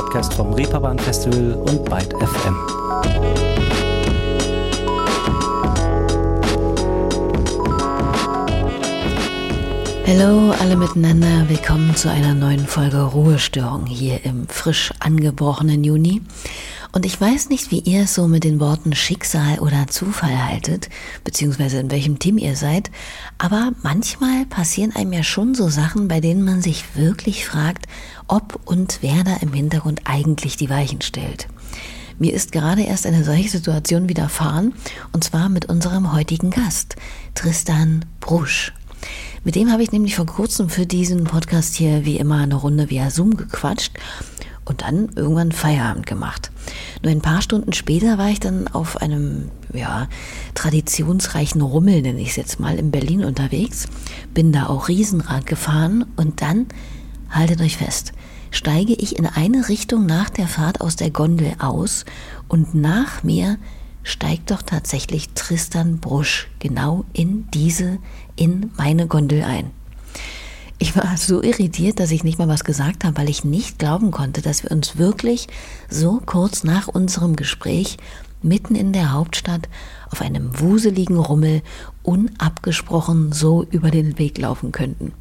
Podcast 0.00 0.32
vom 0.32 0.54
Reeperbahn 0.54 0.98
Festival 0.98 1.52
und 1.52 1.84
Byte 1.84 2.14
FM. 2.14 2.56
Hallo 10.06 10.52
alle 10.58 10.76
miteinander, 10.76 11.46
willkommen 11.48 11.94
zu 11.96 12.10
einer 12.10 12.32
neuen 12.32 12.66
Folge 12.66 13.02
Ruhestörung 13.02 13.84
hier 13.84 14.24
im 14.24 14.48
frisch 14.48 14.90
angebrochenen 15.00 15.84
Juni. 15.84 16.22
Und 16.92 17.06
ich 17.06 17.20
weiß 17.20 17.50
nicht, 17.50 17.70
wie 17.70 17.78
ihr 17.78 18.02
es 18.02 18.14
so 18.14 18.26
mit 18.26 18.42
den 18.42 18.58
Worten 18.58 18.94
Schicksal 18.94 19.60
oder 19.60 19.86
Zufall 19.86 20.46
haltet, 20.46 20.88
beziehungsweise 21.22 21.78
in 21.78 21.90
welchem 21.90 22.18
Team 22.18 22.36
ihr 22.36 22.56
seid, 22.56 22.90
aber 23.38 23.72
manchmal 23.82 24.44
passieren 24.46 24.94
einem 24.96 25.12
ja 25.12 25.22
schon 25.22 25.54
so 25.54 25.68
Sachen, 25.68 26.08
bei 26.08 26.20
denen 26.20 26.44
man 26.44 26.62
sich 26.62 26.96
wirklich 26.96 27.46
fragt, 27.46 27.86
ob 28.26 28.60
und 28.64 28.98
wer 29.02 29.22
da 29.22 29.36
im 29.36 29.52
Hintergrund 29.52 30.02
eigentlich 30.04 30.56
die 30.56 30.70
Weichen 30.70 31.00
stellt. 31.00 31.46
Mir 32.18 32.34
ist 32.34 32.52
gerade 32.52 32.82
erst 32.82 33.06
eine 33.06 33.24
solche 33.24 33.48
Situation 33.48 34.08
widerfahren, 34.08 34.74
und 35.12 35.22
zwar 35.22 35.48
mit 35.48 35.66
unserem 35.66 36.12
heutigen 36.12 36.50
Gast, 36.50 36.96
Tristan 37.34 38.04
Brusch. 38.18 38.72
Mit 39.44 39.54
dem 39.54 39.72
habe 39.72 39.82
ich 39.82 39.92
nämlich 39.92 40.16
vor 40.16 40.26
kurzem 40.26 40.68
für 40.68 40.84
diesen 40.84 41.24
Podcast 41.24 41.76
hier 41.76 42.04
wie 42.04 42.18
immer 42.18 42.38
eine 42.38 42.56
Runde 42.56 42.90
via 42.90 43.10
Zoom 43.10 43.36
gequatscht 43.36 43.92
und 44.70 44.82
dann 44.82 45.08
irgendwann 45.16 45.50
Feierabend 45.50 46.06
gemacht. 46.06 46.52
Nur 47.02 47.10
ein 47.10 47.20
paar 47.20 47.42
Stunden 47.42 47.72
später 47.72 48.18
war 48.18 48.28
ich 48.28 48.38
dann 48.38 48.68
auf 48.68 48.98
einem 48.98 49.50
ja, 49.74 50.06
traditionsreichen 50.54 51.60
Rummel, 51.60 52.02
nenne 52.02 52.20
ich 52.20 52.30
es 52.30 52.36
jetzt 52.36 52.60
mal, 52.60 52.78
in 52.78 52.92
Berlin 52.92 53.24
unterwegs, 53.24 53.88
bin 54.32 54.52
da 54.52 54.66
auch 54.66 54.86
Riesenrad 54.86 55.46
gefahren 55.46 56.06
und 56.14 56.40
dann, 56.40 56.66
haltet 57.30 57.60
euch 57.60 57.78
fest, 57.78 58.12
steige 58.52 58.92
ich 58.92 59.18
in 59.18 59.26
eine 59.26 59.68
Richtung 59.68 60.06
nach 60.06 60.30
der 60.30 60.46
Fahrt 60.46 60.80
aus 60.80 60.94
der 60.94 61.10
Gondel 61.10 61.54
aus 61.58 62.04
und 62.46 62.72
nach 62.72 63.24
mir 63.24 63.58
steigt 64.04 64.52
doch 64.52 64.62
tatsächlich 64.62 65.30
Tristan 65.30 65.98
Brusch 65.98 66.48
genau 66.60 67.04
in 67.12 67.48
diese, 67.52 67.98
in 68.36 68.70
meine 68.76 69.08
Gondel 69.08 69.42
ein. 69.42 69.72
Ich 70.82 70.96
war 70.96 71.14
so 71.18 71.42
irritiert, 71.42 72.00
dass 72.00 72.10
ich 72.10 72.24
nicht 72.24 72.38
mal 72.38 72.48
was 72.48 72.64
gesagt 72.64 73.04
habe, 73.04 73.18
weil 73.18 73.28
ich 73.28 73.44
nicht 73.44 73.78
glauben 73.78 74.10
konnte, 74.10 74.40
dass 74.40 74.62
wir 74.62 74.70
uns 74.70 74.96
wirklich 74.96 75.46
so 75.90 76.22
kurz 76.24 76.64
nach 76.64 76.88
unserem 76.88 77.36
Gespräch 77.36 77.98
mitten 78.40 78.74
in 78.74 78.94
der 78.94 79.12
Hauptstadt 79.12 79.68
auf 80.10 80.22
einem 80.22 80.58
wuseligen 80.58 81.18
Rummel 81.18 81.60
unabgesprochen 82.02 83.30
so 83.32 83.62
über 83.70 83.90
den 83.90 84.18
Weg 84.18 84.38
laufen 84.38 84.72
könnten. 84.72 85.12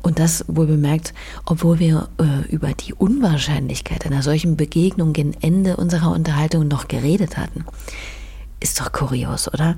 Und 0.00 0.18
das 0.18 0.46
wohl 0.48 0.66
bemerkt, 0.66 1.12
obwohl 1.44 1.78
wir 1.78 2.08
äh, 2.18 2.50
über 2.50 2.72
die 2.72 2.94
Unwahrscheinlichkeit 2.94 4.06
einer 4.06 4.22
solchen 4.22 4.56
Begegnung 4.56 5.12
gen 5.12 5.34
Ende 5.42 5.76
unserer 5.76 6.10
Unterhaltung 6.10 6.68
noch 6.68 6.88
geredet 6.88 7.36
hatten. 7.36 7.66
Ist 8.60 8.80
doch 8.80 8.92
kurios, 8.92 9.52
oder? 9.52 9.76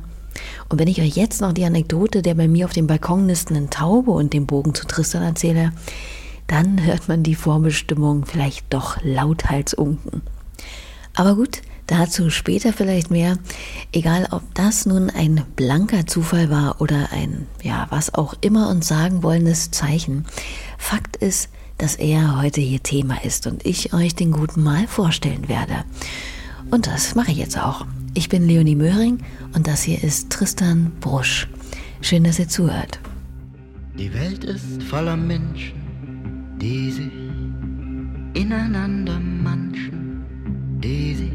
Und 0.69 0.79
wenn 0.79 0.89
ich 0.89 1.01
euch 1.01 1.17
jetzt 1.17 1.41
noch 1.41 1.53
die 1.53 1.65
Anekdote 1.65 2.23
der 2.23 2.35
bei 2.35 2.49
mir 2.49 2.67
auf 2.67 2.73
dem 2.73 2.87
Balkon 2.87 3.27
nistenden 3.27 3.71
Taube 3.71 4.11
und 4.11 4.33
dem 4.33 4.47
Bogen 4.47 4.75
zu 4.75 4.87
Tristan 4.87 5.23
erzähle, 5.23 5.73
dann 6.47 6.85
hört 6.85 7.09
man 7.09 7.23
die 7.23 7.35
Vorbestimmung 7.35 8.25
vielleicht 8.25 8.73
doch 8.73 8.99
lauthals 9.03 9.75
unken. 9.75 10.23
Aber 11.15 11.35
gut, 11.35 11.63
dazu 11.87 12.31
später 12.31 12.73
vielleicht 12.73 13.11
mehr. 13.11 13.39
Egal, 13.93 14.29
ob 14.31 14.43
das 14.55 14.87
nun 14.87 15.11
ein 15.11 15.45
blanker 15.57 16.07
Zufall 16.07 16.49
war 16.51 16.81
oder 16.81 17.13
ein, 17.13 17.47
ja, 17.63 17.87
was 17.91 18.15
auch 18.15 18.35
immer 18.41 18.71
uns 18.71 18.89
sagen 18.89 19.23
wollendes 19.23 19.71
Zeichen. 19.71 20.25
Fakt 20.79 21.17
ist, 21.17 21.51
dass 21.77 21.95
er 21.95 22.41
heute 22.41 22.61
hier 22.61 22.83
Thema 22.83 23.25
ist 23.25 23.47
und 23.47 23.65
ich 23.65 23.93
euch 23.93 24.15
den 24.15 24.33
guten 24.33 24.63
Mal 24.63 24.87
vorstellen 24.87 25.49
werde. 25.49 25.85
Und 26.71 26.87
das 26.87 27.15
mache 27.15 27.31
ich 27.31 27.39
jetzt 27.39 27.59
auch. 27.59 27.87
Ich 28.15 28.29
bin 28.29 28.47
Leonie 28.47 28.75
Möhring 28.75 29.21
und 29.55 29.67
das 29.67 29.83
hier 29.83 30.03
ist 30.03 30.31
Tristan 30.31 30.93
Brusch. 31.01 31.49
Schön, 32.01 32.25
dass 32.25 32.39
ihr 32.39 32.49
zuhört. 32.49 33.01
Die 33.99 34.13
Welt 34.15 34.45
ist 34.45 34.83
voller 34.85 35.17
Menschen, 35.17 35.75
die 36.61 36.91
sich 36.91 37.13
ineinander 38.35 39.19
manchen, 39.19 40.25
die 40.83 41.15
sich 41.15 41.33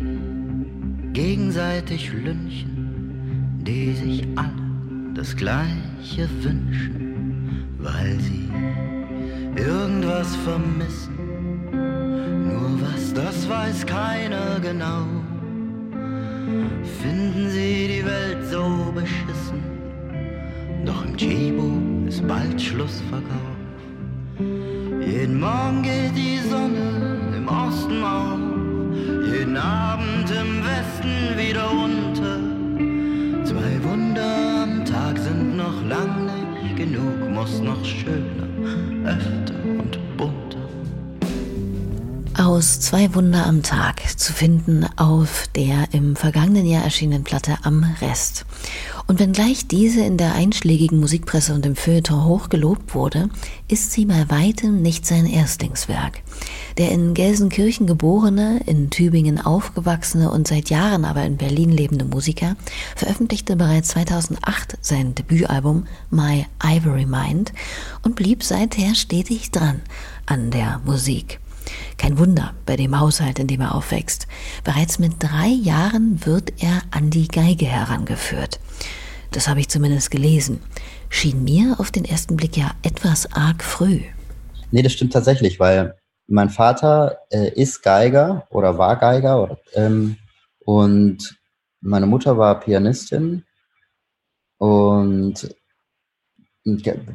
gegenseitig 1.13 2.11
lynchen, 2.13 3.61
die 3.61 3.93
sich 3.93 4.27
alle 4.35 5.13
das 5.13 5.35
Gleiche 5.35 6.29
wünschen, 6.41 7.65
weil 7.79 8.17
sie 8.19 8.49
irgendwas 9.61 10.35
vermissen. 10.37 11.13
Nur 12.47 12.81
was, 12.81 13.13
das 13.13 13.47
weiß 13.47 13.85
keiner 13.85 14.59
genau 14.59 15.05
finden 17.01 17.49
sie 17.49 17.87
die 17.87 18.05
Welt 18.05 18.45
so 18.49 18.91
beschissen. 18.93 19.61
Doch 20.85 21.05
im 21.05 21.15
Chibo 21.15 21.81
ist 22.07 22.27
bald 22.27 22.61
Schlussverkauf. 22.61 23.57
Jeden 25.05 25.39
Morgen 25.39 25.81
geht 25.83 26.15
die 26.15 26.39
Sonne 26.49 27.19
im 27.37 27.47
Osten 27.47 28.03
auf, 28.03 28.39
jeden 29.31 29.57
Abend 29.57 30.29
im 30.31 30.63
Westen 30.63 31.37
wieder 31.37 31.69
unter. 31.71 32.39
Zwei 33.45 33.83
Wunder 33.83 34.63
am 34.63 34.85
Tag 34.85 35.17
sind 35.17 35.57
noch 35.57 35.83
lang 35.87 36.25
nicht 36.25 36.75
genug, 36.75 37.29
muss 37.29 37.61
noch 37.61 37.83
schöner, 37.83 38.47
öfter 39.05 39.62
aus 42.37 42.79
Zwei 42.79 43.13
Wunder 43.15 43.45
am 43.45 43.63
Tag 43.63 44.19
zu 44.19 44.33
finden 44.33 44.85
auf 44.97 45.47
der 45.55 45.87
im 45.91 46.15
vergangenen 46.15 46.65
Jahr 46.65 46.83
erschienenen 46.83 47.23
Platte 47.23 47.57
Am 47.63 47.83
Rest. 48.01 48.45
Und 49.07 49.19
wenngleich 49.19 49.67
diese 49.67 50.01
in 50.01 50.17
der 50.17 50.33
einschlägigen 50.33 50.99
Musikpresse 50.99 51.53
und 51.53 51.65
im 51.65 51.75
Feuilleton 51.75 52.25
hoch 52.25 52.49
gelobt 52.49 52.95
wurde, 52.95 53.29
ist 53.67 53.91
sie 53.91 54.05
bei 54.05 54.29
weitem 54.29 54.81
nicht 54.81 55.05
sein 55.05 55.25
Erstlingswerk. 55.25 56.21
Der 56.77 56.91
in 56.91 57.13
Gelsenkirchen 57.13 57.87
geborene, 57.87 58.61
in 58.65 58.89
Tübingen 58.89 59.39
aufgewachsene 59.39 60.31
und 60.31 60.47
seit 60.47 60.69
Jahren 60.69 61.05
aber 61.05 61.23
in 61.25 61.37
Berlin 61.37 61.71
lebende 61.71 62.05
Musiker 62.05 62.55
veröffentlichte 62.95 63.55
bereits 63.55 63.89
2008 63.89 64.77
sein 64.81 65.15
Debütalbum 65.15 65.85
My 66.09 66.45
Ivory 66.63 67.05
Mind 67.05 67.53
und 68.03 68.15
blieb 68.15 68.43
seither 68.43 68.95
stetig 68.95 69.51
dran 69.51 69.81
an 70.25 70.51
der 70.51 70.79
Musik. 70.85 71.39
Kein 71.97 72.17
Wunder 72.17 72.53
bei 72.65 72.75
dem 72.75 72.99
Haushalt, 72.99 73.39
in 73.39 73.47
dem 73.47 73.61
er 73.61 73.75
aufwächst. 73.75 74.27
Bereits 74.63 74.99
mit 74.99 75.13
drei 75.19 75.47
Jahren 75.47 76.25
wird 76.25 76.61
er 76.61 76.81
an 76.91 77.09
die 77.09 77.27
Geige 77.27 77.65
herangeführt. 77.65 78.59
Das 79.31 79.47
habe 79.47 79.59
ich 79.59 79.69
zumindest 79.69 80.11
gelesen. 80.11 80.61
Schien 81.09 81.43
mir 81.43 81.75
auf 81.79 81.91
den 81.91 82.05
ersten 82.05 82.35
Blick 82.35 82.57
ja 82.57 82.71
etwas 82.83 83.31
arg 83.33 83.63
früh. 83.63 84.01
Nee, 84.71 84.81
das 84.81 84.93
stimmt 84.93 85.13
tatsächlich, 85.13 85.59
weil 85.59 85.95
mein 86.27 86.49
Vater 86.49 87.17
äh, 87.29 87.49
ist 87.53 87.81
Geiger 87.83 88.47
oder 88.49 88.77
war 88.77 88.95
Geiger 88.95 89.43
oder, 89.43 89.57
ähm, 89.73 90.17
und 90.65 91.37
meine 91.81 92.05
Mutter 92.05 92.37
war 92.37 92.59
Pianistin 92.59 93.43
und 94.57 95.55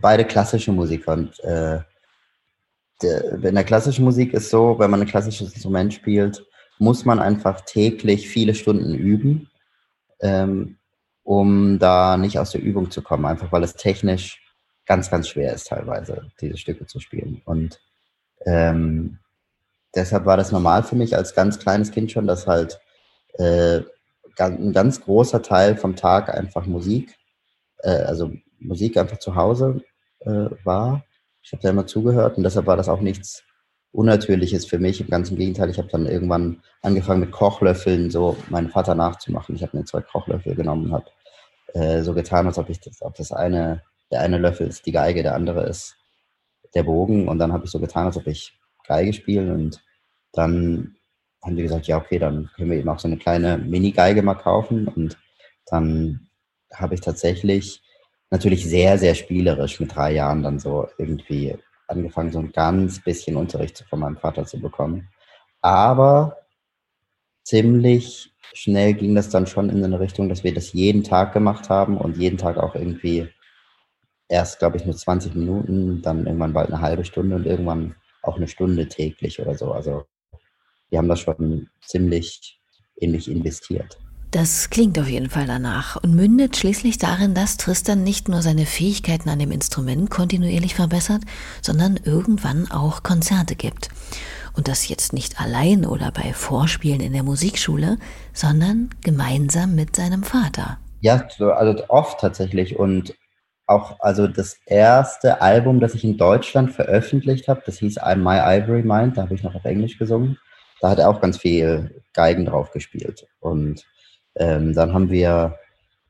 beide 0.01 0.25
klassische 0.25 0.73
Musiker. 0.73 1.13
Und 1.13 1.39
äh, 1.41 1.81
in 3.03 3.55
der 3.55 3.65
klassischen 3.65 4.05
Musik 4.05 4.35
ist 4.35 4.51
so, 4.51 4.79
wenn 4.79 4.91
man 4.91 5.01
ein 5.01 5.07
klassisches 5.07 5.53
Instrument 5.53 5.95
spielt, 5.95 6.45
muss 6.79 7.05
man 7.05 7.19
einfach 7.19 7.61
täglich 7.63 8.29
viele 8.29 8.55
Stunden 8.55 8.95
üben, 8.95 9.51
ähm, 10.21 10.79
um 11.23 11.79
da 11.79 12.17
nicht 12.17 12.39
aus 12.39 12.53
der 12.53 12.63
Übung 12.63 12.91
zu 12.91 13.03
kommen, 13.03 13.27
einfach 13.27 13.53
weil 13.53 13.63
es 13.63 13.75
technisch 13.75 14.41
ganz, 14.87 15.11
ganz 15.11 15.29
schwer 15.29 15.53
ist 15.53 15.69
teilweise, 15.69 16.31
diese 16.41 16.57
Stücke 16.57 16.87
zu 16.87 16.99
spielen. 17.01 17.43
Und 17.45 17.81
ähm, 18.47 19.19
deshalb 19.95 20.25
war 20.25 20.37
das 20.37 20.53
normal 20.53 20.83
für 20.83 20.97
mich 20.97 21.17
als 21.17 21.35
ganz 21.35 21.59
kleines 21.59 21.91
Kind 21.91 22.11
schon, 22.11 22.27
dass 22.27 22.47
halt 22.47 22.81
äh, 23.35 23.83
ein 24.39 24.73
ganz 24.73 25.01
großer 25.01 25.43
Teil 25.43 25.77
vom 25.77 25.97
Tag 25.97 26.33
einfach 26.35 26.65
Musik, 26.65 27.17
äh, 27.83 27.91
also 27.91 28.33
Musik 28.59 28.97
einfach 28.97 29.19
zu 29.19 29.35
Hause 29.35 29.83
äh, 30.21 30.47
war 30.65 31.05
ich 31.49 31.53
habe 31.53 31.63
da 31.63 31.71
immer 31.71 31.87
zugehört 31.87 32.37
und 32.37 32.43
deshalb 32.43 32.67
war 32.67 32.77
das 32.77 32.91
auch 32.91 33.01
nichts 33.01 33.43
Unnatürliches 33.93 34.67
für 34.67 34.79
mich. 34.79 35.01
Im 35.01 35.09
ganzen 35.09 35.39
Gegenteil, 35.39 35.71
ich 35.71 35.79
habe 35.79 35.89
dann 35.89 36.05
irgendwann 36.05 36.61
angefangen 36.83 37.21
mit 37.21 37.33
Kochlöffeln 37.33 38.11
so 38.11 38.37
meinen 38.51 38.69
Vater 38.69 38.95
nachzumachen. 38.95 39.57
Ich 39.57 39.63
habe 39.63 39.75
mir 39.75 39.85
zwei 39.87 40.03
Kochlöffel 40.03 40.55
genommen 40.55 40.87
und 40.87 40.93
habe 40.93 41.07
äh, 41.73 42.03
so 42.03 42.13
getan, 42.13 42.47
als 42.47 42.59
ob 42.59 42.69
ich 42.69 42.81
das, 42.81 43.01
ob 43.01 43.15
das 43.15 43.33
eine, 43.33 43.83
der 44.11 44.21
eine 44.21 44.37
Löffel 44.37 44.67
ist 44.67 44.85
die 44.85 44.93
Geige, 44.93 45.23
der 45.23 45.35
andere 45.35 45.65
ist 45.65 45.97
der 46.75 46.83
Bogen 46.83 47.29
und 47.29 47.39
dann 47.39 47.55
habe 47.55 47.65
ich 47.65 47.71
so 47.71 47.81
getan, 47.81 48.05
als 48.05 48.19
ob 48.19 48.27
ich 48.27 48.53
Geige 48.87 49.15
spiele 49.15 49.51
und 49.55 49.83
dann 50.35 50.97
haben 51.43 51.57
die 51.57 51.63
gesagt, 51.63 51.87
ja 51.87 51.97
okay, 51.97 52.19
dann 52.19 52.51
können 52.55 52.71
wir 52.71 52.77
eben 52.77 52.91
auch 52.91 52.99
so 52.99 53.09
eine 53.09 53.17
kleine 53.17 53.57
Mini-Geige 53.57 54.23
mal 54.23 54.35
kaufen 54.35 54.87
und 54.87 55.17
dann 55.65 56.29
habe 56.75 56.95
ich 56.95 57.01
tatsächlich 57.01 57.81
natürlich 58.31 58.69
sehr, 58.69 58.99
sehr 58.99 59.15
spielerisch 59.15 59.81
mit 59.81 59.95
drei 59.95 60.13
Jahren 60.13 60.43
dann 60.43 60.59
so 60.59 60.89
irgendwie 60.99 61.57
angefangen, 61.87 62.33
so 62.33 62.39
ein 62.41 62.53
ganz 62.53 63.03
bisschen 63.03 63.37
Unterricht 63.37 63.85
von 63.89 64.01
meinem 64.01 64.19
Vater 64.19 64.45
zu 64.45 64.61
bekommen. 64.61 65.09
aber 65.63 66.37
ziemlich 67.45 68.35
schnell 68.53 68.95
ging 68.95 69.15
das 69.15 69.31
dann 69.31 69.47
schon 69.47 69.71
in 69.71 69.83
eine 69.83 70.01
Richtung, 70.01 70.29
dass 70.29 70.45
wir 70.45 70.53
das 70.53 70.73
jeden 70.75 71.03
Tag 71.03 71.33
gemacht 71.33 71.71
haben 71.71 71.97
und 71.97 72.19
jeden 72.19 72.37
Tag 72.37 72.59
auch 72.59 72.75
irgendwie 72.75 73.29
erst, 74.29 74.59
glaube 74.59 74.77
ich, 74.77 74.85
nur 74.85 74.95
20 74.97 75.35
Minuten, 75.35 76.03
dann 76.03 76.27
irgendwann 76.27 76.53
bald 76.53 76.69
eine 76.69 76.83
halbe 76.83 77.05
Stunde 77.05 77.37
und 77.37 77.47
irgendwann 77.47 77.95
auch 78.23 78.37
eine 78.37 78.49
Stunde 78.49 78.89
täglich 78.89 79.41
oder 79.41 79.55
so. 79.55 79.73
Also 79.73 80.05
wir 80.91 80.99
haben 80.99 81.09
das 81.09 81.21
schon 81.21 81.71
ziemlich 81.81 82.61
ähnlich 83.01 83.31
investiert. 83.31 83.99
Das 84.31 84.69
klingt 84.69 84.99
auf 84.99 85.09
jeden 85.09 85.31
Fall 85.31 85.47
danach 85.47 85.97
und 85.97 86.15
mündet 86.15 86.55
schließlich 86.55 86.99
darin, 86.99 87.33
dass 87.33 87.57
Tristan 87.57 88.03
nicht 88.05 88.29
nur 88.29 88.43
seine 88.43 88.67
Fähigkeiten 88.67 89.31
an 89.31 89.39
dem 89.39 89.51
Instrument 89.51 90.11
kontinuierlich 90.11 90.75
verbessert, 90.75 91.23
sondern 91.63 91.99
irgendwann 92.05 92.71
auch 92.71 93.03
Konzerte 93.03 93.57
gibt. 93.57 93.89
Und 94.55 94.69
das 94.69 94.87
jetzt 94.87 95.15
nicht 95.15 95.41
allein 95.41 95.87
oder 95.87 96.13
bei 96.13 96.35
Vorspielen 96.35 97.01
in 97.01 97.15
der 97.15 97.23
Musikschule, 97.23 97.97
sondern 98.35 98.91
gemeinsam 99.03 99.75
mit 99.75 99.97
seinem 99.97 100.23
Vater. 100.25 100.79
Ja, 101.01 101.27
also 101.39 101.85
oft 101.89 102.21
tatsächlich. 102.21 102.79
Und 102.79 103.15
auch, 103.67 103.99
also 104.01 104.27
das 104.27 104.59
erste 104.67 105.41
Album, 105.41 105.81
das 105.81 105.95
ich 105.95 106.05
in 106.05 106.19
Deutschland 106.19 106.73
veröffentlicht 106.73 107.49
habe, 107.49 107.63
das 107.65 107.79
hieß 107.79 107.97
My 108.17 108.41
Ivory 108.41 108.83
Mind, 108.83 109.17
da 109.17 109.23
habe 109.23 109.35
ich 109.35 109.43
noch 109.43 109.55
auf 109.55 109.65
Englisch 109.65 109.97
gesungen. 109.97 110.37
Da 110.83 110.91
hat 110.91 110.99
er 110.99 111.09
auch 111.09 111.23
ganz 111.23 111.39
viel 111.39 112.03
Geigen 112.13 112.45
drauf 112.45 112.73
gespielt. 112.73 113.27
Und 113.41 113.87
ähm, 114.39 114.75
dann 114.75 114.93
haben 114.93 115.11
wir, 115.11 115.59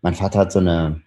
mein 0.03 0.15
Vater 0.15 0.41
hat 0.41 0.53
so 0.53 0.59
eine, 0.59 1.03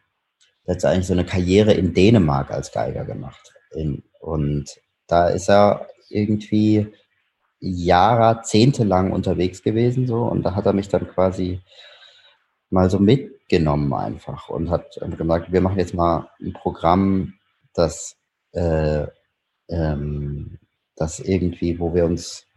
hat 0.68 0.84
eigentlich 0.86 1.08
so 1.08 1.14
eine 1.14 1.26
Karriere 1.26 1.74
in 1.74 1.94
Dänemark 1.94 2.52
als 2.52 2.72
Geiger 2.72 3.06
gemacht. 3.06 3.54
In, 3.74 4.04
und 4.20 4.66
da 5.08 5.30
ist 5.30 5.50
er 5.50 5.88
irgendwie 6.10 6.88
jahrzehntelang 7.60 9.12
unterwegs 9.12 9.62
gewesen 9.62 10.08
so 10.08 10.24
und 10.24 10.44
da 10.44 10.56
hat 10.56 10.66
er 10.66 10.74
mich 10.74 10.90
dann 10.90 11.08
quasi 11.08 11.62
mal 12.72 12.90
so 12.90 12.98
mitgenommen 13.00 13.94
einfach 13.94 14.50
und 14.50 14.72
hat 14.72 15.00
gesagt, 15.00 15.52
wir 15.52 15.62
machen 15.62 15.78
jetzt 15.78 15.94
mal 15.94 16.30
ein 16.42 16.54
Programm, 16.54 17.34
das, 17.74 18.16
äh, 18.54 19.06
ähm, 19.70 20.58
das 20.96 21.20
irgendwie, 21.20 21.80
wo 21.80 21.94
wir 21.94 22.06
uns 22.06 22.48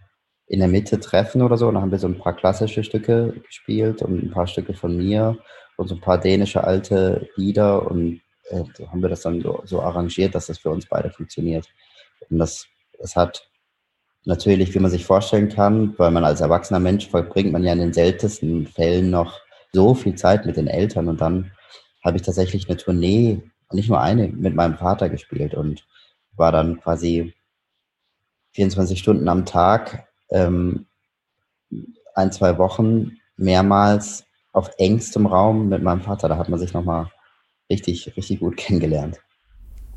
in 0.46 0.58
der 0.58 0.68
Mitte 0.68 1.00
treffen 1.00 1.42
oder 1.42 1.56
so. 1.56 1.68
Und 1.68 1.74
dann 1.74 1.82
haben 1.82 1.90
wir 1.90 1.98
so 1.98 2.06
ein 2.06 2.18
paar 2.18 2.36
klassische 2.36 2.84
Stücke 2.84 3.34
gespielt 3.46 4.02
und 4.02 4.22
ein 4.22 4.30
paar 4.30 4.46
Stücke 4.46 4.74
von 4.74 4.96
mir 4.96 5.38
und 5.76 5.88
so 5.88 5.94
ein 5.94 6.00
paar 6.00 6.18
dänische 6.18 6.64
alte 6.64 7.28
Lieder 7.36 7.90
und 7.90 8.20
äh, 8.50 8.62
so 8.76 8.90
haben 8.90 9.02
wir 9.02 9.08
das 9.08 9.22
dann 9.22 9.40
so, 9.40 9.62
so, 9.64 9.80
arrangiert, 9.80 10.34
dass 10.34 10.46
das 10.46 10.58
für 10.58 10.70
uns 10.70 10.86
beide 10.86 11.10
funktioniert. 11.10 11.66
Und 12.30 12.38
das, 12.38 12.66
das 12.98 13.16
hat 13.16 13.48
natürlich, 14.24 14.74
wie 14.74 14.78
man 14.78 14.90
sich 14.90 15.04
vorstellen 15.04 15.48
kann, 15.48 15.94
weil 15.98 16.10
man 16.10 16.24
als 16.24 16.40
erwachsener 16.40 16.80
Mensch 16.80 17.08
verbringt 17.08 17.52
man 17.52 17.64
ja 17.64 17.72
in 17.72 17.78
den 17.80 17.92
seltensten 17.92 18.66
Fällen 18.66 19.10
noch 19.10 19.40
so 19.72 19.94
viel 19.94 20.14
Zeit 20.14 20.46
mit 20.46 20.56
den 20.56 20.68
Eltern 20.68 21.08
und 21.08 21.20
dann 21.20 21.52
habe 22.02 22.16
ich 22.16 22.22
tatsächlich 22.22 22.68
eine 22.68 22.76
Tournee, 22.76 23.42
nicht 23.72 23.88
nur 23.88 24.00
eine, 24.00 24.28
mit 24.28 24.54
meinem 24.54 24.76
Vater 24.76 25.08
gespielt 25.08 25.54
und 25.54 25.86
war 26.36 26.52
dann 26.52 26.80
quasi 26.80 27.34
24 28.52 28.98
Stunden 28.98 29.28
am 29.28 29.46
Tag 29.46 30.03
ähm, 30.30 30.86
ein, 32.14 32.32
zwei 32.32 32.58
Wochen 32.58 33.12
mehrmals 33.36 34.24
auf 34.52 34.70
engstem 34.78 35.26
Raum 35.26 35.68
mit 35.68 35.82
meinem 35.82 36.02
Vater. 36.02 36.28
Da 36.28 36.36
hat 36.36 36.48
man 36.48 36.60
sich 36.60 36.72
nochmal 36.72 37.10
richtig, 37.70 38.16
richtig 38.16 38.40
gut 38.40 38.56
kennengelernt. 38.58 39.18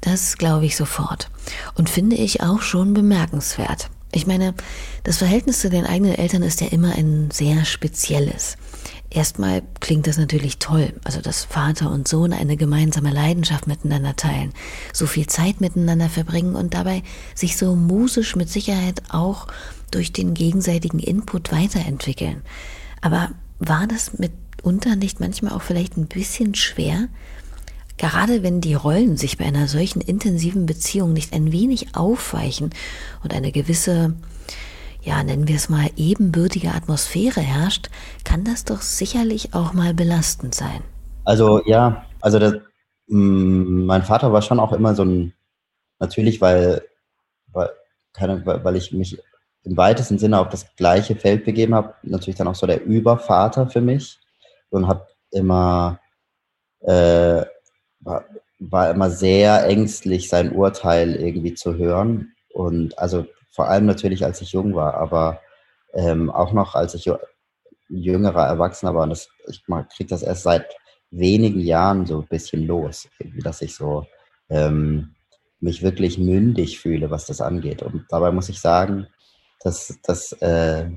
Das 0.02 0.38
glaube 0.38 0.66
ich 0.66 0.76
sofort. 0.76 1.30
Und 1.76 1.90
finde 1.90 2.16
ich 2.16 2.42
auch 2.42 2.62
schon 2.62 2.94
bemerkenswert. 2.94 3.90
Ich 4.14 4.26
meine, 4.26 4.54
das 5.04 5.18
Verhältnis 5.18 5.60
zu 5.60 5.70
den 5.70 5.86
eigenen 5.86 6.16
Eltern 6.16 6.44
ist 6.44 6.62
ja 6.62 6.68
immer 6.68 6.94
ein 6.96 7.30
sehr 7.32 7.66
spezielles. 7.66 8.58
Erstmal 9.10 9.64
klingt 9.80 10.06
das 10.06 10.18
natürlich 10.18 10.58
toll, 10.60 10.94
also 11.06 11.22
dass 11.22 11.46
Vater 11.46 11.92
und 11.92 12.08
Sohn 12.08 12.34
eine 12.34 12.58
gemeinsame 12.58 13.12
Leidenschaft 13.12 13.66
miteinander 13.66 14.18
teilen, 14.18 14.54
so 14.92 15.06
viel 15.06 15.28
Zeit 15.28 15.62
miteinander 15.62 16.10
verbringen 16.10 16.56
und 16.56 16.74
dabei 16.74 17.04
sich 17.34 17.56
so 17.56 17.76
musisch 17.76 18.36
mit 18.36 18.50
Sicherheit 18.50 19.02
auch 19.10 19.48
durch 19.92 20.12
den 20.12 20.34
gegenseitigen 20.34 21.00
Input 21.00 21.54
weiterentwickeln. 21.54 22.42
Aber 23.00 23.32
war 23.60 23.88
das 23.88 24.20
mitunter 24.20 24.98
nicht 24.98 25.22
manchmal 25.22 25.54
auch 25.54 25.62
vielleicht 25.62 25.96
ein 25.96 26.08
bisschen 26.08 26.54
schwer? 26.54 27.08
Gerade 27.98 28.44
wenn 28.44 28.62
die 28.62 28.76
Rollen 28.76 29.18
sich 29.18 29.38
bei 29.38 29.46
einer 29.46 29.68
solchen 29.68 30.02
intensiven 30.02 30.66
Beziehung 30.66 31.14
nicht 31.14 31.34
ein 31.34 31.52
wenig 31.52 31.96
aufweichen 31.96 32.70
und 33.24 33.34
eine 33.34 33.52
gewisse, 33.52 34.16
ja, 35.08 35.24
nennen 35.24 35.48
wir 35.48 35.56
es 35.56 35.70
mal, 35.70 35.90
ebenbürtige 35.96 36.72
Atmosphäre 36.72 37.40
herrscht, 37.40 37.90
kann 38.26 38.44
das 38.44 38.66
doch 38.66 38.82
sicherlich 38.82 39.54
auch 39.54 39.72
mal 39.72 39.94
belastend 39.94 40.54
sein. 40.54 40.84
Also 41.24 41.62
ja, 41.66 42.06
also 42.20 42.40
das, 42.40 42.56
mh, 43.08 43.18
mm, 43.18 43.86
mein 43.86 44.04
Vater 44.04 44.34
war 44.34 44.42
schon 44.42 44.60
auch 44.60 44.74
immer 44.74 44.96
so 44.96 45.06
ein, 45.06 45.34
natürlich, 46.00 46.42
weil, 46.42 46.84
weil, 47.54 47.70
keine, 48.12 48.46
weil 48.46 48.76
ich 48.76 48.92
mich 48.92 49.18
im 49.64 49.78
weitesten 49.78 50.20
Sinne 50.20 50.40
auf 50.40 50.50
das 50.50 50.76
gleiche 50.76 51.16
Feld 51.16 51.46
begeben 51.46 51.74
habe, 51.74 51.96
natürlich 52.04 52.38
dann 52.38 52.50
auch 52.50 52.56
so 52.56 52.68
der 52.68 52.84
Übervater 52.84 53.68
für 53.70 53.82
mich 53.82 54.20
und 54.70 54.88
habe 54.88 55.08
immer 55.32 56.00
äh, 56.82 57.46
war, 58.02 58.26
war, 58.60 58.92
immer 58.92 59.10
sehr 59.10 59.66
ängstlich, 59.68 60.28
sein 60.30 60.52
Urteil 60.52 61.16
irgendwie 61.16 61.54
zu 61.54 61.76
hören 61.76 62.34
und 62.54 62.98
also 63.00 63.26
vor 63.58 63.70
allem 63.70 63.88
natürlich, 63.88 64.24
als 64.24 64.40
ich 64.40 64.52
jung 64.52 64.76
war, 64.76 64.94
aber 64.94 65.42
ähm, 65.96 66.30
auch 66.30 66.54
noch, 66.54 66.76
als 66.76 66.94
ich 66.94 67.12
jüngerer 67.90 68.46
Erwachsener 68.46 68.94
war 68.94 69.02
und 69.02 69.10
das, 69.10 69.30
ich 69.48 69.64
kriege 69.66 70.10
das 70.10 70.22
erst 70.22 70.44
seit 70.44 70.76
wenigen 71.10 71.60
Jahren 71.60 72.06
so 72.06 72.22
ein 72.22 72.28
bisschen 72.28 72.68
los, 72.68 73.10
dass 73.44 73.64
ich 73.64 73.74
so 73.74 74.06
ähm, 74.50 75.16
mich 75.60 75.82
wirklich 75.82 76.20
mündig 76.20 76.80
fühle, 76.80 77.10
was 77.10 77.26
das 77.26 77.42
angeht. 77.42 77.82
Und 77.82 78.06
dabei 78.10 78.32
muss 78.32 78.48
ich 78.48 78.60
sagen, 78.60 79.08
dass, 79.62 79.98
dass 80.04 80.34
äh, 80.34 80.88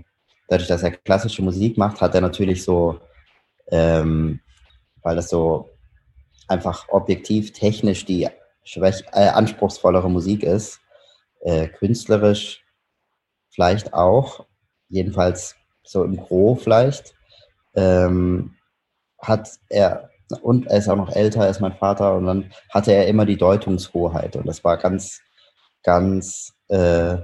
dadurch, 0.49 0.69
dass 0.69 0.83
er 0.83 0.91
klassische 0.91 1.41
Musik 1.41 1.79
macht, 1.79 2.03
hat 2.03 2.15
er 2.15 2.21
natürlich 2.21 2.63
so, 2.63 3.01
ähm, 3.69 4.41
weil 5.01 5.17
das 5.17 5.31
so 5.31 5.71
einfach 6.47 6.91
objektiv 6.91 7.55
technisch 7.55 8.05
die 8.05 8.29
schwäch 8.65 9.03
äh, 9.13 9.29
anspruchsvollere 9.29 10.11
Musik 10.11 10.43
ist, 10.43 10.80
äh, 11.41 11.69
künstlerisch 11.69 12.65
vielleicht 13.51 13.93
auch, 13.95 14.47
jedenfalls 14.89 15.57
so 15.83 16.05
im 16.05 16.17
Gro 16.17 16.55
vielleicht, 16.55 17.15
ähm, 17.75 18.57
hat 19.21 19.51
er, 19.69 20.11
und 20.43 20.67
er 20.67 20.79
ist 20.79 20.89
auch 20.89 20.97
noch 20.97 21.15
älter 21.15 21.43
als 21.43 21.61
mein 21.61 21.77
Vater, 21.77 22.15
und 22.15 22.27
dann 22.27 22.53
hatte 22.71 22.93
er 22.93 23.09
immer 23.09 23.27
die 23.27 23.37
Deutungshoheit. 23.37 24.37
Und 24.37 24.47
das 24.47 24.65
war 24.65 24.77
ganz, 24.77 25.21
ganz 25.83 26.53
äh, 26.69 27.19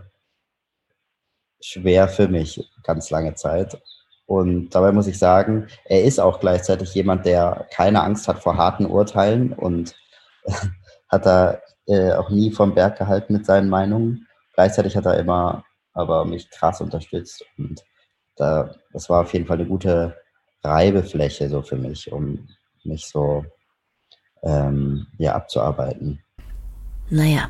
schwer 1.60 2.08
für 2.08 2.28
mich 2.28 2.68
ganz 2.82 3.10
lange 3.10 3.34
Zeit. 3.34 3.80
Und 4.26 4.70
dabei 4.70 4.92
muss 4.92 5.06
ich 5.06 5.18
sagen, 5.18 5.68
er 5.84 6.02
ist 6.02 6.18
auch 6.18 6.40
gleichzeitig 6.40 6.94
jemand, 6.94 7.26
der 7.26 7.66
keine 7.70 8.02
Angst 8.02 8.26
hat 8.26 8.42
vor 8.42 8.56
harten 8.56 8.86
Urteilen 8.86 9.52
und 9.52 9.94
hat 11.08 11.26
da 11.26 11.60
äh, 11.86 12.12
auch 12.12 12.30
nie 12.30 12.50
vom 12.50 12.74
Berg 12.74 12.98
gehalten 12.98 13.32
mit 13.32 13.46
seinen 13.46 13.68
Meinungen. 13.68 14.26
Gleichzeitig 14.54 14.96
hat 14.96 15.06
er 15.06 15.18
immer 15.18 15.64
aber 15.92 16.24
mich 16.24 16.50
krass 16.50 16.80
unterstützt 16.80 17.44
und 17.56 17.82
da, 18.36 18.74
das 18.92 19.08
war 19.08 19.22
auf 19.22 19.32
jeden 19.32 19.46
Fall 19.46 19.58
eine 19.58 19.66
gute 19.66 20.14
Reibefläche 20.62 21.48
so 21.48 21.62
für 21.62 21.76
mich, 21.76 22.12
um 22.12 22.46
mich 22.84 23.06
so 23.06 23.44
ähm, 24.42 25.06
ja, 25.18 25.34
abzuarbeiten. 25.34 26.22
Naja, 27.08 27.48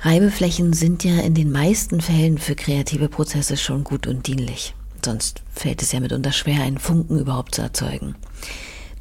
Reibeflächen 0.00 0.72
sind 0.72 1.04
ja 1.04 1.20
in 1.20 1.34
den 1.34 1.50
meisten 1.50 2.00
Fällen 2.00 2.38
für 2.38 2.54
kreative 2.54 3.08
Prozesse 3.08 3.56
schon 3.56 3.84
gut 3.84 4.06
und 4.06 4.26
dienlich. 4.26 4.74
Sonst 5.04 5.42
fällt 5.52 5.80
es 5.80 5.92
ja 5.92 6.00
mitunter 6.00 6.32
schwer, 6.32 6.62
einen 6.62 6.78
Funken 6.78 7.20
überhaupt 7.20 7.54
zu 7.54 7.62
erzeugen. 7.62 8.16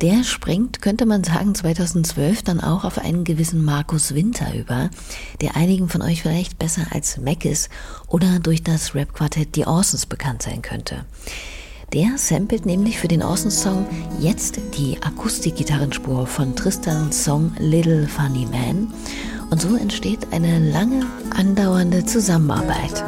Der 0.01 0.25
springt, 0.25 0.81
könnte 0.81 1.05
man 1.05 1.23
sagen, 1.23 1.55
2012 1.55 2.43
dann 2.43 2.59
auch 2.59 2.83
auf 2.83 2.97
einen 2.97 3.23
gewissen 3.23 3.63
Markus 3.63 4.13
Winter 4.13 4.53
über, 4.53 4.89
der 5.39 5.55
einigen 5.55 5.87
von 5.87 6.01
euch 6.01 6.21
vielleicht 6.21 6.59
besser 6.59 6.87
als 6.91 7.17
Mackis 7.17 7.69
oder 8.07 8.39
durch 8.39 8.61
das 8.61 8.93
Rap-Quartett 8.93 9.55
The 9.55 9.65
Orsons 9.67 10.05
bekannt 10.05 10.41
sein 10.41 10.61
könnte. 10.61 11.05
Der 11.93 12.17
samplet 12.17 12.65
nämlich 12.65 12.99
für 12.99 13.07
den 13.07 13.23
Orsons-Song 13.23 13.85
jetzt 14.19 14.59
die 14.77 14.97
Akustikgitarrenspur 15.01 16.27
von 16.27 16.55
Tristans 16.55 17.23
Song 17.23 17.53
Little 17.57 18.07
Funny 18.07 18.45
Man 18.47 18.93
und 19.49 19.61
so 19.61 19.77
entsteht 19.77 20.27
eine 20.31 20.59
lange 20.71 21.05
andauernde 21.29 22.03
Zusammenarbeit. 22.03 23.03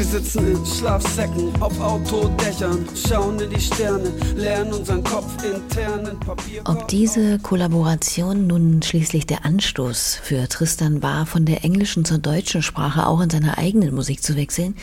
Wir 0.00 0.06
sitzen 0.06 0.56
in 0.56 0.64
Schlafsäcken 0.64 1.52
auf 1.60 1.78
Autodächern, 1.78 2.88
schauen 3.06 3.38
in 3.38 3.50
die 3.50 3.60
Sterne, 3.60 4.10
lernen 4.34 4.72
unseren 4.72 5.04
Kopf 5.04 5.26
intern 5.44 6.06
in 6.06 6.18
Papier. 6.18 6.62
Ob 6.64 6.88
diese 6.88 7.38
Kollaboration 7.38 8.46
nun 8.46 8.80
schließlich 8.80 9.26
der 9.26 9.44
Anstoß 9.44 10.18
für 10.22 10.48
Tristan 10.48 11.02
war, 11.02 11.26
von 11.26 11.44
der 11.44 11.64
englischen 11.64 12.06
zur 12.06 12.16
deutschen 12.16 12.62
Sprache 12.62 13.06
auch 13.06 13.20
in 13.20 13.28
seiner 13.28 13.58
eigenen 13.58 13.94
Musik 13.94 14.22
zu 14.22 14.36
wechseln, 14.36 14.74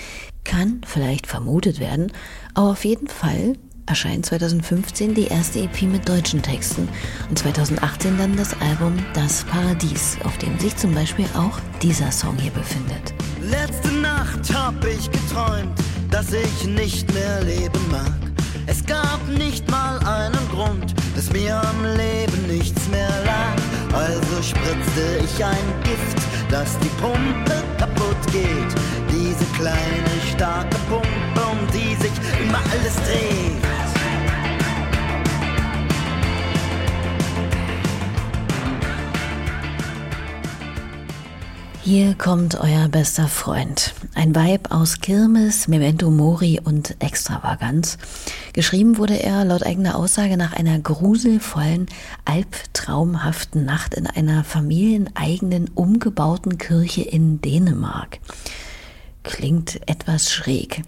kann 0.43 0.81
vielleicht 0.85 1.25
vermutet 1.25 1.79
werden, 1.79 2.11
aber 2.53 2.69
auf 2.69 2.85
jeden 2.85 3.07
Fall 3.07 3.55
erscheint 3.87 4.27
2015 4.27 5.15
die 5.15 5.27
erste 5.29 5.61
EP 5.61 5.81
mit 5.81 6.07
deutschen 6.07 6.43
Texten 6.43 6.87
und 7.27 7.39
2018 7.39 8.19
dann 8.19 8.37
das 8.37 8.53
Album 8.61 8.93
Das 9.15 9.45
Paradies, 9.45 10.19
auf 10.25 10.37
dem 10.37 10.59
sich 10.59 10.75
zum 10.75 10.93
Beispiel 10.93 11.25
auch 11.35 11.59
dieser 11.81 12.11
Song 12.11 12.37
hier 12.37 12.51
befindet. 12.51 13.15
Letzte 13.41 13.96
Nacht 14.27 14.53
hab 14.53 14.85
ich 14.85 15.09
geträumt, 15.09 15.79
dass 16.11 16.33
ich 16.33 16.65
nicht 16.65 17.11
mehr 17.13 17.43
leben 17.43 17.79
mag. 17.91 18.11
Es 18.65 18.85
gab 18.85 19.19
nicht 19.37 19.69
mal 19.71 19.99
einen 19.99 20.49
Grund, 20.51 20.93
dass 21.15 21.31
mir 21.31 21.55
am 21.55 21.83
Leben 21.95 22.47
nichts 22.47 22.89
mehr 22.89 23.09
lag. 23.25 23.55
Also 23.93 24.41
spritzte 24.41 25.23
ich 25.23 25.43
ein 25.43 25.67
Gift, 25.83 26.17
dass 26.51 26.77
die 26.79 26.89
Pumpe 27.01 27.63
kaputt 27.77 28.33
geht. 28.33 28.75
Diese 29.09 29.45
kleine, 29.57 30.21
starke 30.35 30.77
Pumpe, 30.89 31.41
um 31.49 31.59
die 31.71 31.95
sich 31.95 32.11
immer 32.43 32.59
alles 32.73 32.95
dreht. 32.95 33.96
Hier 41.89 42.15
kommt 42.15 42.59
euer 42.59 42.89
bester 42.89 43.29
Freund. 43.29 43.93
Ein 44.13 44.35
Weib 44.35 44.71
aus 44.71 44.99
Kirmes, 44.99 45.69
Memento 45.69 46.11
Mori 46.11 46.59
und 46.61 47.01
Extravaganz. 47.01 47.97
Geschrieben 48.51 48.97
wurde 48.97 49.23
er 49.23 49.45
laut 49.45 49.65
eigener 49.65 49.95
Aussage 49.95 50.35
nach 50.35 50.51
einer 50.51 50.79
gruselvollen, 50.79 51.85
albtraumhaften 52.25 53.63
Nacht 53.63 53.93
in 53.93 54.05
einer 54.05 54.43
familieneigenen, 54.43 55.69
umgebauten 55.75 56.57
Kirche 56.57 57.03
in 57.03 57.39
Dänemark. 57.39 58.19
Klingt 59.23 59.79
etwas 59.87 60.29
schräg. 60.29 60.81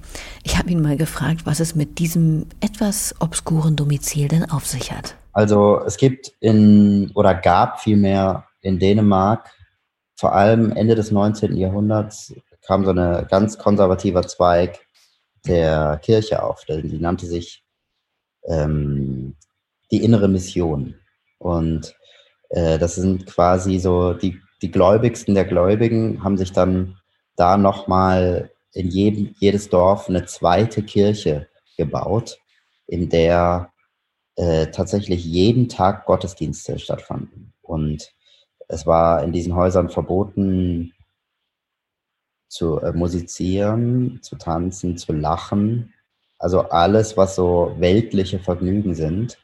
Ich 0.43 0.57
habe 0.57 0.69
ihn 0.69 0.81
mal 0.81 0.97
gefragt, 0.97 1.45
was 1.45 1.61
es 1.61 1.75
mit 1.75 1.99
diesem 1.99 2.47
etwas 2.59 3.15
obskuren 3.21 3.77
Domizil 3.77 4.27
denn 4.27 4.51
auf 4.51 4.67
sich 4.67 4.91
hat. 4.91 5.15
Also 5.31 5.79
es 5.85 5.95
gibt 5.95 6.33
in 6.41 7.09
oder 7.15 7.35
gab 7.35 7.79
vielmehr 7.79 8.43
in 8.59 8.79
Dänemark 8.79 9.49
vor 10.19 10.33
allem 10.33 10.73
Ende 10.73 10.95
des 10.95 11.11
19. 11.11 11.55
Jahrhunderts 11.55 12.33
kam 12.67 12.83
so 12.83 12.91
ein 12.91 13.25
ganz 13.29 13.57
konservativer 13.57 14.23
Zweig 14.23 14.85
der 15.47 15.97
Kirche 16.03 16.43
auf. 16.43 16.65
Die 16.65 16.99
nannte 16.99 17.25
sich 17.25 17.63
ähm, 18.43 19.37
die 19.91 20.03
innere 20.03 20.27
Mission. 20.27 20.95
Und 21.37 21.95
äh, 22.49 22.77
das 22.77 22.95
sind 22.95 23.27
quasi 23.27 23.79
so 23.79 24.11
die, 24.11 24.41
die 24.61 24.71
Gläubigsten 24.71 25.35
der 25.35 25.45
Gläubigen 25.45 26.21
haben 26.21 26.37
sich 26.37 26.51
dann 26.51 26.97
da 27.37 27.55
nochmal 27.55 28.51
in 28.73 28.89
jedem, 28.89 29.33
jedes 29.39 29.69
Dorf 29.69 30.09
eine 30.09 30.25
zweite 30.25 30.83
Kirche 30.83 31.47
gebaut, 31.77 32.39
in 32.87 33.07
der 33.07 33.71
äh, 34.35 34.67
tatsächlich 34.67 35.23
jeden 35.23 35.69
Tag 35.69 36.05
Gottesdienste 36.05 36.77
stattfanden. 36.77 37.53
Und 37.61 38.11
es 38.69 38.85
war 38.85 39.23
in 39.23 39.31
diesen 39.31 39.55
Häusern 39.55 39.89
verboten, 39.89 40.93
zu 42.47 42.79
äh, 42.79 42.93
musizieren, 42.93 44.19
zu 44.21 44.35
tanzen, 44.37 44.97
zu 44.97 45.11
lachen. 45.11 45.93
Also 46.37 46.61
alles, 46.61 47.17
was 47.17 47.35
so 47.35 47.75
weltliche 47.77 48.39
Vergnügen 48.39 48.95
sind. 48.95 49.37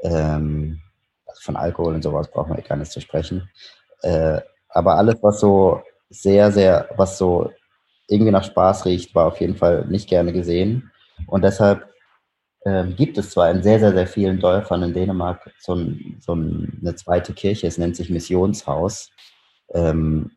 Ähm, 0.00 0.80
also 1.26 1.40
von 1.42 1.56
Alkohol 1.56 1.94
und 1.94 2.02
sowas 2.02 2.30
brauchen 2.30 2.56
wir 2.56 2.62
gar 2.62 2.76
nicht 2.76 2.92
zu 2.92 3.00
sprechen. 3.00 3.48
Äh, 4.02 4.40
aber 4.68 4.96
alles, 4.96 5.16
was 5.22 5.40
so 5.40 5.80
sehr, 6.10 6.50
sehr, 6.52 6.88
was 6.96 7.18
so 7.18 7.52
irgendwie 8.08 8.32
nach 8.32 8.44
Spaß 8.44 8.84
riecht, 8.84 9.14
war 9.14 9.26
auf 9.26 9.40
jeden 9.40 9.56
Fall 9.56 9.86
nicht 9.86 10.08
gerne 10.08 10.32
gesehen. 10.32 10.90
Und 11.26 11.42
deshalb 11.42 11.88
ähm, 12.66 12.96
gibt 12.96 13.16
es 13.16 13.30
zwar 13.30 13.48
in 13.50 13.62
sehr, 13.62 13.78
sehr, 13.78 13.92
sehr 13.92 14.08
vielen 14.08 14.40
Dörfern 14.40 14.82
in 14.82 14.92
Dänemark 14.92 15.52
so, 15.60 15.74
ein, 15.74 16.16
so 16.20 16.32
eine 16.32 16.96
zweite 16.96 17.32
Kirche, 17.32 17.68
es 17.68 17.78
nennt 17.78 17.94
sich 17.94 18.10
Missionshaus, 18.10 19.12
ähm, 19.72 20.32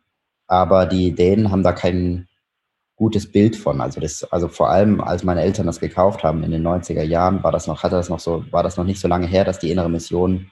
aber 0.46 0.86
die 0.86 1.16
Dänen 1.16 1.50
haben 1.50 1.64
da 1.64 1.74
kein 1.74 2.28
gutes 2.96 3.32
Bild 3.32 3.56
von. 3.56 3.82
Also, 3.82 4.00
das, 4.00 4.24
also 4.26 4.48
vor 4.48 4.70
allem, 4.70 5.02
als 5.02 5.24
meine 5.24 5.42
Eltern 5.42 5.66
das 5.66 5.80
gekauft 5.80 6.24
haben 6.24 6.44
in 6.44 6.52
den 6.52 6.68
90er 6.68 7.02
Jahren, 7.02 7.44
war 7.44 7.52
das 7.52 7.66
noch, 7.66 7.82
hatte 7.82 7.96
das 7.96 8.10
noch 8.10 8.20
so, 8.20 8.46
war 8.52 8.62
das 8.62 8.78
noch 8.78 8.84
nicht 8.84 9.00
so 9.00 9.08
lange 9.08 9.26
her, 9.26 9.44
dass 9.44 9.58
die 9.58 9.72
innere 9.72 9.90
Mission 9.90 10.52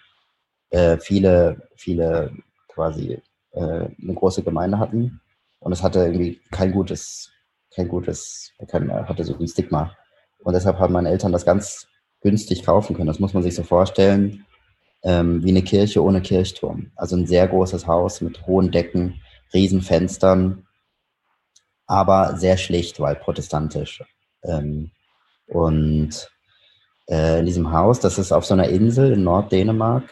äh, 0.72 0.98
viele, 0.98 1.70
viele 1.76 2.32
quasi 2.70 3.22
äh, 3.52 3.60
eine 3.60 4.14
große 4.16 4.42
Gemeinde 4.42 4.80
hatten. 4.80 5.22
Und 5.60 5.74
es 5.74 5.84
hatte 5.84 6.00
irgendwie 6.00 6.42
kein 6.52 6.72
gutes, 6.72 7.32
kein 7.76 7.88
gutes, 7.88 8.52
kein, 8.68 8.92
hatte 8.92 9.24
so 9.24 9.38
ein 9.38 9.48
Stigma. 9.48 9.96
Und 10.48 10.54
deshalb 10.54 10.80
haben 10.80 10.94
meine 10.94 11.10
Eltern 11.10 11.34
das 11.34 11.44
ganz 11.44 11.90
günstig 12.22 12.64
kaufen 12.64 12.96
können. 12.96 13.08
Das 13.08 13.20
muss 13.20 13.34
man 13.34 13.44
sich 13.44 13.54
so 13.54 13.64
vorstellen, 13.64 14.46
ähm, 15.04 15.44
wie 15.44 15.50
eine 15.50 15.62
Kirche 15.62 16.02
ohne 16.02 16.22
Kirchturm. 16.22 16.90
Also 16.96 17.18
ein 17.18 17.28
sehr 17.28 17.50
großes 17.50 17.86
Haus 17.86 18.22
mit 18.22 18.48
hohen 18.48 18.72
Decken, 18.72 19.22
riesen 19.54 19.82
Fenstern, 19.82 20.66
aber 21.86 22.38
sehr 22.38 22.56
schlicht, 22.56 23.02
weil 23.02 23.18
protestantisch. 23.18 24.02
Ähm, 24.42 24.92
und 25.48 26.32
äh, 27.10 27.40
in 27.40 27.46
diesem 27.46 27.74
Haus, 27.74 28.00
das 28.00 28.18
ist 28.18 28.32
auf 28.32 28.46
so 28.46 28.54
einer 28.54 28.70
Insel 28.70 29.12
in 29.12 29.26
Norddänemark. 29.26 30.06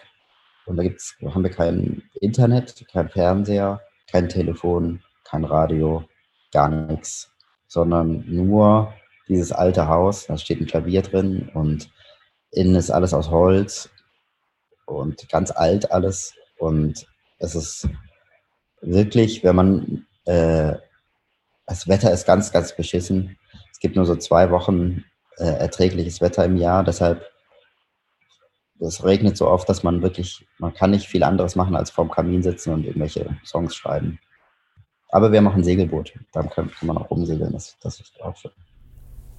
Und 0.65 0.75
da 0.75 0.83
gibt's, 0.83 1.15
haben 1.23 1.43
wir 1.43 1.49
kein 1.49 2.03
Internet, 2.19 2.85
kein 2.91 3.07
Fernseher, 3.07 3.79
kein 4.11 4.27
Telefon, 4.27 5.01
kein 5.23 5.45
Radio, 5.45 6.03
gar 6.51 6.67
nichts, 6.67 7.31
sondern 7.69 8.25
nur 8.27 8.93
dieses 9.27 9.51
alte 9.51 9.87
Haus. 9.87 10.27
Da 10.27 10.37
steht 10.37 10.61
ein 10.61 10.67
Klavier 10.67 11.01
drin 11.01 11.49
und 11.53 11.89
innen 12.51 12.75
ist 12.75 12.91
alles 12.91 13.13
aus 13.13 13.29
Holz 13.29 13.89
und 14.85 15.27
ganz 15.29 15.51
alt 15.51 15.91
alles. 15.91 16.33
Und 16.57 17.05
es 17.39 17.55
ist 17.55 17.89
wirklich, 18.81 19.43
wenn 19.43 19.55
man, 19.55 20.07
äh, 20.25 20.75
das 21.65 21.87
Wetter 21.87 22.11
ist 22.11 22.25
ganz, 22.25 22.51
ganz 22.51 22.75
beschissen. 22.75 23.37
Es 23.71 23.79
gibt 23.79 23.95
nur 23.95 24.05
so 24.05 24.15
zwei 24.15 24.51
Wochen 24.51 25.03
äh, 25.37 25.45
erträgliches 25.45 26.21
Wetter 26.21 26.45
im 26.45 26.57
Jahr. 26.57 26.83
Deshalb, 26.83 27.25
es 28.79 29.03
regnet 29.03 29.37
so 29.37 29.47
oft, 29.47 29.67
dass 29.67 29.83
man 29.83 30.01
wirklich, 30.01 30.45
man 30.59 30.73
kann 30.73 30.91
nicht 30.91 31.07
viel 31.07 31.23
anderes 31.23 31.55
machen, 31.55 31.75
als 31.75 31.91
vorm 31.91 32.11
Kamin 32.11 32.43
sitzen 32.43 32.73
und 32.73 32.85
irgendwelche 32.85 33.37
Songs 33.43 33.75
schreiben. 33.75 34.19
Aber 35.09 35.31
wir 35.31 35.41
machen 35.41 35.63
Segelboot. 35.63 36.13
Dann 36.33 36.49
kann, 36.49 36.69
kann 36.71 36.87
man 36.87 36.97
auch 36.97 37.09
rumsegeln. 37.09 37.53
Das, 37.53 37.77
das 37.81 37.99
ist 37.99 38.21
auch 38.21 38.35
schön. 38.35 38.51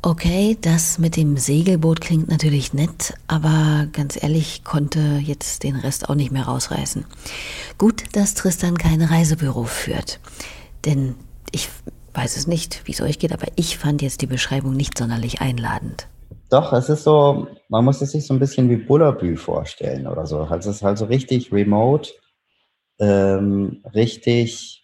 Okay, 0.06 0.56
das 0.60 1.00
mit 1.00 1.16
dem 1.16 1.36
Segelboot 1.36 2.00
klingt 2.00 2.28
natürlich 2.28 2.72
nett, 2.72 3.14
aber 3.26 3.88
ganz 3.90 4.22
ehrlich 4.22 4.62
konnte 4.62 5.00
jetzt 5.00 5.64
den 5.64 5.75
Rest 5.75 6.08
auch 6.08 6.14
nicht 6.14 6.30
mehr 6.30 6.44
rausreißen. 6.44 7.04
Gut, 7.76 8.04
dass 8.12 8.34
Tristan 8.34 8.78
kein 8.78 9.02
Reisebüro 9.02 9.64
führt. 9.64 10.20
Denn 10.84 11.16
ich 11.50 11.68
weiß 12.14 12.36
es 12.36 12.46
nicht, 12.46 12.82
wie 12.84 12.92
es 12.92 13.00
euch 13.00 13.18
geht, 13.18 13.32
aber 13.32 13.48
ich 13.56 13.78
fand 13.78 14.00
jetzt 14.00 14.22
die 14.22 14.28
Beschreibung 14.28 14.75
nicht 14.75 14.96
sonderlich 14.96 15.40
einladend. 15.40 16.06
Doch, 16.50 16.72
es 16.72 16.88
ist 16.88 17.02
so, 17.02 17.48
man 17.68 17.84
muss 17.84 18.00
es 18.00 18.12
sich 18.12 18.28
so 18.28 18.32
ein 18.32 18.38
bisschen 18.38 18.70
wie 18.70 18.76
Bullabü 18.76 19.36
vorstellen 19.36 20.06
oder 20.06 20.25
so. 20.25 20.38
Also 20.38 20.70
es 20.70 20.76
ist 20.76 20.82
halt 20.84 20.98
so 20.98 21.06
richtig 21.06 21.52
remote, 21.52 22.12
ähm, 23.00 23.82
richtig 23.92 24.75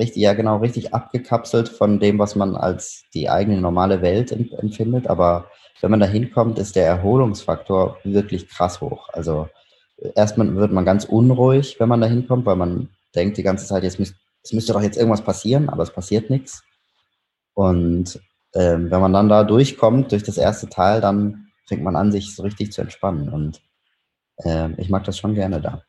richtig, 0.00 0.22
ja 0.22 0.32
genau, 0.34 0.56
richtig 0.56 0.92
abgekapselt 0.92 1.68
von 1.68 2.00
dem, 2.00 2.18
was 2.18 2.34
man 2.34 2.56
als 2.56 3.04
die 3.14 3.30
eigene 3.30 3.60
normale 3.60 4.02
Welt 4.02 4.32
empfindet. 4.32 5.06
Aber 5.06 5.50
wenn 5.80 5.90
man 5.90 6.00
da 6.00 6.06
hinkommt, 6.06 6.58
ist 6.58 6.74
der 6.74 6.86
Erholungsfaktor 6.86 7.98
wirklich 8.02 8.48
krass 8.48 8.80
hoch. 8.80 9.08
Also 9.12 9.48
erstmal 10.16 10.54
wird 10.56 10.72
man 10.72 10.84
ganz 10.84 11.04
unruhig, 11.04 11.78
wenn 11.78 11.88
man 11.88 12.00
da 12.00 12.06
hinkommt, 12.06 12.46
weil 12.46 12.56
man 12.56 12.88
denkt 13.14 13.36
die 13.36 13.42
ganze 13.42 13.66
Zeit, 13.66 13.82
jetzt 13.82 13.98
müsst, 13.98 14.14
es 14.42 14.52
müsste 14.52 14.72
doch 14.72 14.82
jetzt 14.82 14.96
irgendwas 14.96 15.22
passieren, 15.22 15.68
aber 15.68 15.82
es 15.82 15.92
passiert 15.92 16.30
nichts. 16.30 16.62
Und 17.54 18.20
ähm, 18.54 18.90
wenn 18.90 19.00
man 19.00 19.12
dann 19.12 19.28
da 19.28 19.44
durchkommt, 19.44 20.12
durch 20.12 20.22
das 20.22 20.38
erste 20.38 20.68
Teil, 20.68 21.00
dann 21.00 21.48
fängt 21.66 21.82
man 21.82 21.96
an, 21.96 22.10
sich 22.10 22.34
so 22.34 22.42
richtig 22.42 22.72
zu 22.72 22.80
entspannen. 22.80 23.28
Und 23.28 23.60
äh, 24.38 24.70
ich 24.80 24.88
mag 24.88 25.04
das 25.04 25.18
schon 25.18 25.34
gerne 25.34 25.60
da. 25.60 25.82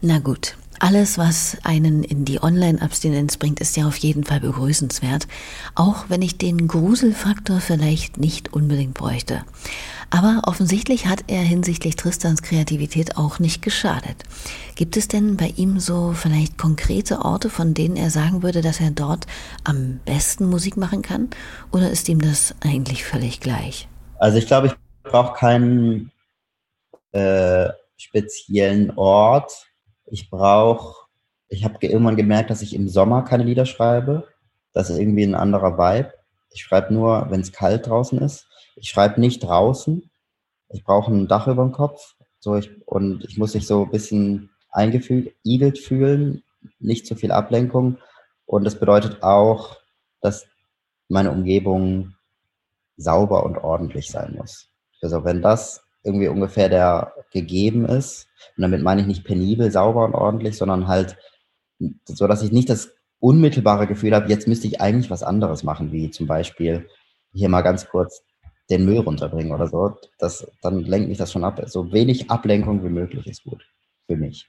Na 0.00 0.18
gut, 0.18 0.56
alles, 0.80 1.18
was 1.18 1.56
einen 1.62 2.04
in 2.04 2.24
die 2.24 2.42
Online-Abstinenz 2.42 3.36
bringt, 3.36 3.60
ist 3.60 3.76
ja 3.76 3.86
auf 3.86 3.96
jeden 3.96 4.24
Fall 4.24 4.40
begrüßenswert, 4.40 5.26
auch 5.74 6.06
wenn 6.08 6.22
ich 6.22 6.38
den 6.38 6.68
Gruselfaktor 6.68 7.60
vielleicht 7.60 8.18
nicht 8.18 8.52
unbedingt 8.52 8.94
bräuchte. 8.94 9.44
Aber 10.10 10.42
offensichtlich 10.44 11.06
hat 11.06 11.24
er 11.26 11.42
hinsichtlich 11.42 11.96
Tristans 11.96 12.42
Kreativität 12.42 13.16
auch 13.18 13.38
nicht 13.38 13.60
geschadet. 13.60 14.22
Gibt 14.74 14.96
es 14.96 15.08
denn 15.08 15.36
bei 15.36 15.52
ihm 15.56 15.80
so 15.80 16.12
vielleicht 16.14 16.56
konkrete 16.56 17.22
Orte, 17.22 17.50
von 17.50 17.74
denen 17.74 17.96
er 17.96 18.10
sagen 18.10 18.42
würde, 18.42 18.62
dass 18.62 18.80
er 18.80 18.90
dort 18.90 19.26
am 19.64 20.00
besten 20.06 20.46
Musik 20.46 20.76
machen 20.76 21.02
kann? 21.02 21.28
Oder 21.72 21.90
ist 21.90 22.08
ihm 22.08 22.20
das 22.20 22.54
eigentlich 22.60 23.04
völlig 23.04 23.40
gleich? 23.40 23.88
Also 24.18 24.38
ich 24.38 24.46
glaube, 24.46 24.68
ich 24.68 24.74
brauche 25.02 25.34
keinen 25.34 26.10
äh, 27.12 27.68
speziellen 27.96 28.96
Ort. 28.96 29.67
Ich 30.10 30.30
brauche, 30.30 31.06
ich 31.48 31.64
habe 31.64 31.74
irgendwann 31.80 32.16
gemerkt, 32.16 32.50
dass 32.50 32.62
ich 32.62 32.74
im 32.74 32.88
Sommer 32.88 33.22
keine 33.22 33.44
Lieder 33.44 33.66
schreibe. 33.66 34.28
Das 34.72 34.90
ist 34.90 34.98
irgendwie 34.98 35.24
ein 35.24 35.34
anderer 35.34 35.78
Vibe. 35.78 36.12
Ich 36.50 36.62
schreibe 36.62 36.94
nur, 36.94 37.26
wenn 37.30 37.40
es 37.40 37.52
kalt 37.52 37.86
draußen 37.86 38.18
ist. 38.20 38.46
Ich 38.76 38.88
schreibe 38.88 39.20
nicht 39.20 39.42
draußen. 39.42 40.10
Ich 40.70 40.84
brauche 40.84 41.12
ein 41.12 41.28
Dach 41.28 41.46
über 41.46 41.62
dem 41.62 41.72
Kopf. 41.72 42.14
So 42.40 42.56
ich, 42.56 42.70
und 42.86 43.24
ich 43.24 43.38
muss 43.38 43.54
mich 43.54 43.66
so 43.66 43.84
ein 43.84 43.90
bisschen 43.90 44.50
eingefügelt 44.70 45.78
fühlen, 45.78 46.42
nicht 46.78 47.06
zu 47.06 47.14
viel 47.14 47.32
Ablenkung. 47.32 47.98
Und 48.46 48.64
das 48.64 48.78
bedeutet 48.78 49.22
auch, 49.22 49.76
dass 50.20 50.46
meine 51.08 51.30
Umgebung 51.30 52.14
sauber 52.96 53.44
und 53.44 53.58
ordentlich 53.58 54.10
sein 54.10 54.34
muss. 54.36 54.68
Also 55.02 55.24
wenn 55.24 55.42
das 55.42 55.82
irgendwie 56.04 56.28
ungefähr 56.28 56.68
der 56.68 57.12
gegeben 57.32 57.84
ist, 57.84 58.28
und 58.56 58.62
damit 58.62 58.82
meine 58.82 59.00
ich 59.00 59.06
nicht 59.06 59.24
penibel, 59.24 59.70
sauber 59.70 60.04
und 60.04 60.14
ordentlich, 60.14 60.56
sondern 60.56 60.88
halt 60.88 61.16
so, 62.04 62.26
dass 62.26 62.42
ich 62.42 62.52
nicht 62.52 62.70
das 62.70 62.90
unmittelbare 63.20 63.86
Gefühl 63.86 64.14
habe, 64.14 64.28
jetzt 64.28 64.48
müsste 64.48 64.66
ich 64.66 64.80
eigentlich 64.80 65.10
was 65.10 65.22
anderes 65.22 65.62
machen, 65.62 65.92
wie 65.92 66.10
zum 66.10 66.26
Beispiel 66.26 66.88
hier 67.32 67.48
mal 67.48 67.62
ganz 67.62 67.88
kurz 67.88 68.22
den 68.70 68.84
Müll 68.84 68.98
runterbringen 68.98 69.52
oder 69.52 69.66
so. 69.66 69.96
Das, 70.18 70.46
dann 70.62 70.80
lenkt 70.80 71.08
mich 71.08 71.18
das 71.18 71.32
schon 71.32 71.44
ab. 71.44 71.60
So 71.66 71.92
wenig 71.92 72.30
Ablenkung 72.30 72.84
wie 72.84 72.90
möglich 72.90 73.26
ist 73.26 73.44
gut 73.44 73.64
für 74.06 74.16
mich. 74.16 74.48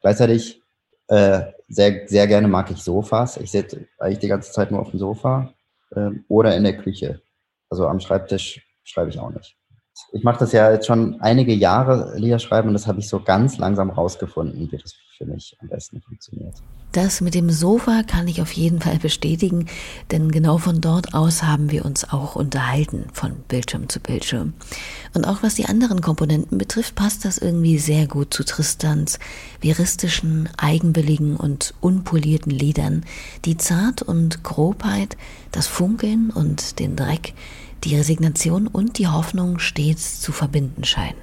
Gleichzeitig 0.00 0.60
äh, 1.08 1.42
sehr, 1.68 2.08
sehr 2.08 2.26
gerne 2.26 2.48
mag 2.48 2.70
ich 2.70 2.78
Sofas. 2.78 3.36
Ich 3.36 3.50
sitze 3.50 3.86
eigentlich 3.98 4.18
die 4.18 4.28
ganze 4.28 4.52
Zeit 4.52 4.70
nur 4.70 4.80
auf 4.80 4.90
dem 4.90 4.98
Sofa 4.98 5.54
äh, 5.90 6.10
oder 6.28 6.56
in 6.56 6.64
der 6.64 6.76
Küche. 6.76 7.22
Also 7.70 7.86
am 7.86 8.00
Schreibtisch 8.00 8.66
schreibe 8.84 9.10
ich 9.10 9.18
auch 9.18 9.30
nicht. 9.30 9.56
Ich 10.12 10.24
mache 10.24 10.40
das 10.40 10.52
ja 10.52 10.70
jetzt 10.72 10.86
schon 10.86 11.20
einige 11.20 11.54
Jahre 11.54 12.18
Lieder 12.18 12.38
schreiben 12.38 12.68
und 12.68 12.74
das 12.74 12.86
habe 12.86 12.98
ich 12.98 13.08
so 13.08 13.20
ganz 13.20 13.58
langsam 13.58 13.90
rausgefunden, 13.90 14.70
wie 14.70 14.76
das 14.76 14.94
für 15.16 15.26
mich 15.26 15.56
am 15.60 15.68
besten 15.68 16.00
funktioniert. 16.00 16.54
Das 16.92 17.22
mit 17.22 17.34
dem 17.34 17.48
Sofa 17.48 18.02
kann 18.02 18.28
ich 18.28 18.42
auf 18.42 18.52
jeden 18.52 18.80
Fall 18.80 18.98
bestätigen, 18.98 19.66
denn 20.10 20.30
genau 20.30 20.58
von 20.58 20.82
dort 20.82 21.14
aus 21.14 21.42
haben 21.42 21.70
wir 21.70 21.86
uns 21.86 22.12
auch 22.12 22.36
unterhalten, 22.36 23.06
von 23.14 23.36
Bildschirm 23.48 23.88
zu 23.88 23.98
Bildschirm. 23.98 24.52
Und 25.14 25.26
auch 25.26 25.42
was 25.42 25.54
die 25.54 25.64
anderen 25.64 26.02
Komponenten 26.02 26.58
betrifft, 26.58 26.94
passt 26.94 27.24
das 27.24 27.38
irgendwie 27.38 27.78
sehr 27.78 28.06
gut 28.06 28.34
zu 28.34 28.44
Tristans 28.44 29.18
viristischen, 29.62 30.50
eigenwilligen 30.58 31.36
und 31.36 31.72
unpolierten 31.80 32.52
Liedern, 32.52 33.04
die 33.46 33.56
Zart 33.56 34.02
und 34.02 34.42
Grobheit, 34.42 35.16
das 35.50 35.66
Funkeln 35.66 36.30
und 36.30 36.78
den 36.78 36.94
Dreck, 36.94 37.32
die 37.84 37.96
Resignation 37.96 38.66
und 38.66 38.98
die 38.98 39.08
Hoffnung 39.08 39.58
stets 39.58 40.20
zu 40.20 40.32
verbinden 40.32 40.84
scheinen. 40.84 41.18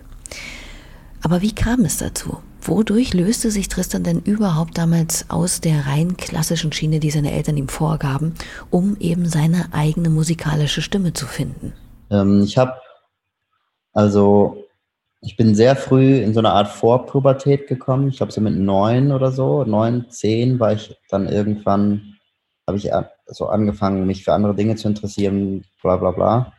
Aber 1.21 1.41
wie 1.41 1.53
kam 1.53 1.85
es 1.85 1.97
dazu? 1.97 2.37
Wodurch 2.61 3.13
löste 3.13 3.51
sich 3.51 3.69
Tristan 3.69 4.03
denn 4.03 4.19
überhaupt 4.19 4.77
damals 4.77 5.29
aus 5.29 5.61
der 5.61 5.87
rein 5.87 6.17
klassischen 6.17 6.71
Schiene, 6.71 6.99
die 6.99 7.11
seine 7.11 7.31
Eltern 7.31 7.57
ihm 7.57 7.69
vorgaben, 7.69 8.33
um 8.69 8.97
eben 8.99 9.25
seine 9.25 9.67
eigene 9.71 10.09
musikalische 10.09 10.81
Stimme 10.81 11.13
zu 11.13 11.25
finden? 11.25 11.73
Ähm, 12.11 12.43
ich 12.43 12.57
habe, 12.57 12.73
also, 13.93 14.65
ich 15.21 15.37
bin 15.37 15.55
sehr 15.55 15.75
früh 15.75 16.17
in 16.17 16.33
so 16.33 16.39
eine 16.39 16.51
Art 16.51 16.67
Vorpubertät 16.67 17.67
gekommen. 17.67 18.09
Ich 18.09 18.17
glaube, 18.17 18.31
so 18.31 18.41
mit 18.41 18.57
neun 18.57 19.11
oder 19.11 19.31
so, 19.31 19.63
neun, 19.63 20.05
zehn 20.09 20.59
war 20.59 20.73
ich 20.73 20.95
dann 21.09 21.27
irgendwann, 21.27 22.15
habe 22.69 22.77
ich 22.77 22.89
so 23.27 23.47
angefangen, 23.47 24.07
mich 24.07 24.23
für 24.23 24.33
andere 24.33 24.55
Dinge 24.55 24.75
zu 24.75 24.87
interessieren, 24.87 25.65
bla 25.81 25.97
bla 25.97 26.11
bla. 26.11 26.53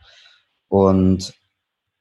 Und 0.68 1.32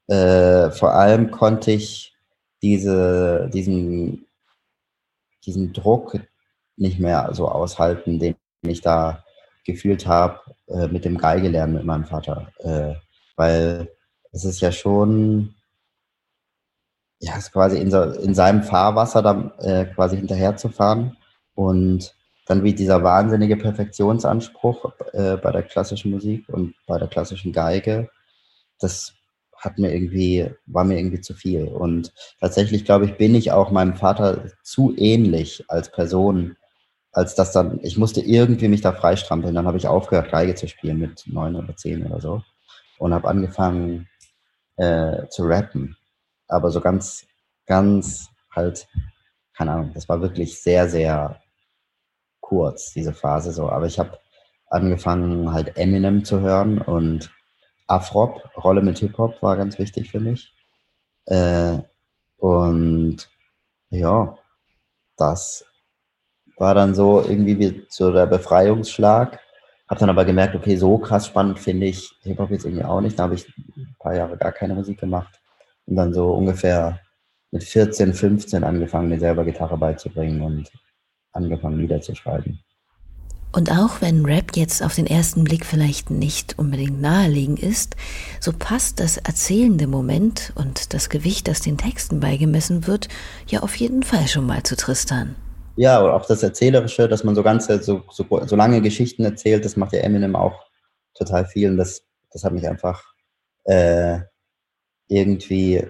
äh, 0.08 0.72
vor 0.72 0.94
allem 0.94 1.32
konnte 1.32 1.72
ich 1.72 2.14
diese, 2.62 3.50
diesen, 3.54 4.26
diesen 5.46 5.74
Druck 5.74 6.20
nicht 6.76 7.00
mehr 7.00 7.30
so 7.34 7.48
aushalten, 7.48 8.20
den 8.20 8.36
ich 8.62 8.82
da 8.82 9.24
gefühlt 9.66 10.08
habe 10.08 10.40
äh, 10.68 10.88
mit 10.88 11.06
dem 11.06 11.18
Geigelernen 11.18 11.76
mit 11.76 11.84
meinem 11.86 12.06
Vater. 12.06 12.52
Äh, 12.60 12.96
weil 13.36 13.90
es 14.32 14.46
ist 14.46 14.62
ja 14.62 14.72
schon, 14.72 15.56
ja, 17.20 17.34
es 17.34 17.46
ist 17.46 17.52
quasi 17.54 17.80
in, 17.80 17.92
so, 17.92 18.02
in 18.04 18.34
seinem 18.34 18.64
Fahrwasser 18.64 19.22
da 19.22 19.54
äh, 19.60 19.86
quasi 19.86 20.18
hinterherzufahren 20.18 21.18
und 21.54 22.16
dann 22.50 22.64
wie 22.64 22.74
dieser 22.74 23.04
wahnsinnige 23.04 23.58
Perfektionsanspruch 23.58 24.92
äh, 25.14 25.38
bei 25.38 25.52
der 25.52 25.62
klassischen 25.62 26.10
Musik 26.10 26.50
und 26.50 26.74
bei 26.88 26.98
der 26.98 27.08
klassischen 27.08 27.54
Geige, 27.54 28.10
das 28.80 29.14
hat 29.56 29.78
mir 29.78 29.94
irgendwie, 29.94 30.50
war 30.66 30.84
mir 30.84 30.98
irgendwie 30.98 31.22
zu 31.22 31.36
viel. 31.36 31.66
Und 31.66 32.12
tatsächlich, 32.40 32.86
glaube 32.86 33.06
ich, 33.06 33.18
bin 33.18 33.36
ich 33.36 33.52
auch 33.52 33.70
meinem 33.70 33.96
Vater 33.96 34.46
zu 34.64 34.96
ähnlich 34.98 35.64
als 35.68 35.92
Person, 35.92 36.56
als 37.12 37.36
dass 37.36 37.52
dann, 37.52 37.80
ich 37.84 37.98
musste 37.98 38.22
irgendwie 38.22 38.68
mich 38.68 38.82
da 38.82 38.94
freistrampeln. 38.94 39.54
Dann 39.54 39.68
habe 39.68 39.78
ich 39.78 39.88
aufgehört, 39.88 40.32
Geige 40.32 40.56
zu 40.56 40.68
spielen 40.68 40.98
mit 40.98 41.26
neun 41.28 41.56
oder 41.56 41.76
zehn 41.76 42.04
oder 42.06 42.20
so 42.20 42.42
und 42.98 43.14
habe 43.14 43.28
angefangen 43.28 44.08
äh, 44.78 45.28
zu 45.30 45.44
rappen. 45.44 45.96
Aber 46.48 46.72
so 46.72 46.82
ganz, 46.82 47.28
ganz 47.68 48.30
halt, 48.50 48.88
keine 49.56 49.74
Ahnung, 49.74 49.92
das 49.94 50.10
war 50.10 50.22
wirklich 50.22 50.64
sehr, 50.64 50.90
sehr 50.90 51.40
kurz, 52.50 52.94
diese 52.94 53.14
Phase 53.14 53.52
so. 53.52 53.70
Aber 53.70 53.86
ich 53.86 54.00
habe 54.00 54.18
angefangen, 54.70 55.54
halt 55.54 55.78
Eminem 55.78 56.26
zu 56.26 56.42
hören 56.42 56.80
und 56.80 57.32
Afrop, 57.88 58.50
Rolle 58.58 58.82
mit 58.82 59.00
Hip-Hop 59.00 59.42
war 59.42 59.56
ganz 59.56 59.78
wichtig 59.80 60.12
für 60.12 60.20
mich. 60.20 60.54
Äh, 61.26 61.80
und 62.38 63.30
ja, 63.90 64.38
das 65.18 65.66
war 66.58 66.76
dann 66.76 66.96
so 66.96 67.22
irgendwie 67.22 67.60
wie 67.60 67.86
so 67.90 68.12
der 68.12 68.26
Befreiungsschlag. 68.26 69.40
Hab 69.88 69.98
dann 70.00 70.10
aber 70.10 70.26
gemerkt, 70.26 70.56
okay, 70.56 70.76
so 70.76 70.98
krass 70.98 71.28
spannend 71.28 71.60
finde 71.60 71.88
ich 71.88 72.12
Hip-Hop 72.24 72.52
jetzt 72.52 72.66
irgendwie 72.66 72.86
auch 72.86 73.02
nicht. 73.02 73.18
Da 73.18 73.24
habe 73.24 73.36
ich 73.36 73.48
ein 73.78 73.96
paar 74.00 74.16
Jahre 74.16 74.38
gar 74.38 74.52
keine 74.52 74.76
Musik 74.76 75.00
gemacht. 75.00 75.40
Und 75.86 75.96
dann 75.96 76.14
so 76.14 76.32
ungefähr 76.34 77.00
mit 77.52 77.64
14, 77.64 78.14
15 78.14 78.64
angefangen, 78.64 79.10
mir 79.10 79.20
selber 79.20 79.46
Gitarre 79.46 79.78
beizubringen 79.78 80.42
und 80.42 80.72
angefangen, 81.32 81.80
Lieder 81.80 82.02
zu 82.02 82.16
schreiben. 82.16 82.60
Und 83.52 83.72
auch 83.72 84.00
wenn 84.02 84.26
Rap 84.26 84.56
jetzt 84.56 84.84
auf 84.84 84.94
den 84.94 85.08
ersten 85.08 85.44
Blick 85.44 85.66
vielleicht 85.66 86.12
nicht 86.12 86.60
unbedingt 86.60 87.02
naheliegend 87.02 87.60
ist, 87.60 87.96
so 88.40 88.54
passt 88.54 89.00
das 89.00 89.18
erzählende 89.18 89.88
Moment 89.88 90.54
und 90.56 90.94
das 90.94 91.10
Gewicht, 91.10 91.48
das 91.48 91.62
den 91.62 91.78
Texten 91.78 92.20
beigemessen 92.20 92.86
wird, 92.86 93.08
ja 93.48 93.62
auf 93.62 93.76
jeden 93.76 94.04
Fall 94.04 94.28
schon 94.28 94.46
mal 94.46 94.62
zu 94.62 94.76
Tristan. 94.76 95.36
Ja, 95.78 96.04
oder 96.04 96.14
auch 96.14 96.26
das 96.26 96.44
Erzählerische, 96.44 97.08
dass 97.08 97.24
man 97.24 97.34
so 97.34 97.42
ganze, 97.42 97.82
so, 97.82 98.04
so, 98.12 98.26
so 98.46 98.56
lange 98.56 98.82
Geschichten 98.82 99.24
erzählt, 99.24 99.66
das 99.66 99.78
macht 99.78 99.94
ja 99.94 100.02
Eminem 100.02 100.36
auch 100.36 100.66
total 101.16 101.46
viel 101.46 101.72
und 101.72 101.78
das, 101.78 102.04
das 102.32 102.44
hat 102.44 102.54
mich 102.54 102.68
einfach 102.68 103.04
äh, 103.64 104.20
irgendwie 105.08 105.84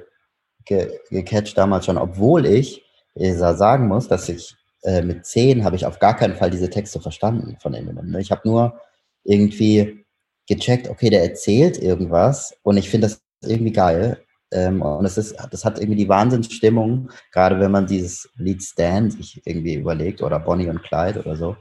ge, 0.63 0.99
gecatcht 1.10 1.58
damals 1.58 1.86
schon, 1.86 1.97
obwohl 1.97 2.45
ich, 2.45 2.86
ich 3.15 3.36
sagen 3.36 3.88
muss, 3.88 4.08
dass 4.08 4.30
ich 4.30 4.56
äh, 4.84 5.02
mit 5.02 5.26
zehn 5.26 5.63
habe 5.63 5.76
ich 5.76 5.86
auf 5.86 6.00
gar 6.00 6.15
keinen 6.15 6.36
Fall 6.36 6.50
diese 6.50 6.70
Texte 6.70 7.00
verstanden 7.00 7.58
von 7.60 7.74
Eminem. 7.74 8.12
Ne? 8.12 8.22
Ich 8.22 8.32
habe 8.32 8.48
nur 8.48 8.80
irgendwie 9.24 10.06
gecheckt, 10.48 10.89
okay, 10.89 11.10
der 11.10 11.24
erzählt 11.24 11.78
irgendwas 11.78 12.58
und 12.63 12.78
ich 12.78 12.89
finde 12.89 13.08
das 13.08 13.22
irgendwie 13.42 13.74
geil. 13.74 14.24
Ähm, 14.52 14.82
und 14.82 15.06
es 15.06 15.18
ist, 15.18 15.36
das 15.52 15.63
hat 15.63 15.80
irgendwie 15.80 15.98
die 15.98 16.10
Wahnsinnsstimmung, 16.10 17.12
gerade 17.32 17.60
wenn 17.60 17.72
man 17.72 17.86
dieses 17.86 18.30
Lied 18.36 18.63
Stand 18.63 19.13
sich 19.13 19.42
irgendwie 19.46 19.76
überlegt 19.76 20.24
oder 20.24 20.39
Bonnie 20.39 20.70
und 20.70 20.82
Clyde 20.82 21.20
oder 21.20 21.36
so. 21.36 21.56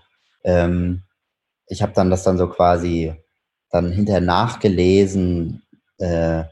Ähm, 0.45 1.03
ich 1.67 1.83
habe 1.83 1.93
dann 1.93 2.11
das 2.11 2.23
dann 2.23 2.39
so 2.39 2.49
quasi 2.49 3.15
dann 3.71 3.93
hinterher 3.93 4.23
nachgelesen 4.23 5.63
äh, 5.99 6.45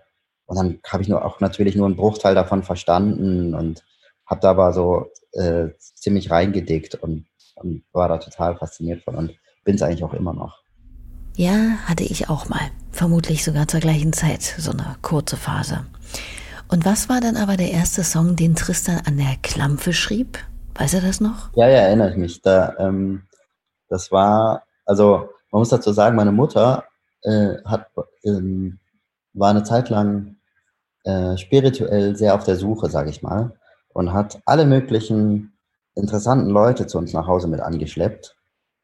und 0.47 0.57
dann 0.57 0.81
habe 0.87 1.03
ich 1.03 1.09
nur 1.09 1.25
auch 1.25 1.41
natürlich 1.41 1.75
nur 1.75 1.87
einen 1.87 1.97
Bruchteil 1.97 2.35
davon 2.35 2.63
verstanden 2.63 3.55
und 3.55 3.83
habe 4.27 4.41
da 4.41 4.51
aber 4.51 4.73
so 4.73 5.11
äh, 5.37 5.69
ziemlich 5.79 6.31
reingedickt 6.31 6.95
und, 6.97 7.27
und 7.57 7.85
war 7.93 8.09
da 8.09 8.19
total 8.19 8.57
fasziniert 8.57 9.03
von 9.03 9.15
und 9.15 9.35
bin 9.65 9.77
es 9.77 9.83
eigentlich 9.83 10.05
auch 10.05 10.15
immer 10.15 10.33
noch. 10.33 10.63
Ja, 11.37 11.77
hatte 11.85 12.05
ich 12.05 12.31
auch 12.31 12.49
mal. 12.49 12.71
Vermutlich 12.93 13.45
sogar 13.45 13.69
zur 13.69 13.81
gleichen 13.81 14.13
Zeit, 14.13 14.43
so 14.43 14.71
eine 14.71 14.97
kurze 15.03 15.37
Phase. 15.37 15.85
Und 16.69 16.85
was 16.85 17.09
war 17.09 17.21
dann 17.21 17.37
aber 17.37 17.57
der 17.57 17.71
erste 17.71 18.03
Song, 18.03 18.37
den 18.37 18.55
Tristan 18.55 19.03
an 19.07 19.19
der 19.19 19.37
Klampfe 19.43 19.93
schrieb? 19.93 20.39
Weiß 20.75 20.95
er 20.95 21.03
das 21.03 21.21
noch? 21.21 21.51
Ja, 21.55 21.69
ja, 21.69 21.79
erinnere 21.79 22.11
ich 22.11 22.17
mich. 22.17 22.43
Da, 22.43 22.75
ähm, 22.79 23.23
das 23.89 24.11
war, 24.11 24.65
also 24.85 25.29
man 25.53 25.61
muss 25.61 25.69
dazu 25.69 25.93
sagen, 25.93 26.17
meine 26.17 26.33
Mutter 26.33 26.85
äh, 27.23 27.57
hat, 27.65 27.89
ähm, 28.25 28.79
war 29.35 29.51
eine 29.51 29.63
Zeit 29.63 29.91
lang 29.91 30.37
äh, 31.05 31.37
spirituell 31.37 32.17
sehr 32.17 32.35
auf 32.35 32.45
der 32.45 32.57
Suche, 32.57 32.91
sage 32.91 33.11
ich 33.11 33.23
mal, 33.23 33.53
und 33.97 34.13
hat 34.13 34.39
alle 34.45 34.67
möglichen 34.67 35.57
interessanten 35.95 36.51
Leute 36.51 36.87
zu 36.87 36.99
uns 36.99 37.15
nach 37.15 37.27
Hause 37.27 37.49
mit 37.49 37.61
angeschleppt. 37.61 38.37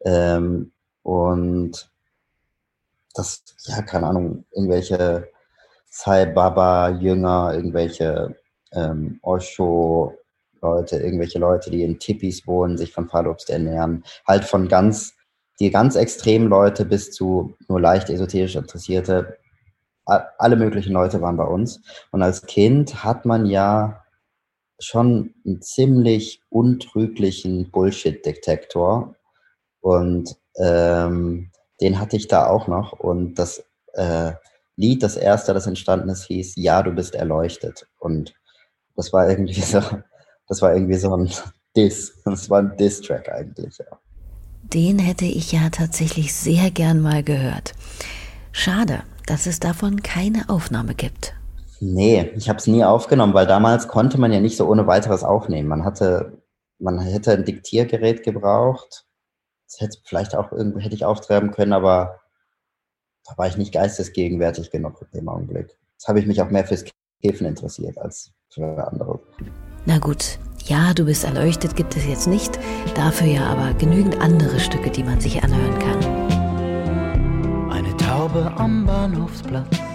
Ähm, 0.07 0.72
und 1.03 1.90
das, 3.12 3.44
ja, 3.66 3.83
keine 3.83 4.07
Ahnung, 4.07 4.46
irgendwelche 4.53 5.29
Sai 5.90 6.25
Baba 6.25 6.88
Jünger, 6.88 7.53
irgendwelche 7.53 8.37
ähm, 8.72 9.18
Osho 9.20 10.14
Leute, 10.62 10.96
irgendwelche 10.96 11.38
Leute, 11.38 11.70
die 11.70 11.83
in 11.83 11.98
Tippis 11.98 12.46
wohnen, 12.46 12.79
sich 12.79 12.94
von 12.94 13.11
Fallobst 13.11 13.51
ernähren, 13.51 14.05
halt 14.27 14.46
von 14.46 14.66
ganz, 14.66 15.12
die 15.61 15.70
ganz 15.70 15.94
extremen 15.94 16.48
Leute 16.48 16.87
bis 16.87 17.12
zu 17.12 17.55
nur 17.68 17.83
leicht 17.83 18.09
esoterisch 18.09 18.57
Interessierte. 18.57 19.37
Alle 20.07 20.57
möglichen 20.57 20.94
Leute 20.94 21.20
waren 21.20 21.37
bei 21.37 21.44
uns. 21.44 21.83
Und 22.12 22.22
als 22.22 22.46
Kind 22.46 23.05
hat 23.05 23.27
man 23.27 23.44
ja 23.44 24.01
schon 24.83 25.35
einen 25.45 25.62
ziemlich 25.62 26.42
untrüglichen 26.51 27.71
Bullshit-Detektor. 27.71 29.14
Und 29.81 30.37
ähm, 30.57 31.51
den 31.81 31.99
hatte 31.99 32.16
ich 32.16 32.29
da 32.29 32.49
auch 32.49 32.68
noch. 32.68 32.92
Und 32.92 33.35
das 33.35 33.64
äh, 33.95 34.33
Lied, 34.77 35.03
das 35.03 35.16
erste, 35.16 35.55
das 35.55 35.66
entstanden 35.66 36.09
ist, 36.09 36.25
hieß 36.25 36.55
Ja, 36.57 36.83
du 36.83 36.92
bist 36.92 37.14
erleuchtet. 37.14 37.87
Und 37.99 38.35
das 38.97 39.12
war 39.12 39.29
irgendwie 39.29 39.61
so, 39.61 39.81
das 40.49 40.62
war 40.62 40.75
irgendwie 40.75 40.97
so 40.97 41.14
ein 41.16 41.31
Diss. 41.77 42.21
Das 42.25 42.51
war 42.51 42.61
ein 42.61 42.77
Diss-Track 42.77 43.31
eigentlich, 43.31 43.79
ja. 43.79 43.99
Den 44.62 44.99
hätte 44.99 45.25
ich 45.25 45.53
ja 45.53 45.68
tatsächlich 45.71 46.33
sehr 46.33 46.71
gern 46.71 47.01
mal 47.01 47.23
gehört. 47.23 47.73
Schade, 48.53 49.03
dass 49.27 49.47
es 49.47 49.61
davon 49.61 50.03
keine 50.03 50.49
Aufnahme 50.49 50.95
gibt. 50.95 51.35
Nee, 51.85 52.31
ich 52.37 52.49
habe 52.49 52.61
es 52.61 52.68
nie 52.68 52.85
aufgenommen, 52.85 53.35
weil 53.35 53.49
damals 53.49 53.88
konnte 53.88 54.16
man 54.16 54.33
ja 54.33 54.38
nicht 54.38 54.57
so 54.57 54.68
ohne 54.68 54.87
weiteres 54.87 55.25
aufnehmen. 55.25 55.68
Man 55.68 55.85
hatte, 55.85 56.40
man 56.79 57.01
hätte 57.01 57.33
ein 57.33 57.45
Diktiergerät 57.45 58.23
gebraucht. 58.23 59.05
Das 59.66 59.81
hätte 59.81 59.99
vielleicht 60.05 60.37
auch 60.37 60.53
irgendwie 60.53 60.85
hätte 60.85 60.95
ich 60.95 61.05
auftreiben 61.05 61.51
können, 61.51 61.73
aber 61.73 62.21
da 63.27 63.37
war 63.37 63.49
ich 63.49 63.57
nicht 63.57 63.75
geistesgegenwärtig 63.75 64.71
genug 64.71 65.03
in 65.03 65.18
dem 65.18 65.29
Augenblick. 65.29 65.77
Das 65.99 66.07
habe 66.07 66.21
ich 66.21 66.27
mich 66.27 66.40
auch 66.40 66.51
mehr 66.51 66.64
fürs 66.64 66.85
Käfen 67.21 67.49
interessiert 67.49 67.99
als 67.99 68.31
für 68.49 68.87
andere. 68.87 69.18
Na 69.85 69.99
gut, 69.99 70.38
ja, 70.66 70.95
du 70.95 71.07
bist 71.07 71.25
erleuchtet 71.25 71.75
gibt 71.75 71.97
es 71.97 72.07
jetzt 72.07 72.29
nicht, 72.29 72.61
dafür 72.95 73.27
ja 73.27 73.47
aber 73.47 73.75
genügend 73.75 74.21
andere 74.21 74.61
Stücke, 74.61 74.90
die 74.90 75.03
man 75.03 75.21
sich 75.21 75.42
anhören 75.42 75.79
kann. 75.81 75.99
Eine 77.73 77.97
Taube 77.97 78.53
am 78.57 78.87
Bahnhofsplatz 78.87 79.91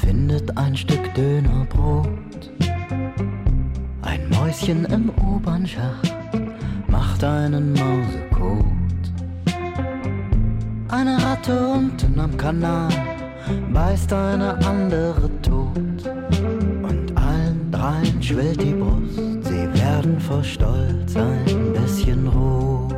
findet 0.00 0.56
ein 0.56 0.76
Stück 0.76 1.14
Dönerbrot. 1.14 2.08
Ein 4.02 4.28
Mäuschen 4.30 4.84
im 4.86 5.10
U-Bahn-Schacht 5.10 6.14
macht 6.88 7.22
einen 7.24 7.72
Mausekot. 7.72 8.64
Eine 10.88 11.22
Ratte 11.22 11.68
unten 11.68 12.18
am 12.18 12.36
Kanal 12.36 12.88
beißt 13.72 14.12
eine 14.12 14.54
andere 14.66 15.30
tot. 15.42 15.76
Und 15.76 17.12
allen 17.16 17.70
dreien 17.70 18.22
schwillt 18.22 18.62
die 18.62 18.74
Brust, 18.74 19.16
sie 19.44 19.68
werden 19.80 20.18
vor 20.20 20.42
Stolz 20.42 21.16
ein 21.16 21.72
bisschen 21.72 22.26
rot. 22.28 22.94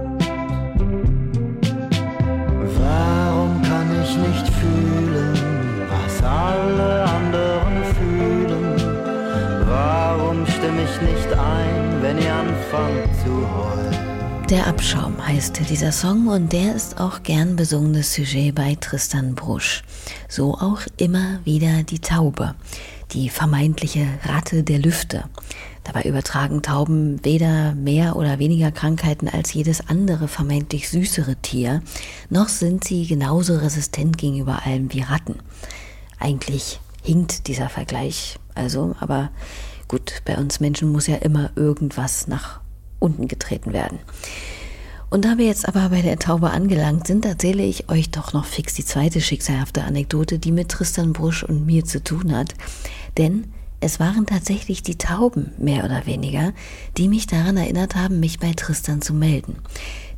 Warum 2.79 3.63
kann 3.63 3.89
ich 4.03 4.17
nicht 4.17 4.49
fühlen, 4.49 5.50
alle 6.23 7.05
anderen 7.05 7.85
fühlen? 7.95 8.77
Warum 9.67 10.47
stimme 10.47 10.83
ich 10.85 11.01
nicht 11.03 11.33
ein, 11.33 12.03
wenn 12.03 12.19
ihr 12.19 12.35
anfangt 12.35 13.09
zu 13.25 13.31
heulen? 13.55 14.11
Der 14.51 14.67
Abschaum 14.67 15.15
heißt 15.25 15.61
dieser 15.71 15.93
Song 15.93 16.27
und 16.27 16.53
der 16.53 16.75
ist 16.75 16.99
auch 17.01 17.23
gern 17.23 17.55
besungenes 17.55 18.13
Sujet 18.15 18.55
bei 18.55 18.77
Tristan 18.81 19.37
Brusch. 19.37 19.85
So 20.29 20.55
auch 20.55 20.81
immer 20.97 21.39
wieder 21.45 21.85
die 21.85 22.01
Taube, 22.01 22.57
die 23.13 23.29
vermeintliche 23.29 24.07
Ratte 24.25 24.65
der 24.65 24.81
Lüfte. 24.81 25.25
Dabei 25.85 26.03
übertragen 26.03 26.63
Tauben 26.63 27.25
weder 27.25 27.75
mehr 27.75 28.17
oder 28.17 28.41
weniger 28.41 28.73
Krankheiten 28.73 29.29
als 29.29 29.55
jedes 29.55 29.89
andere 29.89 30.27
vermeintlich 30.27 30.89
süßere 30.89 31.37
Tier, 31.37 31.81
noch 32.29 32.49
sind 32.49 32.83
sie 32.83 33.07
genauso 33.07 33.57
resistent 33.57 34.19
gegenüber 34.19 34.67
allem 34.67 34.93
wie 34.93 35.03
Ratten. 35.03 35.37
Eigentlich 36.21 36.81
hinkt 37.03 37.49
dieser 37.49 37.69
Vergleich 37.69 38.39
also, 38.55 38.95
aber 39.01 39.31
gut, 39.89 40.23
bei 40.25 40.37
uns 40.37 40.61
Menschen 40.61 40.93
muss 40.93 41.07
ja 41.07 41.17
immer 41.17 41.51
irgendwas 41.57 42.29
nach 42.29 42.61
unten 42.99 43.27
getreten 43.27 43.73
werden. 43.73 43.99
Und 45.09 45.25
da 45.25 45.39
wir 45.39 45.47
jetzt 45.47 45.67
aber 45.67 45.89
bei 45.89 46.03
der 46.03 46.21
Taube 46.21 46.51
angelangt 46.51 47.09
sind, 47.09 47.25
erzähle 47.25 47.65
ich 47.65 47.89
euch 47.91 48.11
doch 48.11 48.33
noch 48.33 48.45
fix 48.45 48.75
die 48.75 48.85
zweite 48.85 49.21
schicksalhafte 49.21 49.83
Anekdote, 49.83 50.39
die 50.39 50.53
mit 50.53 50.69
Tristan 50.69 51.13
Brusch 51.13 51.43
und 51.43 51.67
mir 51.67 51.85
zu 51.85 52.05
tun 52.05 52.37
hat. 52.37 52.55
Denn 53.19 53.53
es 53.81 53.99
waren 53.99 54.27
tatsächlich 54.27 54.83
die 54.83 54.99
Tauben, 54.99 55.53
mehr 55.59 55.85
oder 55.85 56.07
weniger, 56.07 56.53
die 56.97 57.09
mich 57.09 57.27
daran 57.27 57.57
erinnert 57.57 57.97
haben, 57.97 58.21
mich 58.21 58.39
bei 58.39 58.53
Tristan 58.53 59.03
zu 59.03 59.15
melden. 59.15 59.57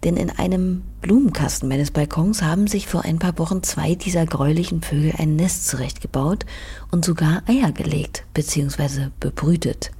Denn 0.04 0.16
in 0.16 0.30
einem 0.30 0.82
Blumenkasten 1.00 1.68
meines 1.68 1.90
Balkons 1.90 2.42
haben 2.42 2.66
sich 2.66 2.88
vor 2.88 3.02
ein 3.02 3.18
paar 3.18 3.38
Wochen 3.38 3.62
zwei 3.62 3.94
dieser 3.94 4.26
gräulichen 4.26 4.82
Vögel 4.82 5.14
ein 5.18 5.36
Nest 5.36 5.68
zurechtgebaut 5.68 6.44
und 6.90 7.04
sogar 7.04 7.42
Eier 7.46 7.72
gelegt 7.72 8.24
bzw. 8.34 9.08
bebrütet 9.20 9.92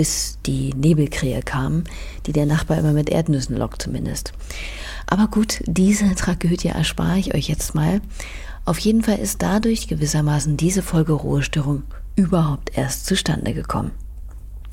bis 0.00 0.38
die 0.46 0.72
Nebelkrähe 0.72 1.42
kam, 1.42 1.84
die 2.24 2.32
der 2.32 2.46
Nachbar 2.46 2.78
immer 2.78 2.94
mit 2.94 3.10
Erdnüssen 3.10 3.54
lockt 3.54 3.82
zumindest. 3.82 4.32
Aber 5.06 5.28
gut, 5.28 5.62
diese 5.66 6.14
Tragödie 6.14 6.68
erspare 6.68 7.18
ich 7.18 7.34
euch 7.34 7.48
jetzt 7.48 7.74
mal. 7.74 8.00
Auf 8.64 8.78
jeden 8.78 9.02
Fall 9.02 9.18
ist 9.18 9.42
dadurch 9.42 9.88
gewissermaßen 9.88 10.56
diese 10.56 10.80
Folge 10.80 11.12
Ruhestörung 11.12 11.82
überhaupt 12.16 12.78
erst 12.78 13.04
zustande 13.04 13.52
gekommen. 13.52 13.90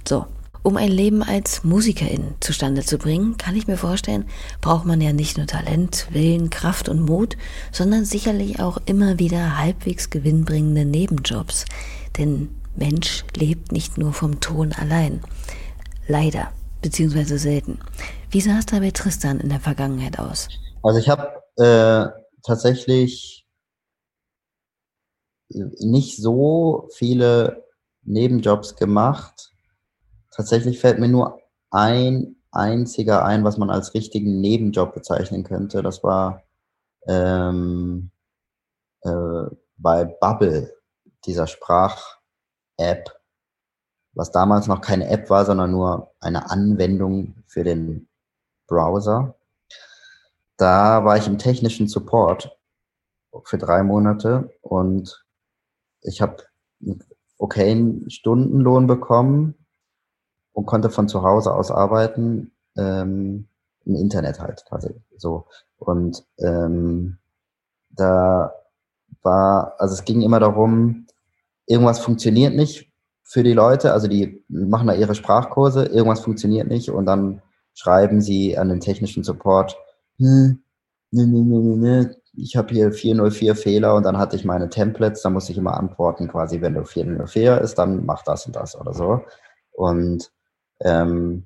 So, 0.08 0.26
um 0.68 0.76
ein 0.76 0.92
Leben 0.92 1.24
als 1.24 1.64
Musikerin 1.64 2.36
zustande 2.42 2.84
zu 2.84 2.98
bringen, 2.98 3.38
kann 3.38 3.56
ich 3.56 3.68
mir 3.68 3.78
vorstellen, 3.78 4.26
braucht 4.60 4.86
man 4.86 5.00
ja 5.00 5.14
nicht 5.14 5.38
nur 5.38 5.48
Talent, 5.48 6.10
Willen, 6.12 6.50
Kraft 6.50 6.90
und 6.90 7.00
Mut, 7.00 7.38
sondern 7.72 8.04
sicherlich 8.04 8.60
auch 8.60 8.78
immer 8.86 9.18
wieder 9.18 9.58
halbwegs 9.58 10.10
gewinnbringende 10.10 10.84
Nebenjobs. 10.84 11.64
Denn 12.18 12.50
Mensch 12.76 13.24
lebt 13.34 13.72
nicht 13.72 13.98
nur 13.98 14.12
vom 14.12 14.42
Ton 14.42 14.74
allein. 14.74 15.22
Leider, 16.06 16.52
beziehungsweise 16.82 17.38
selten. 17.38 17.80
Wie 18.30 18.42
sah 18.42 18.60
es 18.60 18.66
da 18.66 18.80
bei 18.80 18.92
Tristan 18.92 19.40
in 19.40 19.48
der 19.48 19.62
Vergangenheit 19.62 20.20
aus? 20.20 20.50
Also 20.84 21.00
ich 21.00 21.08
habe 21.08 21.32
äh, 21.56 22.12
tatsächlich 22.44 23.48
nicht 25.48 26.18
so 26.18 26.90
viele 26.94 27.64
Nebenjobs 28.04 28.76
gemacht. 28.76 29.54
Tatsächlich 30.38 30.80
fällt 30.80 31.00
mir 31.00 31.08
nur 31.08 31.42
ein 31.72 32.36
einziger 32.52 33.26
ein, 33.26 33.44
was 33.44 33.58
man 33.58 33.72
als 33.72 33.96
richtigen 33.96 34.40
Nebenjob 34.40 34.94
bezeichnen 34.94 35.44
könnte. 35.44 35.82
Das 35.82 36.04
war 36.04 36.44
ähm, 37.08 38.12
äh, 39.02 39.46
bei 39.78 40.06
Bubble, 40.06 40.76
dieser 41.26 41.48
Sprach, 41.48 42.20
App, 42.78 43.20
was 44.14 44.32
damals 44.32 44.68
noch 44.68 44.82
keine 44.82 45.10
App 45.10 45.32
war, 45.32 45.44
sondern 45.44 45.72
nur 45.72 46.12
eine 46.20 46.52
Anwendung 46.52 47.44
für 47.48 47.64
den 47.64 48.08
Browser. 48.68 49.40
Da 50.56 51.04
war 51.04 51.18
ich 51.18 51.26
im 51.26 51.40
technischen 51.40 51.88
Support 51.88 52.56
für 53.44 53.58
drei 53.58 53.82
Monate 53.82 54.52
und 54.62 55.26
ich 56.02 56.22
habe 56.22 56.44
einen 56.80 57.04
okayen 57.40 58.08
Stundenlohn 58.12 58.86
bekommen 58.86 59.57
und 60.58 60.66
konnte 60.66 60.90
von 60.90 61.08
zu 61.08 61.22
Hause 61.22 61.54
aus 61.54 61.70
arbeiten, 61.70 62.52
ähm, 62.76 63.48
im 63.86 63.96
Internet 63.96 64.40
halt 64.40 64.66
tatsächlich 64.68 65.04
so. 65.16 65.46
Und 65.78 66.26
ähm, 66.40 67.20
da 67.92 68.54
war, 69.22 69.76
also 69.78 69.94
es 69.94 70.04
ging 70.04 70.24
immer 70.24 70.40
darum, 70.40 71.06
irgendwas 71.68 72.00
funktioniert 72.00 72.56
nicht 72.56 72.92
für 73.22 73.44
die 73.44 73.54
Leute, 73.54 73.94
also 73.94 74.08
die 74.08 74.44
machen 74.50 74.88
da 74.88 74.96
ihre 74.96 75.14
Sprachkurse, 75.14 75.86
irgendwas 75.86 76.22
funktioniert 76.22 76.70
nicht 76.70 76.90
und 76.90 77.06
dann 77.06 77.44
schreiben 77.76 78.20
sie 78.20 78.58
an 78.58 78.70
den 78.70 78.80
technischen 78.80 79.24
Support, 79.24 79.78
hm, 80.18 80.64
ne, 81.12 81.28
ne, 81.28 81.44
ne, 81.44 81.60
ne, 81.60 81.78
ne, 81.78 82.16
ich 82.34 82.56
habe 82.56 82.74
hier 82.74 82.92
404 82.92 83.56
Fehler 83.56 83.94
und 83.94 84.08
dann 84.08 84.18
hatte 84.18 84.36
ich 84.36 84.44
meine 84.44 84.70
Templates, 84.70 85.22
da 85.22 85.30
muss 85.30 85.50
ich 85.50 85.58
immer 85.60 85.78
antworten 85.78 86.28
quasi, 86.28 86.62
wenn 86.62 86.74
du 86.74 86.84
404 86.84 87.62
ist, 87.62 87.76
dann 87.76 88.08
mach 88.08 88.24
das 88.24 88.48
und 88.48 88.56
das 88.56 88.76
oder 88.80 88.96
so. 88.96 89.22
Und 89.72 90.32
ähm, 90.82 91.46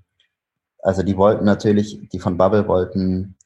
also 0.79 1.03
die 1.03 1.17
wollten 1.17 1.45
natürlich, 1.45 2.09
die 2.11 2.19
von 2.19 2.37
Bubble 2.37 2.67
wollten 2.67 3.37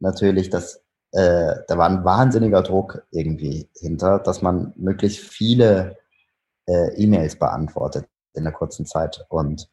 natürlich, 0.00 0.50
dass 0.50 0.82
äh, 1.12 1.56
da 1.68 1.78
war 1.78 1.88
ein 1.88 2.04
wahnsinniger 2.04 2.62
Druck 2.62 3.06
irgendwie 3.10 3.68
hinter, 3.76 4.18
dass 4.18 4.42
man 4.42 4.72
möglichst 4.76 5.20
viele 5.20 5.98
äh, 6.66 6.94
E-Mails 6.96 7.36
beantwortet 7.38 8.06
in 8.34 8.44
der 8.44 8.52
kurzen 8.52 8.86
Zeit. 8.86 9.24
Und 9.28 9.68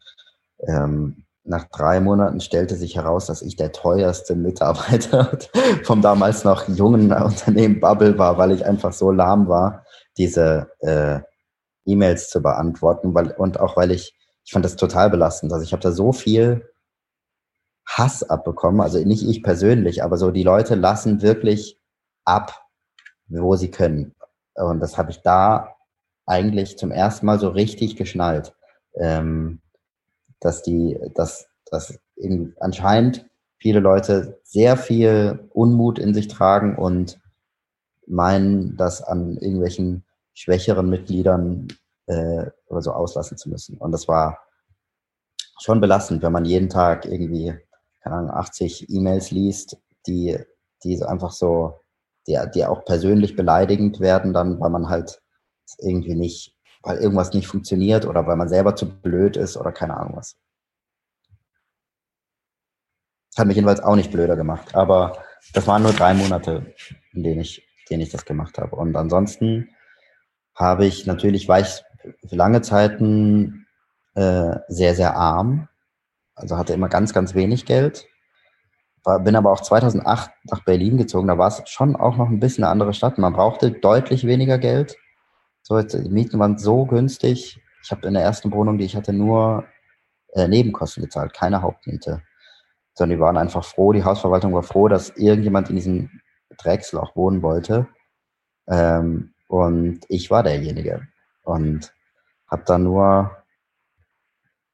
ähm, 0.67 1.25
nach 1.43 1.65
drei 1.69 1.99
Monaten 2.01 2.41
stellte 2.41 2.75
sich 2.75 2.95
heraus, 2.95 3.25
dass 3.25 3.41
ich 3.41 3.55
der 3.55 3.71
teuerste 3.71 4.35
Mitarbeiter 4.35 5.37
vom 5.83 6.01
damals 6.01 6.43
noch 6.43 6.67
jungen 6.67 7.11
Unternehmen 7.11 7.79
Bubble 7.79 8.17
war, 8.17 8.37
weil 8.37 8.51
ich 8.51 8.65
einfach 8.65 8.93
so 8.93 9.11
lahm 9.11 9.47
war, 9.47 9.85
diese 10.17 10.69
äh, 10.79 11.19
E-Mails 11.85 12.29
zu 12.29 12.41
beantworten 12.41 13.15
weil, 13.15 13.31
und 13.31 13.59
auch 13.59 13.77
weil 13.77 13.91
ich, 13.91 14.18
ich 14.49 14.53
fand 14.53 14.65
das 14.65 14.77
total 14.77 15.11
belastend. 15.11 15.53
Also 15.53 15.63
ich 15.63 15.73
habe 15.73 15.83
da 15.83 15.91
so 15.91 16.11
viel 16.11 16.67
Hass 17.85 18.23
abbekommen, 18.23 18.81
also 18.81 18.97
nicht 18.97 19.21
ich 19.21 19.43
persönlich, 19.43 20.03
aber 20.03 20.17
so 20.17 20.31
die 20.31 20.41
Leute 20.41 20.73
lassen 20.73 21.21
wirklich 21.21 21.79
ab, 22.25 22.65
wo 23.27 23.55
sie 23.57 23.69
können. 23.69 24.15
Und 24.55 24.79
das 24.79 24.97
habe 24.97 25.11
ich 25.11 25.21
da 25.21 25.75
eigentlich 26.25 26.79
zum 26.79 26.89
ersten 26.89 27.27
Mal 27.27 27.39
so 27.39 27.49
richtig 27.49 27.95
geschnallt, 27.95 28.55
ähm, 28.95 29.61
dass 30.39 30.63
die, 30.63 30.97
dass, 31.13 31.47
dass 31.69 31.99
anscheinend 32.59 33.29
viele 33.59 33.81
Leute 33.81 34.39
sehr 34.41 34.77
viel 34.77 35.47
Unmut 35.53 35.99
in 35.99 36.15
sich 36.15 36.27
tragen 36.27 36.75
und 36.75 37.21
meinen, 38.07 38.77
das 38.77 39.03
an 39.03 39.37
irgendwelchen 39.37 40.05
schwächeren 40.33 40.89
Mitgliedern 40.89 41.67
äh, 42.09 42.49
oder 42.67 42.81
so 42.81 42.91
auslassen 42.91 43.37
zu 43.37 43.49
müssen. 43.49 43.77
Und 43.77 43.91
das 43.91 44.07
war 44.07 44.39
schon 45.61 45.79
belastend, 45.79 46.23
wenn 46.23 46.31
man 46.31 46.45
jeden 46.45 46.69
Tag 46.69 47.05
irgendwie, 47.05 47.55
keine 48.01 48.15
Ahnung, 48.15 48.31
80 48.31 48.89
E-Mails 48.89 49.31
liest, 49.31 49.77
die, 50.07 50.37
die 50.83 50.97
so 50.97 51.05
einfach 51.05 51.31
so, 51.31 51.81
die, 52.27 52.37
die 52.53 52.65
auch 52.65 52.83
persönlich 52.83 53.35
beleidigend 53.35 53.99
werden, 53.99 54.33
dann, 54.33 54.59
weil 54.59 54.71
man 54.71 54.89
halt 54.89 55.21
irgendwie 55.77 56.15
nicht, 56.15 56.55
weil 56.81 56.97
irgendwas 56.97 57.33
nicht 57.33 57.47
funktioniert 57.47 58.05
oder 58.05 58.25
weil 58.25 58.37
man 58.37 58.49
selber 58.49 58.75
zu 58.75 58.89
blöd 59.01 59.37
ist 59.37 59.55
oder 59.55 59.71
keine 59.71 59.95
Ahnung 59.97 60.17
was. 60.17 60.35
Hat 63.37 63.45
mich 63.45 63.55
jedenfalls 63.55 63.81
auch 63.81 63.95
nicht 63.95 64.11
blöder 64.11 64.35
gemacht, 64.35 64.75
aber 64.75 65.23
das 65.53 65.67
waren 65.67 65.83
nur 65.83 65.93
drei 65.93 66.13
Monate, 66.13 66.73
in 67.13 67.23
denen 67.23 67.41
ich, 67.41 67.67
denen 67.89 68.01
ich 68.01 68.09
das 68.09 68.25
gemacht 68.25 68.57
habe. 68.57 68.75
Und 68.75 68.95
ansonsten 68.95 69.69
habe 70.55 70.85
ich 70.85 71.05
natürlich, 71.05 71.47
war 71.47 71.59
ich 71.59 71.83
für 72.27 72.35
lange 72.35 72.61
Zeiten 72.61 73.67
äh, 74.15 74.57
sehr, 74.67 74.95
sehr 74.95 75.15
arm. 75.15 75.67
Also 76.35 76.57
hatte 76.57 76.73
immer 76.73 76.89
ganz, 76.89 77.13
ganz 77.13 77.35
wenig 77.35 77.65
Geld. 77.65 78.05
War, 79.03 79.19
bin 79.19 79.35
aber 79.35 79.51
auch 79.51 79.61
2008 79.61 80.31
nach 80.45 80.63
Berlin 80.63 80.97
gezogen. 80.97 81.27
Da 81.27 81.37
war 81.37 81.47
es 81.47 81.61
schon 81.69 81.95
auch 81.95 82.17
noch 82.17 82.29
ein 82.29 82.39
bisschen 82.39 82.63
eine 82.63 82.71
andere 82.71 82.93
Stadt. 82.93 83.17
Man 83.17 83.33
brauchte 83.33 83.71
deutlich 83.71 84.25
weniger 84.25 84.57
Geld. 84.57 84.97
So, 85.61 85.81
die 85.81 86.09
Mieten 86.09 86.39
waren 86.39 86.57
so 86.57 86.85
günstig. 86.85 87.59
Ich 87.83 87.91
habe 87.91 88.07
in 88.07 88.13
der 88.13 88.23
ersten 88.23 88.51
Wohnung, 88.51 88.77
die 88.77 88.85
ich 88.85 88.95
hatte, 88.95 89.13
nur 89.13 89.65
äh, 90.33 90.47
Nebenkosten 90.47 91.03
gezahlt, 91.03 91.33
keine 91.33 91.61
Hauptmiete. 91.61 92.21
Sondern 92.93 93.17
die 93.17 93.21
waren 93.21 93.37
einfach 93.37 93.63
froh, 93.63 93.93
die 93.93 94.03
Hausverwaltung 94.03 94.53
war 94.53 94.63
froh, 94.63 94.87
dass 94.87 95.11
irgendjemand 95.11 95.69
in 95.69 95.75
diesem 95.75 96.21
Drecksloch 96.57 97.15
wohnen 97.15 97.41
wollte. 97.41 97.87
Ähm, 98.67 99.33
und 99.47 100.01
ich 100.09 100.29
war 100.29 100.43
derjenige. 100.43 101.07
Und 101.43 101.93
habe 102.47 102.63
dann 102.65 102.83
nur 102.83 103.37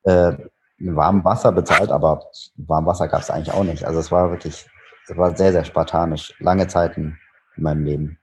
äh, 0.04 0.34
warmes 0.80 1.26
Wasser 1.26 1.52
bezahlt, 1.52 1.90
aber 1.90 2.30
warmes 2.58 2.88
Wasser 2.88 3.08
gab 3.08 3.22
es 3.22 3.30
eigentlich 3.30 3.54
auch 3.54 3.64
nicht. 3.64 3.86
Also 3.86 4.00
es 4.00 4.12
war 4.12 4.32
wirklich, 4.32 4.68
es 5.08 5.18
war 5.18 5.36
sehr, 5.36 5.52
sehr 5.52 5.66
spartanisch. 5.66 6.34
Lange 6.40 6.68
Zeiten 6.68 7.18
in 7.56 7.64
meinem 7.64 7.86
Leben. 7.86 8.20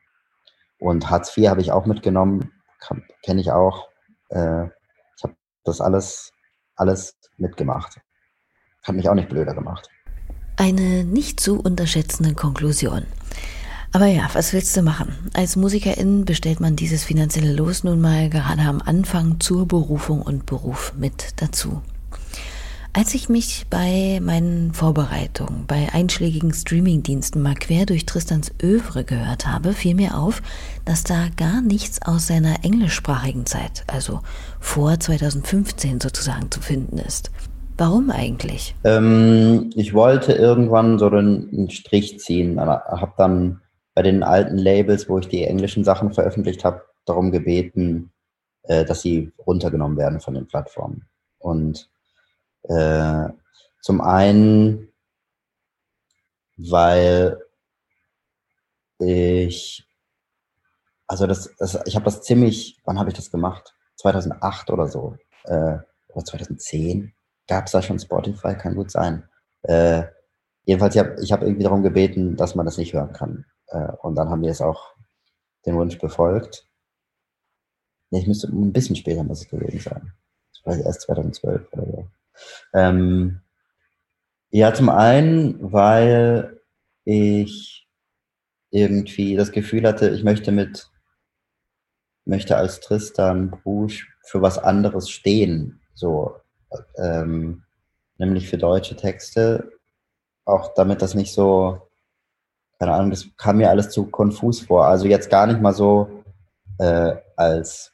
Und 0.78 1.08
Hartz 1.10 1.36
IV 1.36 1.48
habe 1.48 1.60
ich 1.60 1.72
auch 1.72 1.86
mitgenommen, 1.86 2.50
kenne 3.22 3.40
ich 3.40 3.52
auch. 3.52 3.88
Äh, 4.30 4.64
ich 5.16 5.22
habe 5.22 5.36
das 5.64 5.80
alles, 5.80 6.32
alles 6.76 7.16
mitgemacht. 7.36 8.00
Hat 8.82 8.94
mich 8.94 9.08
auch 9.08 9.14
nicht 9.14 9.28
blöder 9.28 9.54
gemacht. 9.54 9.88
Eine 10.56 11.04
nicht 11.04 11.40
zu 11.40 11.60
unterschätzende 11.60 12.34
Konklusion. 12.34 13.06
Aber 13.94 14.06
ja, 14.06 14.28
was 14.32 14.54
willst 14.54 14.74
du 14.74 14.82
machen? 14.82 15.14
Als 15.34 15.54
Musikerin 15.54 16.24
bestellt 16.24 16.60
man 16.60 16.76
dieses 16.76 17.04
finanzielle 17.04 17.52
Los 17.52 17.84
nun 17.84 18.00
mal 18.00 18.30
gerade 18.30 18.62
am 18.62 18.80
Anfang 18.82 19.38
zur 19.38 19.68
Berufung 19.68 20.22
und 20.22 20.46
Beruf 20.46 20.94
mit 20.96 21.34
dazu. 21.36 21.82
Als 22.94 23.14
ich 23.14 23.30
mich 23.30 23.66
bei 23.70 24.18
meinen 24.22 24.74
Vorbereitungen 24.74 25.64
bei 25.66 25.88
einschlägigen 25.92 26.52
Streamingdiensten 26.52 27.40
mal 27.40 27.54
quer 27.54 27.86
durch 27.86 28.04
Tristans 28.04 28.52
Övre 28.62 29.04
gehört 29.04 29.46
habe, 29.46 29.72
fiel 29.72 29.94
mir 29.94 30.18
auf, 30.18 30.42
dass 30.84 31.02
da 31.02 31.28
gar 31.36 31.62
nichts 31.62 32.02
aus 32.02 32.26
seiner 32.26 32.64
englischsprachigen 32.64 33.46
Zeit, 33.46 33.84
also 33.86 34.20
vor 34.60 35.00
2015 35.00 36.00
sozusagen, 36.00 36.50
zu 36.50 36.60
finden 36.60 36.98
ist. 36.98 37.30
Warum 37.78 38.10
eigentlich? 38.10 38.74
Ähm, 38.84 39.70
ich 39.74 39.94
wollte 39.94 40.32
irgendwann 40.32 40.98
so 40.98 41.08
einen 41.08 41.70
Strich 41.70 42.20
ziehen, 42.20 42.60
habe 42.60 43.12
dann 43.16 43.61
bei 43.94 44.02
den 44.02 44.22
alten 44.22 44.58
Labels, 44.58 45.08
wo 45.08 45.18
ich 45.18 45.28
die 45.28 45.44
englischen 45.44 45.84
Sachen 45.84 46.12
veröffentlicht 46.12 46.64
habe, 46.64 46.82
darum 47.04 47.30
gebeten, 47.30 48.12
äh, 48.64 48.84
dass 48.84 49.02
sie 49.02 49.32
runtergenommen 49.46 49.98
werden 49.98 50.20
von 50.20 50.34
den 50.34 50.46
Plattformen. 50.46 51.08
Und 51.38 51.90
äh, 52.64 53.28
zum 53.80 54.00
einen, 54.00 54.92
weil 56.56 57.38
ich, 58.98 59.84
also 61.06 61.26
das, 61.26 61.54
das 61.58 61.80
ich 61.86 61.96
habe 61.96 62.04
das 62.04 62.22
ziemlich, 62.22 62.80
wann 62.84 62.98
habe 62.98 63.10
ich 63.10 63.16
das 63.16 63.30
gemacht? 63.30 63.74
2008 63.96 64.70
oder 64.70 64.86
so, 64.86 65.16
äh, 65.44 65.78
oder 66.08 66.24
2010 66.24 67.12
gab 67.48 67.66
es 67.66 67.72
da 67.72 67.82
schon 67.82 67.98
Spotify, 67.98 68.54
kann 68.54 68.76
gut 68.76 68.90
sein. 68.90 69.28
Äh, 69.62 70.04
jedenfalls, 70.64 70.94
ich 70.94 71.00
habe 71.00 71.16
ich 71.20 71.32
hab 71.32 71.42
irgendwie 71.42 71.64
darum 71.64 71.82
gebeten, 71.82 72.36
dass 72.36 72.54
man 72.54 72.66
das 72.66 72.78
nicht 72.78 72.92
hören 72.92 73.12
kann. 73.12 73.44
Äh, 73.72 73.92
und 74.02 74.14
dann 74.14 74.28
haben 74.28 74.42
wir 74.42 74.50
es 74.50 74.60
auch 74.60 74.94
den 75.66 75.76
Wunsch 75.76 75.98
befolgt. 75.98 76.68
Nee, 78.10 78.20
ich 78.20 78.26
müsste 78.26 78.48
ein 78.48 78.72
bisschen 78.72 78.96
später 78.96 79.24
muss 79.24 79.40
es 79.40 79.48
gewesen 79.48 79.80
sein. 79.80 80.12
Das 80.52 80.66
war 80.66 80.86
erst 80.86 81.00
2012 81.02 81.72
oder 81.72 81.86
so. 81.86 82.08
Ähm, 82.74 83.40
ja, 84.50 84.74
zum 84.74 84.90
einen, 84.90 85.72
weil 85.72 86.60
ich 87.04 87.88
irgendwie 88.70 89.34
das 89.36 89.52
Gefühl 89.52 89.86
hatte, 89.86 90.10
ich 90.10 90.24
möchte 90.24 90.52
mit, 90.52 90.90
möchte 92.24 92.56
als 92.56 92.80
Tristan 92.80 93.50
Brusch 93.50 94.14
für 94.26 94.42
was 94.42 94.58
anderes 94.58 95.08
stehen, 95.10 95.80
so, 95.94 96.36
ähm, 96.96 97.64
nämlich 98.18 98.48
für 98.48 98.58
deutsche 98.58 98.96
Texte, 98.96 99.72
auch 100.44 100.74
damit 100.74 101.02
das 101.02 101.14
nicht 101.14 101.32
so 101.32 101.88
keine 102.82 102.94
Ahnung, 102.94 103.10
das 103.10 103.28
kam 103.36 103.58
mir 103.58 103.70
alles 103.70 103.90
zu 103.90 104.06
konfus 104.06 104.62
vor. 104.62 104.86
Also 104.86 105.06
jetzt 105.06 105.30
gar 105.30 105.46
nicht 105.46 105.60
mal 105.60 105.72
so 105.72 106.24
äh, 106.78 107.14
als, 107.36 107.92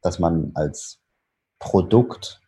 dass 0.00 0.18
man 0.18 0.50
als 0.54 0.98
Produkt 1.58 2.40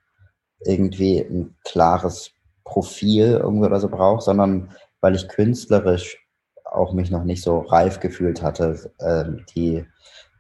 irgendwie 0.65 1.19
ein 1.19 1.55
klares 1.67 2.31
Profil 2.65 3.39
irgendwie 3.43 3.67
oder 3.67 3.79
so 3.79 3.91
braucht, 3.91 4.23
sondern 4.23 4.73
weil 5.03 5.15
ich 5.15 5.29
künstlerisch 5.29 6.27
auch 6.65 6.95
mich 6.95 7.11
noch 7.11 7.25
nicht 7.25 7.43
so 7.43 7.59
reif 7.59 8.01
gefühlt 8.01 8.41
hatte. 8.41 8.91
Äh, 8.97 9.43
die 9.55 9.85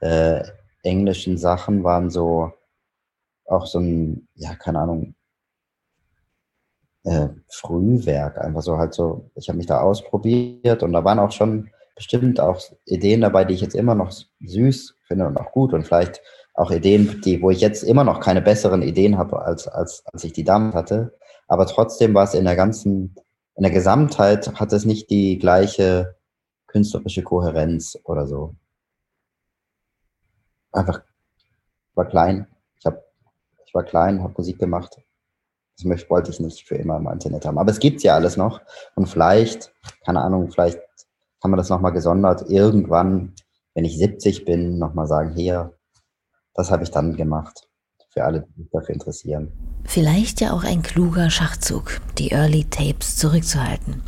äh, 0.00 0.42
englischen 0.82 1.36
Sachen 1.36 1.84
waren 1.84 2.08
so 2.08 2.50
auch 3.44 3.66
so 3.66 3.78
ein, 3.78 4.26
ja, 4.36 4.54
keine 4.54 4.78
Ahnung, 4.78 5.14
äh, 7.04 7.28
Frühwerk, 7.48 8.38
einfach 8.38 8.62
so 8.62 8.76
halt 8.76 8.94
so, 8.94 9.30
ich 9.34 9.48
habe 9.48 9.58
mich 9.58 9.66
da 9.66 9.80
ausprobiert 9.80 10.82
und 10.82 10.92
da 10.92 11.04
waren 11.04 11.18
auch 11.18 11.32
schon 11.32 11.70
bestimmt 11.94 12.40
auch 12.40 12.60
Ideen 12.86 13.20
dabei, 13.20 13.44
die 13.44 13.54
ich 13.54 13.60
jetzt 13.60 13.74
immer 13.74 13.94
noch 13.94 14.12
süß 14.40 14.96
finde 15.06 15.26
und 15.26 15.36
auch 15.38 15.52
gut 15.52 15.72
und 15.72 15.84
vielleicht 15.84 16.22
auch 16.54 16.70
Ideen, 16.70 17.20
die, 17.24 17.42
wo 17.42 17.50
ich 17.50 17.60
jetzt 17.60 17.82
immer 17.82 18.04
noch 18.04 18.20
keine 18.20 18.42
besseren 18.42 18.82
Ideen 18.82 19.18
habe, 19.18 19.42
als, 19.42 19.68
als, 19.68 20.04
als 20.12 20.24
ich 20.24 20.32
die 20.32 20.44
damals 20.44 20.74
hatte. 20.74 21.18
Aber 21.48 21.66
trotzdem 21.66 22.14
war 22.14 22.24
es 22.24 22.34
in 22.34 22.44
der 22.44 22.56
ganzen, 22.56 23.16
in 23.56 23.62
der 23.62 23.72
Gesamtheit 23.72 24.58
hat 24.58 24.72
es 24.72 24.84
nicht 24.84 25.10
die 25.10 25.38
gleiche 25.38 26.16
künstlerische 26.66 27.22
Kohärenz 27.22 27.98
oder 28.04 28.26
so. 28.26 28.54
Einfach 30.72 31.02
war 31.94 32.06
klein. 32.06 32.46
Ich, 32.78 32.86
hab, 32.86 33.02
ich 33.66 33.74
war 33.74 33.82
klein, 33.82 34.22
habe 34.22 34.34
Musik 34.36 34.58
gemacht, 34.58 34.98
möchte, 35.84 36.10
wollte 36.10 36.30
ich 36.30 36.40
nicht 36.40 36.66
für 36.66 36.76
immer 36.76 36.96
im 36.96 37.08
Internet 37.08 37.46
haben. 37.46 37.58
Aber 37.58 37.70
es 37.70 37.78
gibt 37.78 38.02
ja 38.02 38.14
alles 38.14 38.36
noch. 38.36 38.60
Und 38.94 39.06
vielleicht, 39.06 39.72
keine 40.04 40.20
Ahnung, 40.20 40.50
vielleicht 40.50 40.80
kann 41.40 41.50
man 41.50 41.58
das 41.58 41.70
nochmal 41.70 41.92
gesondert 41.92 42.48
irgendwann, 42.48 43.34
wenn 43.74 43.84
ich 43.84 43.96
70 43.98 44.44
bin, 44.44 44.78
nochmal 44.78 45.06
sagen, 45.06 45.34
hier, 45.34 45.74
das 46.54 46.70
habe 46.70 46.82
ich 46.82 46.90
dann 46.90 47.16
gemacht. 47.16 47.68
Für 48.12 48.24
alle, 48.24 48.42
die 48.42 48.62
sich 48.62 48.70
dafür 48.72 48.94
interessieren. 48.94 49.52
Vielleicht 49.84 50.40
ja 50.40 50.52
auch 50.52 50.64
ein 50.64 50.82
kluger 50.82 51.30
Schachzug, 51.30 52.00
die 52.18 52.32
Early 52.32 52.64
Tapes 52.64 53.16
zurückzuhalten. 53.16 54.02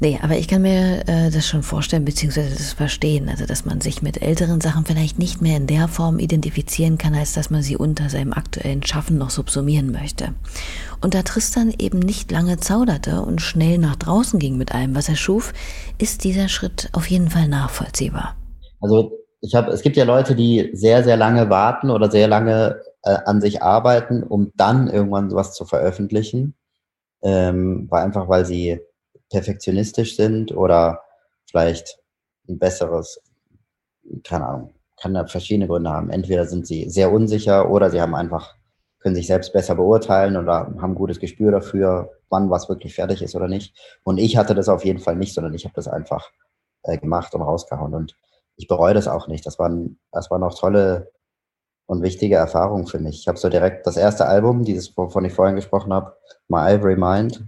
Nee, 0.00 0.18
aber 0.22 0.36
ich 0.36 0.48
kann 0.48 0.62
mir 0.62 1.02
äh, 1.06 1.30
das 1.30 1.46
schon 1.46 1.62
vorstellen, 1.62 2.04
beziehungsweise 2.04 2.50
das 2.50 2.72
verstehen. 2.72 3.28
Also, 3.28 3.46
dass 3.46 3.64
man 3.64 3.80
sich 3.80 4.02
mit 4.02 4.22
älteren 4.22 4.60
Sachen 4.60 4.84
vielleicht 4.84 5.18
nicht 5.18 5.40
mehr 5.40 5.56
in 5.56 5.66
der 5.66 5.88
Form 5.88 6.18
identifizieren 6.18 6.98
kann, 6.98 7.14
als 7.14 7.32
dass 7.32 7.50
man 7.50 7.62
sie 7.62 7.76
unter 7.76 8.08
seinem 8.08 8.32
aktuellen 8.32 8.84
Schaffen 8.84 9.18
noch 9.18 9.30
subsumieren 9.30 9.92
möchte. 9.92 10.34
Und 11.00 11.14
da 11.14 11.22
Tristan 11.22 11.72
eben 11.78 12.00
nicht 12.00 12.32
lange 12.32 12.58
zauderte 12.58 13.22
und 13.22 13.40
schnell 13.40 13.78
nach 13.78 13.96
draußen 13.96 14.38
ging 14.38 14.56
mit 14.56 14.74
allem, 14.74 14.94
was 14.94 15.08
er 15.08 15.16
schuf, 15.16 15.52
ist 15.98 16.24
dieser 16.24 16.48
Schritt 16.48 16.88
auf 16.92 17.06
jeden 17.06 17.30
Fall 17.30 17.48
nachvollziehbar. 17.48 18.36
Also, 18.80 19.12
ich 19.40 19.54
habe, 19.54 19.70
es 19.70 19.82
gibt 19.82 19.96
ja 19.96 20.04
Leute, 20.04 20.34
die 20.34 20.70
sehr, 20.72 21.04
sehr 21.04 21.16
lange 21.16 21.50
warten 21.50 21.90
oder 21.90 22.10
sehr 22.10 22.26
lange 22.28 22.80
äh, 23.02 23.16
an 23.26 23.40
sich 23.40 23.62
arbeiten, 23.62 24.22
um 24.22 24.52
dann 24.56 24.88
irgendwann 24.88 25.30
sowas 25.30 25.54
zu 25.54 25.64
veröffentlichen. 25.64 26.54
Ähm, 27.22 27.86
weil 27.90 28.04
einfach, 28.04 28.28
weil 28.28 28.44
sie 28.44 28.80
perfektionistisch 29.34 30.14
sind 30.16 30.52
oder 30.56 31.02
vielleicht 31.50 31.98
ein 32.48 32.58
besseres, 32.58 33.20
keine 34.22 34.46
Ahnung, 34.46 34.74
kann 34.96 35.12
da 35.12 35.26
verschiedene 35.26 35.66
Gründe 35.66 35.90
haben. 35.90 36.10
Entweder 36.10 36.46
sind 36.46 36.68
sie 36.68 36.88
sehr 36.88 37.10
unsicher 37.10 37.68
oder 37.68 37.90
sie 37.90 38.00
haben 38.00 38.14
einfach, 38.14 38.54
können 39.00 39.16
sich 39.16 39.26
selbst 39.26 39.52
besser 39.52 39.74
beurteilen 39.74 40.36
oder 40.36 40.52
haben 40.54 40.92
ein 40.92 40.94
gutes 40.94 41.18
Gespür 41.18 41.50
dafür, 41.50 42.10
wann 42.30 42.48
was 42.48 42.68
wirklich 42.68 42.94
fertig 42.94 43.22
ist 43.22 43.34
oder 43.34 43.48
nicht. 43.48 43.76
Und 44.04 44.18
ich 44.18 44.36
hatte 44.36 44.54
das 44.54 44.68
auf 44.68 44.84
jeden 44.84 45.00
Fall 45.00 45.16
nicht, 45.16 45.34
sondern 45.34 45.52
ich 45.52 45.64
habe 45.64 45.74
das 45.74 45.88
einfach 45.88 46.30
äh, 46.84 46.96
gemacht 46.96 47.34
und 47.34 47.42
rausgehauen. 47.42 47.92
Und 47.92 48.16
ich 48.54 48.68
bereue 48.68 48.94
das 48.94 49.08
auch 49.08 49.26
nicht. 49.26 49.44
Das 49.46 49.58
waren, 49.58 49.98
das 50.12 50.30
waren 50.30 50.44
auch 50.44 50.56
tolle 50.56 51.10
und 51.86 52.02
wichtige 52.02 52.36
Erfahrungen 52.36 52.86
für 52.86 53.00
mich. 53.00 53.18
Ich 53.18 53.26
habe 53.26 53.38
so 53.38 53.48
direkt 53.48 53.84
das 53.84 53.96
erste 53.96 54.26
Album, 54.26 54.64
dieses, 54.64 54.96
wovon 54.96 55.24
ich 55.24 55.32
vorhin 55.32 55.56
gesprochen 55.56 55.92
habe, 55.92 56.16
My 56.46 56.72
Ivory 56.72 56.96
Mind. 56.96 57.44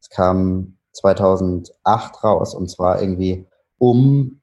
Es 0.00 0.10
kam 0.10 0.77
2008 0.98 2.24
raus 2.24 2.54
und 2.54 2.70
zwar 2.70 3.00
irgendwie 3.00 3.46
um 3.78 4.40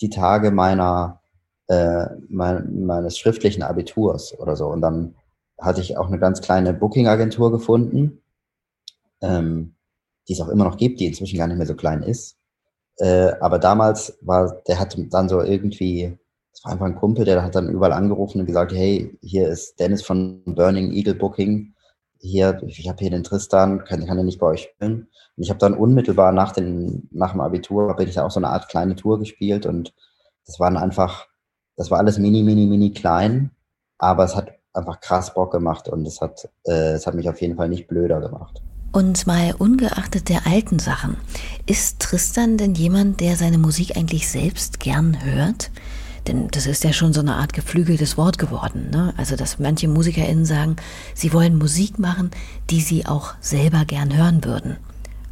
die 0.00 0.10
Tage 0.10 0.50
meiner 0.50 1.20
äh, 1.68 2.06
mein, 2.28 2.84
meines 2.84 3.18
schriftlichen 3.18 3.62
Abiturs 3.62 4.38
oder 4.38 4.56
so. 4.56 4.66
Und 4.68 4.80
dann 4.80 5.14
hatte 5.58 5.80
ich 5.80 5.96
auch 5.96 6.08
eine 6.08 6.18
ganz 6.18 6.40
kleine 6.40 6.74
Booking-Agentur 6.74 7.50
gefunden, 7.50 8.22
ähm, 9.22 9.74
die 10.28 10.34
es 10.34 10.40
auch 10.40 10.48
immer 10.48 10.64
noch 10.64 10.76
gibt, 10.76 11.00
die 11.00 11.06
inzwischen 11.06 11.38
gar 11.38 11.46
nicht 11.46 11.56
mehr 11.56 11.66
so 11.66 11.74
klein 11.74 12.02
ist. 12.02 12.36
Äh, 12.98 13.32
aber 13.40 13.58
damals 13.58 14.18
war, 14.20 14.62
der 14.68 14.78
hat 14.78 14.96
dann 15.10 15.28
so 15.28 15.40
irgendwie, 15.40 16.18
es 16.52 16.64
war 16.64 16.72
einfach 16.72 16.86
ein 16.86 16.96
Kumpel, 16.96 17.24
der 17.24 17.42
hat 17.42 17.54
dann 17.54 17.70
überall 17.70 17.92
angerufen 17.92 18.40
und 18.40 18.46
gesagt, 18.46 18.72
hey, 18.72 19.16
hier 19.22 19.48
ist 19.48 19.78
Dennis 19.80 20.02
von 20.02 20.42
Burning 20.44 20.92
Eagle 20.92 21.14
Booking 21.14 21.73
hier, 22.24 22.62
ich 22.66 22.88
habe 22.88 22.98
hier 22.98 23.10
den 23.10 23.22
Tristan, 23.22 23.84
kann, 23.84 24.06
kann 24.06 24.18
er 24.18 24.24
nicht 24.24 24.38
bei 24.38 24.46
euch 24.46 24.62
spielen? 24.62 25.08
Und 25.36 25.42
ich 25.42 25.50
habe 25.50 25.58
dann 25.58 25.74
unmittelbar 25.74 26.32
nach, 26.32 26.52
den, 26.52 27.08
nach 27.12 27.32
dem 27.32 27.40
Abitur, 27.40 27.90
habe 27.90 28.04
ich 28.04 28.18
auch 28.18 28.30
so 28.30 28.40
eine 28.40 28.48
Art 28.48 28.68
kleine 28.68 28.96
Tour 28.96 29.18
gespielt 29.18 29.66
und 29.66 29.92
das 30.46 30.58
waren 30.58 30.76
einfach, 30.76 31.26
das 31.76 31.90
war 31.90 31.98
alles 31.98 32.18
mini, 32.18 32.42
mini, 32.42 32.66
mini 32.66 32.92
klein, 32.92 33.50
aber 33.98 34.24
es 34.24 34.34
hat 34.34 34.52
einfach 34.72 35.00
krass 35.00 35.34
Bock 35.34 35.52
gemacht 35.52 35.88
und 35.88 36.06
es 36.06 36.20
hat, 36.20 36.48
äh, 36.66 36.92
es 36.92 37.06
hat 37.06 37.14
mich 37.14 37.28
auf 37.28 37.40
jeden 37.40 37.56
Fall 37.56 37.68
nicht 37.68 37.88
blöder 37.88 38.20
gemacht. 38.20 38.62
Und 38.92 39.26
mal 39.26 39.54
ungeachtet 39.58 40.28
der 40.28 40.46
alten 40.46 40.78
Sachen, 40.78 41.16
ist 41.66 42.00
Tristan 42.00 42.56
denn 42.56 42.74
jemand, 42.74 43.20
der 43.20 43.36
seine 43.36 43.58
Musik 43.58 43.96
eigentlich 43.96 44.30
selbst 44.30 44.80
gern 44.80 45.24
hört? 45.24 45.70
Denn 46.26 46.48
das 46.48 46.66
ist 46.66 46.84
ja 46.84 46.92
schon 46.92 47.12
so 47.12 47.20
eine 47.20 47.34
Art 47.34 47.52
geflügeltes 47.52 48.16
Wort 48.16 48.38
geworden. 48.38 48.90
Ne? 48.90 49.12
Also, 49.16 49.36
dass 49.36 49.58
manche 49.58 49.88
MusikerInnen 49.88 50.46
sagen, 50.46 50.76
sie 51.14 51.32
wollen 51.32 51.58
Musik 51.58 51.98
machen, 51.98 52.30
die 52.70 52.80
sie 52.80 53.06
auch 53.06 53.34
selber 53.40 53.84
gern 53.84 54.16
hören 54.16 54.44
würden. 54.44 54.78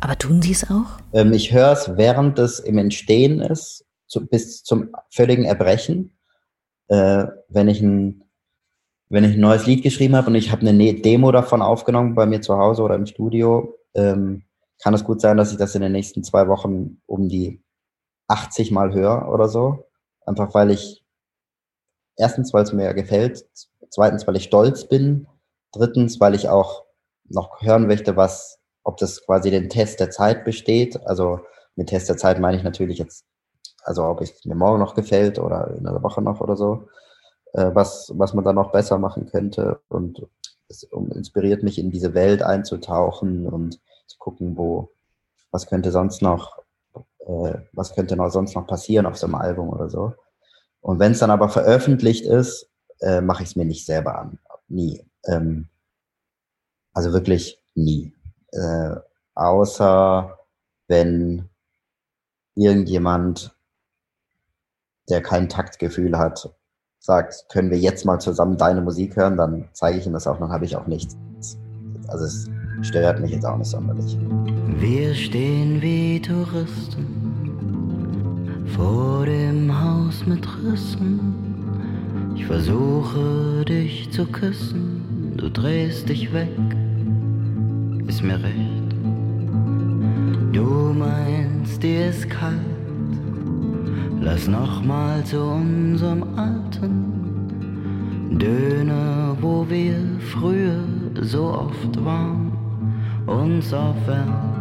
Aber 0.00 0.18
tun 0.18 0.42
sie 0.42 0.52
es 0.52 0.68
auch? 0.68 0.98
Ähm, 1.12 1.32
ich 1.32 1.52
höre 1.52 1.72
es, 1.72 1.96
während 1.96 2.38
es 2.38 2.58
im 2.58 2.76
Entstehen 2.76 3.40
ist, 3.40 3.84
zu, 4.06 4.26
bis 4.26 4.62
zum 4.64 4.90
völligen 5.10 5.44
Erbrechen. 5.44 6.16
Äh, 6.88 7.26
wenn, 7.48 7.68
ich 7.68 7.80
ein, 7.80 8.24
wenn 9.08 9.24
ich 9.24 9.34
ein 9.34 9.40
neues 9.40 9.64
Lied 9.66 9.82
geschrieben 9.82 10.16
habe 10.16 10.26
und 10.26 10.34
ich 10.34 10.50
habe 10.50 10.62
eine 10.62 10.72
ne-, 10.72 11.00
Demo 11.00 11.32
davon 11.32 11.62
aufgenommen 11.62 12.14
bei 12.14 12.26
mir 12.26 12.42
zu 12.42 12.58
Hause 12.58 12.82
oder 12.82 12.96
im 12.96 13.06
Studio, 13.06 13.78
ähm, 13.94 14.42
kann 14.82 14.92
es 14.92 15.04
gut 15.04 15.20
sein, 15.20 15.36
dass 15.36 15.52
ich 15.52 15.58
das 15.58 15.74
in 15.74 15.82
den 15.82 15.92
nächsten 15.92 16.24
zwei 16.24 16.48
Wochen 16.48 17.00
um 17.06 17.28
die 17.28 17.62
80 18.28 18.72
Mal 18.72 18.92
höre 18.92 19.32
oder 19.32 19.48
so. 19.48 19.86
Einfach 20.26 20.54
weil 20.54 20.70
ich, 20.70 21.04
erstens, 22.16 22.52
weil 22.52 22.64
es 22.64 22.72
mir 22.72 22.94
gefällt, 22.94 23.44
zweitens, 23.90 24.26
weil 24.26 24.36
ich 24.36 24.44
stolz 24.44 24.88
bin, 24.88 25.26
drittens, 25.72 26.20
weil 26.20 26.34
ich 26.34 26.48
auch 26.48 26.84
noch 27.28 27.62
hören 27.62 27.86
möchte, 27.86 28.16
was, 28.16 28.58
ob 28.84 28.96
das 28.98 29.24
quasi 29.24 29.50
den 29.50 29.68
Test 29.68 30.00
der 30.00 30.10
Zeit 30.10 30.44
besteht. 30.44 31.04
Also 31.06 31.40
mit 31.76 31.88
Test 31.88 32.08
der 32.08 32.16
Zeit 32.16 32.38
meine 32.38 32.56
ich 32.56 32.62
natürlich 32.62 32.98
jetzt, 32.98 33.24
also 33.84 34.04
ob 34.04 34.20
es 34.20 34.44
mir 34.44 34.54
morgen 34.54 34.78
noch 34.78 34.94
gefällt 34.94 35.38
oder 35.38 35.74
in 35.76 35.86
einer 35.86 36.02
Woche 36.02 36.22
noch 36.22 36.40
oder 36.40 36.56
so, 36.56 36.88
äh, 37.52 37.70
was, 37.72 38.12
was 38.16 38.34
man 38.34 38.44
dann 38.44 38.56
noch 38.56 38.72
besser 38.72 38.98
machen 38.98 39.26
könnte. 39.26 39.80
Und 39.88 40.26
es 40.68 40.84
inspiriert 40.84 41.62
mich, 41.62 41.78
in 41.78 41.90
diese 41.90 42.14
Welt 42.14 42.42
einzutauchen 42.42 43.46
und 43.46 43.80
zu 44.06 44.18
gucken, 44.18 44.56
wo, 44.56 44.90
was 45.50 45.66
könnte 45.66 45.90
sonst 45.90 46.22
noch 46.22 46.61
äh, 47.26 47.58
was 47.72 47.94
könnte 47.94 48.16
noch 48.16 48.30
sonst 48.30 48.54
noch 48.54 48.66
passieren 48.66 49.06
auf 49.06 49.16
so 49.16 49.26
einem 49.26 49.36
Album 49.36 49.70
oder 49.70 49.88
so. 49.88 50.14
Und 50.80 50.98
wenn 50.98 51.12
es 51.12 51.20
dann 51.20 51.30
aber 51.30 51.48
veröffentlicht 51.48 52.26
ist, 52.26 52.70
äh, 53.00 53.20
mache 53.20 53.42
ich 53.42 53.50
es 53.50 53.56
mir 53.56 53.64
nicht 53.64 53.86
selber 53.86 54.18
an. 54.18 54.38
Nie. 54.68 55.04
Ähm, 55.26 55.68
also 56.92 57.12
wirklich 57.12 57.62
nie. 57.74 58.14
Äh, 58.52 58.96
außer 59.34 60.38
wenn 60.88 61.48
irgendjemand, 62.54 63.56
der 65.08 65.22
kein 65.22 65.48
Taktgefühl 65.48 66.18
hat, 66.18 66.54
sagt, 66.98 67.46
können 67.48 67.70
wir 67.70 67.78
jetzt 67.78 68.04
mal 68.04 68.20
zusammen 68.20 68.56
deine 68.56 68.80
Musik 68.80 69.16
hören, 69.16 69.36
dann 69.36 69.68
zeige 69.72 69.98
ich 69.98 70.06
ihm 70.06 70.12
das 70.12 70.26
auch, 70.26 70.38
dann 70.38 70.52
habe 70.52 70.64
ich 70.64 70.76
auch 70.76 70.86
nichts. 70.86 71.16
Also 72.08 72.24
es 72.24 72.48
stört 72.82 73.20
mich 73.20 73.30
jetzt 73.30 73.46
auch 73.46 73.56
nicht 73.56 73.70
sonderlich. 73.70 74.16
Wir 74.78 75.14
stehen 75.14 75.80
wie 75.80 76.20
Touristen 76.20 77.06
vor 78.76 79.26
dem 79.26 79.70
Haus 79.72 80.26
mit 80.26 80.46
Rissen. 80.64 81.20
Ich 82.34 82.44
versuche 82.46 83.64
dich 83.64 84.10
zu 84.10 84.26
küssen, 84.26 85.34
du 85.36 85.48
drehst 85.48 86.08
dich 86.08 86.32
weg, 86.32 86.48
ist 88.08 88.22
mir 88.22 88.42
recht. 88.42 88.96
Du 90.52 90.92
meinst, 90.92 91.82
dir 91.82 92.06
ist 92.08 92.28
kalt, 92.28 92.58
lass 94.20 94.48
noch 94.48 94.82
mal 94.84 95.22
zu 95.24 95.40
unserem 95.40 96.24
alten 96.36 97.12
Döner, 98.38 99.36
wo 99.40 99.64
wir 99.68 99.96
früher 100.32 100.82
so 101.20 101.44
oft 101.44 102.04
waren 102.04 102.41
uns 103.32 103.72
aufwärmt. 103.72 104.52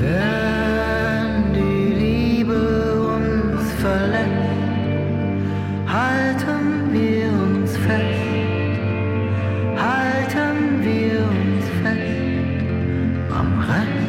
Wenn 0.00 1.52
die 1.54 1.94
Liebe 2.04 2.94
uns 3.16 3.72
verlässt, 3.80 4.28
halten 5.86 6.92
wir 6.92 7.32
uns 7.32 7.76
fest, 7.76 8.80
halten 9.76 10.82
wir 10.82 11.18
uns 11.28 11.64
fest 11.82 13.32
am 13.32 13.60
Recht. 13.60 14.04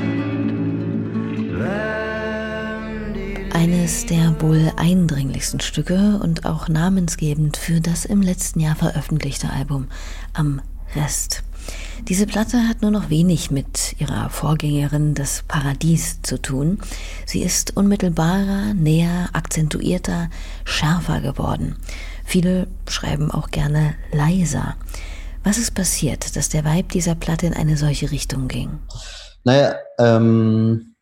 Eines 3.53 4.05
der 4.05 4.41
wohl 4.41 4.71
eindringlichsten 4.77 5.59
Stücke 5.59 6.19
und 6.21 6.45
auch 6.45 6.67
namensgebend 6.69 7.57
für 7.57 7.81
das 7.81 8.05
im 8.05 8.21
letzten 8.21 8.59
Jahr 8.59 8.75
veröffentlichte 8.75 9.49
Album 9.49 9.87
Am 10.33 10.61
Rest. 10.95 11.43
Diese 12.07 12.27
Platte 12.27 12.67
hat 12.67 12.81
nur 12.81 12.91
noch 12.91 13.09
wenig 13.09 13.51
mit 13.51 13.99
ihrer 13.99 14.29
Vorgängerin 14.29 15.15
Das 15.15 15.43
Paradies 15.47 16.21
zu 16.21 16.41
tun. 16.41 16.79
Sie 17.25 17.41
ist 17.41 17.75
unmittelbarer, 17.75 18.73
näher, 18.73 19.29
akzentuierter, 19.33 20.29
schärfer 20.65 21.21
geworden. 21.21 21.77
Viele 22.23 22.67
schreiben 22.87 23.31
auch 23.31 23.49
gerne 23.49 23.95
leiser. 24.11 24.75
Was 25.43 25.57
ist 25.57 25.75
passiert, 25.75 26.35
dass 26.35 26.49
der 26.49 26.65
Vibe 26.65 26.89
dieser 26.89 27.15
Platte 27.15 27.45
in 27.45 27.53
eine 27.53 27.77
solche 27.77 28.11
Richtung 28.11 28.47
ging? 28.47 28.79
Naja, 29.43 29.75
ähm, 29.99 30.95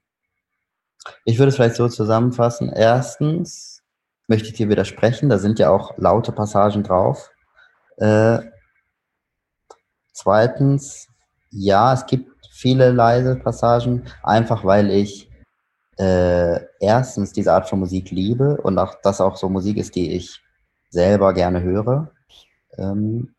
ich 1.25 1.39
würde 1.39 1.49
es 1.49 1.55
vielleicht 1.55 1.75
so 1.75 1.87
zusammenfassen. 1.87 2.69
Erstens 2.69 3.81
möchte 4.27 4.49
ich 4.49 4.53
dir 4.53 4.69
widersprechen, 4.69 5.29
da 5.29 5.37
sind 5.37 5.59
ja 5.59 5.69
auch 5.69 5.97
laute 5.97 6.31
Passagen 6.31 6.83
drauf. 6.83 7.29
Äh, 7.97 8.39
Zweitens, 10.13 11.07
ja, 11.51 11.93
es 11.93 12.05
gibt 12.05 12.31
viele 12.51 12.91
leise 12.91 13.35
Passagen, 13.35 14.05
einfach 14.23 14.63
weil 14.63 14.91
ich 14.91 15.29
äh, 15.97 16.61
erstens 16.79 17.33
diese 17.33 17.53
Art 17.53 17.69
von 17.69 17.79
Musik 17.79 18.11
liebe 18.11 18.57
und 18.61 18.77
auch 18.79 18.95
das 19.03 19.21
auch 19.21 19.35
so 19.37 19.49
Musik 19.49 19.77
ist, 19.77 19.95
die 19.95 20.11
ich 20.13 20.41
selber 20.89 21.33
gerne 21.33 21.61
höre. 21.61 22.11
Ähm, 22.77 23.35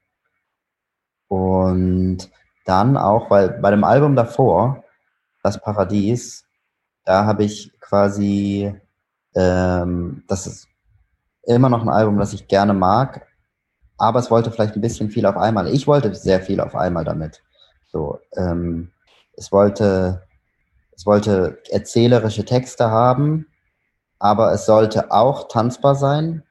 und 1.29 2.31
dann 2.67 2.97
auch, 2.97 3.31
weil 3.31 3.51
bei 3.61 3.71
dem 3.71 3.85
Album 3.85 4.17
davor, 4.17 4.83
Das 5.43 5.61
Paradies, 5.61 6.47
da 7.05 7.27
habe 7.27 7.45
ich 7.45 7.73
quasi, 7.81 8.75
ähm, 9.35 10.25
das 10.29 10.47
ist 10.47 10.69
immer 11.45 11.69
noch 11.69 11.83
ein 11.83 11.91
Album, 11.91 12.19
das 12.19 12.33
ich 12.33 12.49
gerne 12.49 12.75
mag, 12.75 13.24
aber 14.05 14.19
es 14.19 14.31
wollte 14.31 14.51
vielleicht 14.51 14.77
ein 14.77 14.83
bisschen 14.83 15.09
viel 15.09 15.25
auf 15.25 15.39
einmal. 15.39 15.67
Ich 15.69 15.87
wollte 15.87 16.15
sehr 16.15 16.43
viel 16.43 16.61
auf 16.61 16.75
einmal 16.75 17.05
damit. 17.05 17.43
So, 17.91 18.19
ähm, 18.37 18.93
es 19.33 19.51
wollte, 19.51 20.27
es 20.95 21.07
wollte 21.07 21.59
erzählerische 21.71 22.45
Texte 22.45 22.91
haben, 22.91 23.47
aber 24.19 24.53
es 24.53 24.67
sollte 24.67 25.11
auch 25.11 25.49
tanzbar 25.49 25.95
sein 25.95 26.43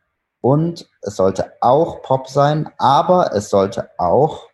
und 0.42 0.90
es 1.02 1.16
sollte 1.16 1.54
auch 1.62 2.02
Pop 2.02 2.28
sein, 2.28 2.70
aber 2.80 3.34
es 3.36 3.52
sollte 3.52 3.92
auch 4.00 4.50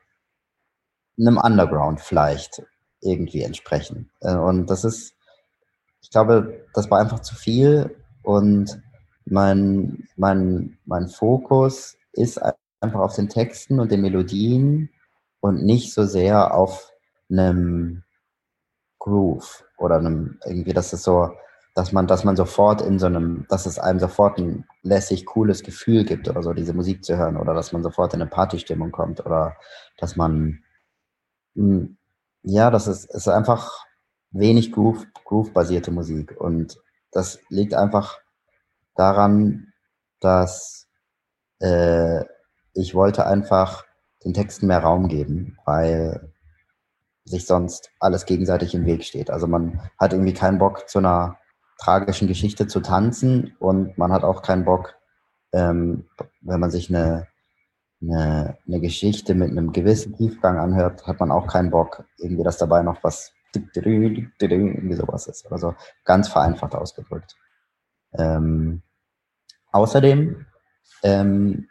einem 1.17 1.37
Underground 1.37 2.01
vielleicht 2.01 2.61
irgendwie 2.99 3.43
entsprechen. 3.43 4.11
Äh, 4.19 4.35
und 4.35 4.69
das 4.69 4.83
ist, 4.83 5.13
ich 6.01 6.11
glaube, 6.11 6.65
das 6.73 6.91
war 6.91 6.99
einfach 6.99 7.21
zu 7.21 7.35
viel 7.35 7.95
und 8.23 8.81
mein, 9.23 10.05
mein, 10.17 10.77
mein 10.83 11.07
Fokus 11.07 11.95
ist 12.11 12.41
einfach 12.81 12.99
auf 12.99 13.15
den 13.15 13.29
Texten 13.29 13.79
und 13.79 13.91
den 13.91 14.01
Melodien 14.01 14.89
und 15.41 15.63
nicht 15.63 15.93
so 15.93 16.05
sehr 16.05 16.53
auf 16.53 16.91
einem 17.29 18.03
Groove 18.99 19.63
oder 19.77 19.97
einem, 19.97 20.39
irgendwie, 20.45 20.73
das 20.73 20.93
ist 20.93 21.03
so, 21.03 21.31
dass 21.75 21.91
man, 21.91 22.07
dass 22.07 22.23
man 22.23 22.35
sofort 22.35 22.81
in 22.81 22.99
so 22.99 23.05
einem, 23.05 23.45
dass 23.49 23.65
es 23.65 23.79
einem 23.79 23.99
sofort 23.99 24.37
ein 24.37 24.65
lässig, 24.81 25.25
cooles 25.25 25.63
Gefühl 25.63 26.03
gibt 26.03 26.27
oder 26.27 26.43
so, 26.43 26.53
diese 26.53 26.73
Musik 26.73 27.03
zu 27.03 27.17
hören 27.17 27.37
oder 27.37 27.53
dass 27.53 27.71
man 27.71 27.83
sofort 27.83 28.13
in 28.13 28.21
eine 28.21 28.29
Partystimmung 28.29 28.91
kommt 28.91 29.25
oder 29.25 29.55
dass 29.97 30.15
man, 30.15 30.63
hm, 31.55 31.97
ja, 32.43 32.71
das 32.71 32.87
ist, 32.87 33.05
ist 33.05 33.27
einfach 33.27 33.85
wenig 34.31 34.71
Groove, 34.71 35.05
Groove-basierte 35.25 35.91
Musik 35.91 36.35
und 36.39 36.77
das 37.11 37.39
liegt 37.49 37.73
einfach 37.73 38.19
daran, 38.95 39.73
dass 40.19 40.87
äh, 41.59 42.23
ich 42.79 42.95
wollte 42.95 43.25
einfach 43.25 43.85
den 44.23 44.33
Texten 44.33 44.67
mehr 44.67 44.79
Raum 44.79 45.07
geben, 45.07 45.57
weil 45.65 46.33
sich 47.25 47.45
sonst 47.45 47.91
alles 47.99 48.25
gegenseitig 48.25 48.73
im 48.73 48.85
Weg 48.85 49.03
steht. 49.03 49.29
Also 49.29 49.47
man 49.47 49.81
hat 49.97 50.13
irgendwie 50.13 50.33
keinen 50.33 50.57
Bock 50.57 50.89
zu 50.89 50.99
einer 50.99 51.37
tragischen 51.77 52.27
Geschichte 52.27 52.67
zu 52.67 52.81
tanzen 52.81 53.55
und 53.59 53.97
man 53.97 54.11
hat 54.11 54.23
auch 54.23 54.41
keinen 54.41 54.65
Bock, 54.65 54.95
ähm, 55.53 56.09
wenn 56.41 56.59
man 56.59 56.71
sich 56.71 56.89
eine, 56.89 57.27
eine, 58.01 58.57
eine 58.67 58.79
Geschichte 58.79 59.35
mit 59.35 59.51
einem 59.51 59.71
gewissen 59.71 60.15
Tiefgang 60.15 60.57
anhört, 60.57 61.05
hat 61.07 61.19
man 61.19 61.31
auch 61.31 61.47
keinen 61.47 61.71
Bock, 61.71 62.03
irgendwie, 62.17 62.43
dass 62.43 62.57
dabei 62.57 62.81
noch 62.81 63.03
was 63.03 63.33
irgendwie 63.53 64.93
sowas 64.93 65.27
ist. 65.27 65.51
Also 65.51 65.75
ganz 66.05 66.27
vereinfacht 66.27 66.75
ausgedrückt. 66.75 67.35
Ähm, 68.13 68.83
außerdem 69.71 70.45
ähm, 71.03 71.67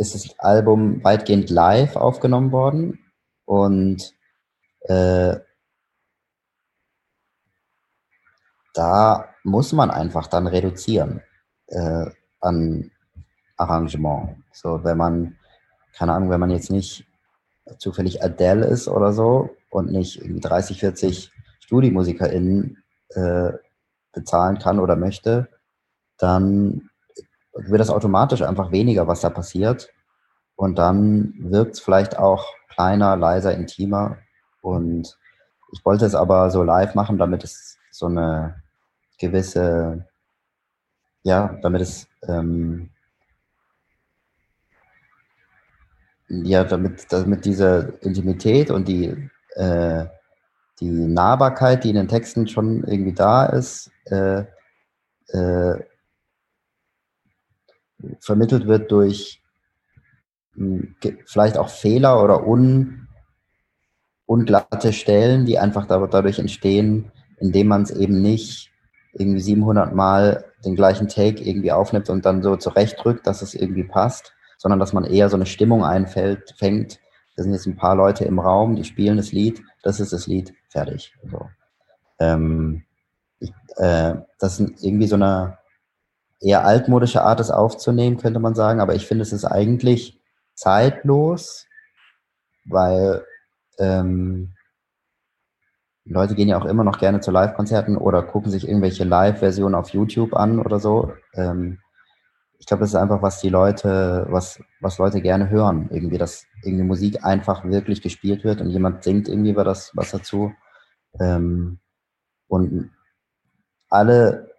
ist 0.00 0.14
das 0.14 0.38
Album 0.38 1.04
weitgehend 1.04 1.50
live 1.50 1.96
aufgenommen 1.96 2.52
worden 2.52 2.98
und 3.44 4.14
äh, 4.82 5.36
da 8.74 9.34
muss 9.44 9.72
man 9.72 9.90
einfach 9.90 10.26
dann 10.26 10.46
reduzieren 10.46 11.22
äh, 11.66 12.06
an 12.40 12.90
Arrangement. 13.56 14.42
So, 14.52 14.82
wenn 14.84 14.96
man, 14.96 15.36
keine 15.96 16.14
Ahnung, 16.14 16.30
wenn 16.30 16.40
man 16.40 16.50
jetzt 16.50 16.70
nicht 16.70 17.06
zufällig 17.78 18.22
Adele 18.22 18.66
ist 18.66 18.88
oder 18.88 19.12
so 19.12 19.50
und 19.70 19.92
nicht 19.92 20.20
irgendwie 20.20 20.40
30, 20.40 20.80
40 20.80 21.32
StudiomusikerInnen 21.60 22.82
äh, 23.10 23.52
bezahlen 24.12 24.58
kann 24.58 24.80
oder 24.80 24.96
möchte, 24.96 25.48
dann 26.18 26.89
wird 27.52 27.80
das 27.80 27.90
automatisch 27.90 28.42
einfach 28.42 28.70
weniger, 28.72 29.06
was 29.06 29.20
da 29.20 29.30
passiert. 29.30 29.92
Und 30.56 30.78
dann 30.78 31.34
wirkt 31.38 31.74
es 31.74 31.80
vielleicht 31.80 32.18
auch 32.18 32.46
kleiner, 32.68 33.16
leiser, 33.16 33.54
intimer. 33.54 34.18
Und 34.60 35.16
ich 35.72 35.84
wollte 35.84 36.04
es 36.04 36.14
aber 36.14 36.50
so 36.50 36.62
live 36.62 36.94
machen, 36.94 37.18
damit 37.18 37.44
es 37.44 37.78
so 37.90 38.06
eine 38.06 38.62
gewisse, 39.18 40.06
ja, 41.22 41.58
damit 41.62 41.82
es, 41.82 42.08
ähm, 42.26 42.90
ja, 46.28 46.64
damit, 46.64 47.12
damit 47.12 47.44
diese 47.44 47.98
Intimität 48.02 48.70
und 48.70 48.86
die, 48.86 49.30
äh, 49.56 50.06
die 50.80 50.90
Nahbarkeit, 50.90 51.84
die 51.84 51.90
in 51.90 51.96
den 51.96 52.08
Texten 52.08 52.46
schon 52.46 52.84
irgendwie 52.84 53.12
da 53.12 53.46
ist, 53.46 53.90
äh, 54.06 54.44
äh, 55.28 55.84
vermittelt 58.20 58.66
wird 58.66 58.90
durch 58.90 59.42
hm, 60.54 60.96
vielleicht 61.26 61.58
auch 61.58 61.68
Fehler 61.68 62.22
oder 62.22 62.46
un, 62.46 63.08
unglatte 64.26 64.92
Stellen, 64.92 65.46
die 65.46 65.58
einfach 65.58 65.86
dadurch 65.86 66.38
entstehen, 66.38 67.10
indem 67.38 67.68
man 67.68 67.82
es 67.82 67.90
eben 67.90 68.20
nicht 68.20 68.70
irgendwie 69.12 69.40
700 69.40 69.94
Mal 69.94 70.44
den 70.64 70.76
gleichen 70.76 71.08
Take 71.08 71.42
irgendwie 71.42 71.72
aufnimmt 71.72 72.10
und 72.10 72.24
dann 72.24 72.42
so 72.42 72.56
zurechtdrückt, 72.56 73.26
dass 73.26 73.42
es 73.42 73.54
irgendwie 73.54 73.84
passt, 73.84 74.34
sondern 74.58 74.78
dass 74.78 74.92
man 74.92 75.04
eher 75.04 75.28
so 75.28 75.36
eine 75.36 75.46
Stimmung 75.46 75.84
einfällt, 75.84 76.54
fängt. 76.56 77.00
Da 77.36 77.42
sind 77.42 77.52
jetzt 77.52 77.66
ein 77.66 77.76
paar 77.76 77.96
Leute 77.96 78.24
im 78.24 78.38
Raum, 78.38 78.76
die 78.76 78.84
spielen 78.84 79.16
das 79.16 79.32
Lied, 79.32 79.62
das 79.82 80.00
ist 80.00 80.12
das 80.12 80.26
Lied, 80.26 80.52
fertig. 80.68 81.14
So. 81.30 81.48
Ähm, 82.18 82.84
ich, 83.38 83.52
äh, 83.76 84.14
das 84.38 84.60
ist 84.60 84.84
irgendwie 84.84 85.06
so 85.06 85.16
eine 85.16 85.58
eher 86.40 86.64
altmodische 86.64 87.22
Art, 87.22 87.40
es 87.40 87.50
aufzunehmen, 87.50 88.16
könnte 88.16 88.40
man 88.40 88.54
sagen, 88.54 88.80
aber 88.80 88.94
ich 88.94 89.06
finde, 89.06 89.22
es 89.22 89.32
ist 89.32 89.44
eigentlich 89.44 90.20
zeitlos, 90.54 91.66
weil 92.64 93.24
ähm, 93.78 94.54
Leute 96.04 96.34
gehen 96.34 96.48
ja 96.48 96.58
auch 96.58 96.64
immer 96.64 96.84
noch 96.84 96.98
gerne 96.98 97.20
zu 97.20 97.30
Live-Konzerten 97.30 97.96
oder 97.96 98.22
gucken 98.22 98.50
sich 98.50 98.66
irgendwelche 98.66 99.04
Live-Versionen 99.04 99.74
auf 99.74 99.90
YouTube 99.90 100.34
an 100.34 100.58
oder 100.58 100.80
so. 100.80 101.12
Ähm, 101.34 101.78
ich 102.58 102.66
glaube, 102.66 102.82
das 102.82 102.90
ist 102.90 102.96
einfach, 102.96 103.22
was 103.22 103.40
die 103.40 103.48
Leute, 103.48 104.26
was, 104.28 104.60
was 104.80 104.98
Leute 104.98 105.22
gerne 105.22 105.48
hören. 105.48 105.88
Irgendwie, 105.90 106.18
dass 106.18 106.44
irgendwie 106.62 106.84
Musik 106.84 107.24
einfach 107.24 107.64
wirklich 107.64 108.02
gespielt 108.02 108.44
wird 108.44 108.60
und 108.60 108.68
jemand 108.68 109.02
singt 109.02 109.28
irgendwie 109.28 109.50
über 109.50 109.64
das, 109.64 109.92
was 109.94 110.10
dazu. 110.10 110.52
Ähm, 111.18 111.78
und 112.48 112.90
alle, 113.88 114.49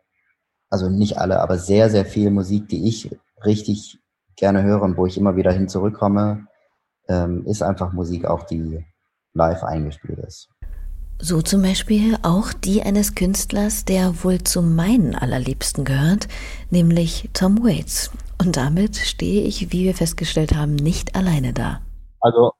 also 0.71 0.89
nicht 0.89 1.17
alle, 1.17 1.39
aber 1.41 1.59
sehr, 1.59 1.89
sehr 1.89 2.05
viel 2.05 2.31
Musik, 2.31 2.69
die 2.69 2.87
ich 2.87 3.11
richtig 3.45 3.99
gerne 4.35 4.63
höre 4.63 4.81
und 4.81 4.97
wo 4.97 5.05
ich 5.05 5.17
immer 5.17 5.35
wieder 5.35 5.51
hin 5.51 5.67
zurückkomme, 5.67 6.47
ähm, 7.07 7.45
ist 7.45 7.61
einfach 7.61 7.93
Musik 7.93 8.25
auch, 8.25 8.43
die 8.43 8.83
live 9.33 9.63
eingespielt 9.63 10.19
ist. 10.19 10.49
So 11.19 11.41
zum 11.41 11.61
Beispiel 11.61 12.17
auch 12.23 12.51
die 12.51 12.81
eines 12.81 13.13
Künstlers, 13.13 13.85
der 13.85 14.23
wohl 14.23 14.39
zu 14.43 14.63
meinen 14.63 15.13
allerliebsten 15.13 15.85
gehört, 15.85 16.27
nämlich 16.71 17.29
Tom 17.33 17.63
Waits. 17.63 18.09
Und 18.39 18.57
damit 18.57 18.95
stehe 18.95 19.43
ich, 19.43 19.71
wie 19.71 19.83
wir 19.83 19.93
festgestellt 19.93 20.55
haben, 20.55 20.73
nicht 20.73 21.15
alleine 21.15 21.53
da. 21.53 21.81
Also, 22.21 22.53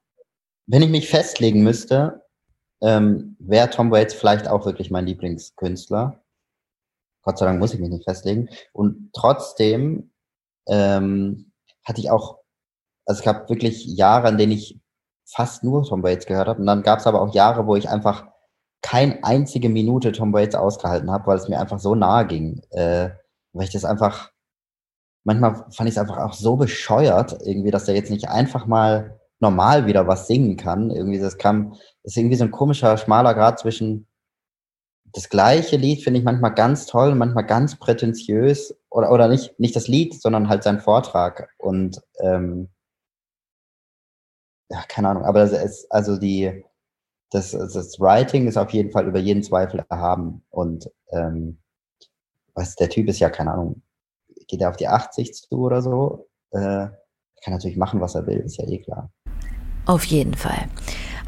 wenn 0.67 0.83
ich 0.83 0.89
mich 0.89 1.09
festlegen 1.09 1.63
müsste, 1.63 2.21
ähm, 2.81 3.35
wäre 3.39 3.69
Tom 3.69 3.89
Waits 3.89 4.13
vielleicht 4.13 4.47
auch 4.47 4.65
wirklich 4.65 4.91
mein 4.91 5.07
Lieblingskünstler. 5.07 6.21
Gott 7.23 7.37
sei 7.37 7.45
Dank 7.45 7.59
muss 7.59 7.73
ich 7.73 7.79
mich 7.79 7.89
nicht 7.89 8.05
festlegen. 8.05 8.49
Und 8.73 9.11
trotzdem 9.13 10.11
ähm, 10.67 11.51
hatte 11.83 12.01
ich 12.01 12.09
auch, 12.09 12.39
also 13.05 13.19
es 13.19 13.25
gab 13.25 13.49
wirklich 13.49 13.85
Jahre, 13.85 14.27
an 14.27 14.37
denen 14.37 14.53
ich 14.53 14.79
fast 15.25 15.63
nur 15.63 15.83
Tom 15.83 16.03
Waits 16.03 16.25
gehört 16.25 16.47
habe. 16.47 16.59
Und 16.59 16.67
dann 16.67 16.83
gab 16.83 16.99
es 16.99 17.07
aber 17.07 17.21
auch 17.21 17.33
Jahre, 17.33 17.67
wo 17.67 17.75
ich 17.75 17.89
einfach 17.89 18.27
keine 18.81 19.23
einzige 19.23 19.69
Minute 19.69 20.11
Tom 20.11 20.33
Waits 20.33 20.55
ausgehalten 20.55 21.11
habe, 21.11 21.27
weil 21.27 21.37
es 21.37 21.47
mir 21.47 21.59
einfach 21.59 21.79
so 21.79 21.95
nahe 21.95 22.25
ging. 22.25 22.61
Äh, 22.71 23.09
weil 23.53 23.65
ich 23.65 23.71
das 23.71 23.85
einfach, 23.85 24.31
manchmal 25.23 25.55
fand 25.71 25.89
ich 25.89 25.95
es 25.95 25.97
einfach 25.97 26.17
auch 26.17 26.33
so 26.33 26.55
bescheuert, 26.55 27.37
irgendwie, 27.43 27.71
dass 27.71 27.87
er 27.87 27.95
jetzt 27.95 28.11
nicht 28.11 28.29
einfach 28.29 28.65
mal 28.65 29.19
normal 29.39 29.85
wieder 29.85 30.07
was 30.07 30.27
singen 30.27 30.57
kann. 30.57 30.89
Irgendwie, 30.91 31.19
das 31.19 31.37
kam, 31.37 31.75
ist 32.03 32.17
irgendwie 32.17 32.35
so 32.35 32.45
ein 32.45 32.51
komischer, 32.51 32.97
schmaler 32.97 33.33
Grad 33.33 33.59
zwischen 33.59 34.07
das 35.13 35.29
gleiche 35.29 35.77
Lied 35.77 36.03
finde 36.03 36.19
ich 36.19 36.25
manchmal 36.25 36.53
ganz 36.53 36.85
toll, 36.85 37.15
manchmal 37.15 37.45
ganz 37.45 37.77
prätentiös 37.77 38.75
oder, 38.89 39.11
oder 39.11 39.27
nicht, 39.27 39.59
nicht 39.59 39.75
das 39.75 39.87
Lied, 39.87 40.21
sondern 40.21 40.49
halt 40.49 40.63
sein 40.63 40.79
Vortrag 40.79 41.49
und 41.57 42.01
ähm, 42.19 42.69
ja, 44.69 44.83
keine 44.87 45.09
Ahnung, 45.09 45.25
aber 45.25 45.39
das 45.39 45.51
ist 45.51 45.91
also 45.91 46.17
die, 46.17 46.63
das, 47.31 47.51
das 47.51 47.99
Writing 47.99 48.47
ist 48.47 48.57
auf 48.57 48.71
jeden 48.71 48.91
Fall 48.91 49.07
über 49.07 49.19
jeden 49.19 49.43
Zweifel 49.43 49.83
erhaben. 49.89 50.43
Und 50.49 50.89
ähm, 51.11 51.59
was, 52.53 52.75
der 52.75 52.89
Typ 52.89 53.07
ist 53.07 53.19
ja, 53.19 53.29
keine 53.29 53.53
Ahnung, 53.53 53.81
geht 54.47 54.61
er 54.61 54.69
auf 54.69 54.77
die 54.77 54.87
80 54.87 55.33
zu 55.33 55.47
oder 55.57 55.81
so? 55.81 56.27
Äh, 56.51 56.87
kann 57.43 57.53
natürlich 57.53 57.77
machen, 57.77 58.01
was 58.01 58.15
er 58.15 58.27
will, 58.27 58.39
ist 58.39 58.57
ja 58.57 58.67
eh 58.67 58.79
klar. 58.79 59.11
Auf 59.85 60.03
jeden 60.03 60.35
Fall. 60.35 60.67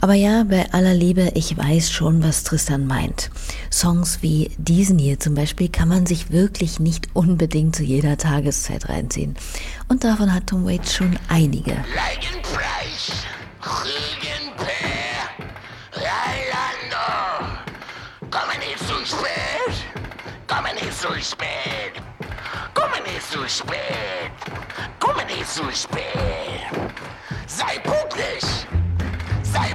Aber 0.03 0.15
ja, 0.15 0.43
bei 0.43 0.69
aller 0.73 0.93
Liebe, 0.93 1.31
ich 1.33 1.57
weiß 1.57 1.89
schon, 1.89 2.21
was 2.21 2.43
Tristan 2.43 2.85
meint. 2.87 3.31
Songs 3.71 4.21
wie 4.21 4.51
diesen 4.57 4.99
hier 4.99 5.17
zum 5.17 5.33
Beispiel 5.33 5.69
kann 5.69 5.87
man 5.87 6.05
sich 6.05 6.29
wirklich 6.29 6.81
nicht 6.81 7.07
unbedingt 7.13 7.73
zu 7.73 7.83
jeder 7.83 8.17
Tageszeit 8.17 8.89
reinziehen. 8.89 9.37
Und 9.87 10.03
davon 10.03 10.33
hat 10.33 10.47
Tom 10.47 10.65
Waits 10.65 10.93
schon 10.93 11.17
einige. 11.29 11.71
Leigenpreis, 11.95 13.13
Rügenpeer, 13.61 15.29
Eilando. 15.95 17.55
Komme 18.29 18.59
nicht 18.59 18.79
zu 18.79 19.05
spät, 19.05 19.85
komme 20.47 20.73
nicht 20.73 20.99
zu 20.99 21.13
spät, 21.21 22.03
komme 22.73 23.01
nicht 23.05 23.31
zu 23.31 23.47
spät, 23.47 24.33
komme 24.99 25.23
nicht 25.27 25.47
zu 25.47 25.63
spät. 25.71 26.03
Sei 27.47 27.79
pünktlich, 27.79 28.43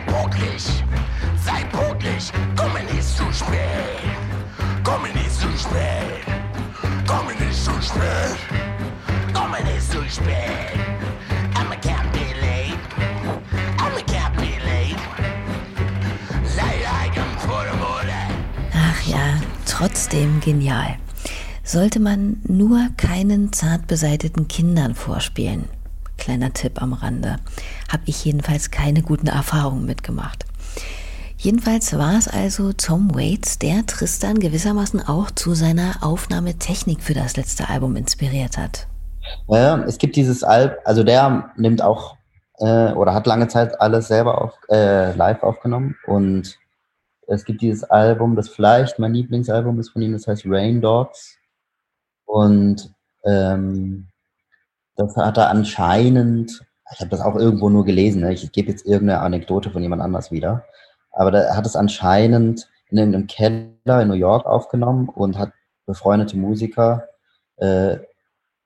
pünktlich, 0.09 0.65
sei 1.45 1.65
pünktlich, 1.65 2.33
komme 2.57 2.83
nicht 2.85 3.05
zu 3.05 3.25
spät, 3.33 4.03
komme 4.83 5.09
nicht 5.13 5.33
zu 5.33 5.49
spät, 5.57 6.25
komme 7.07 7.33
nicht 7.35 7.65
zu 7.65 7.73
spät, 7.83 8.39
komme 9.33 9.59
nicht 9.65 9.91
zu 9.91 10.03
spät. 10.09 10.79
I'm 11.55 11.73
a 11.73 11.77
can't 11.77 12.11
be 12.13 12.27
late, 12.41 12.79
I'm 13.79 13.97
a 13.97 14.03
can't 14.13 14.35
be 14.37 14.53
late. 14.65 15.03
Sei 16.45 16.75
eigen 17.03 17.39
vor 17.47 17.65
der 17.65 17.75
Mode. 17.75 18.19
Ach 18.73 19.03
ja, 19.07 19.39
trotzdem 19.67 20.41
genial. 20.41 20.97
Sollte 21.63 22.01
man 22.01 22.39
nur 22.47 22.89
keinen 22.97 23.53
zart 23.53 23.87
beseiteten 23.87 24.49
Kindern 24.49 24.95
vorspielen. 24.95 25.69
Kleiner 26.29 26.53
Tipp 26.53 26.83
am 26.83 26.93
Rande. 26.93 27.37
Habe 27.91 28.03
ich 28.05 28.23
jedenfalls 28.23 28.71
keine 28.71 29.01
guten 29.01 29.29
Erfahrungen 29.29 29.87
mitgemacht. 29.87 30.45
Jedenfalls 31.39 31.97
war 31.97 32.19
es 32.19 32.29
also 32.29 32.75
Tom 32.75 33.15
Waits, 33.15 33.59
der 33.59 33.87
Tristan 33.87 34.39
gewissermaßen 34.39 35.09
auch 35.09 35.31
zu 35.31 35.55
seiner 35.55 35.95
Aufnahmetechnik 36.03 37.03
für 37.03 37.15
das 37.15 37.39
letzte 37.39 37.71
Album 37.71 37.97
inspiriert 37.97 38.59
hat. 38.59 38.89
Ja, 39.49 39.83
es 39.85 39.97
gibt 39.97 40.17
dieses 40.17 40.45
Album, 40.45 40.77
also 40.85 41.03
der 41.03 41.51
nimmt 41.57 41.81
auch 41.81 42.19
äh, 42.59 42.93
oder 42.93 43.15
hat 43.15 43.27
lange 43.27 43.49
Zeit 43.49 43.81
alles 43.81 44.09
selber 44.09 44.43
auf, 44.43 44.53
äh, 44.69 45.15
live 45.15 45.43
aufgenommen 45.43 45.97
und 46.07 46.59
es 47.27 47.47
gibt 47.47 47.63
dieses 47.63 47.85
Album, 47.85 48.37
das 48.37 48.51
vielleicht 48.51 48.99
mein 48.99 49.15
Lieblingsalbum 49.15 49.81
ist 49.81 49.93
von 49.93 50.03
ihm, 50.03 50.13
das 50.13 50.27
heißt 50.27 50.43
Rain 50.45 50.83
Dogs 50.83 51.39
und 52.27 52.93
ähm, 53.25 54.09
das 54.99 55.17
hat 55.17 55.39
er 55.39 55.49
anscheinend, 55.49 56.61
ich 56.93 57.01
habe 57.01 57.11
das 57.11 57.21
auch 57.21 57.37
irgendwo 57.37 57.71
nur 57.71 57.85
gelesen, 57.85 58.23
ne? 58.23 58.33
ich 58.33 58.51
gebe 58.51 58.71
jetzt 58.71 58.85
irgendeine 58.85 59.21
Anekdote 59.21 59.71
von 59.71 59.81
jemand 59.81 60.03
anders 60.03 60.33
wieder, 60.33 60.65
aber 61.13 61.31
der 61.31 61.57
hat 61.57 61.65
es 61.65 61.77
anscheinend 61.77 62.69
in 62.91 62.99
irgendeinem 62.99 63.29
Keller 63.29 64.03
in 64.03 64.09
New 64.09 64.15
York 64.15 64.45
aufgenommen 64.45 65.09
und 65.09 65.39
hat 65.39 65.53
befreundete 65.87 66.37
Musiker, 66.37 67.09
äh, 67.59 67.99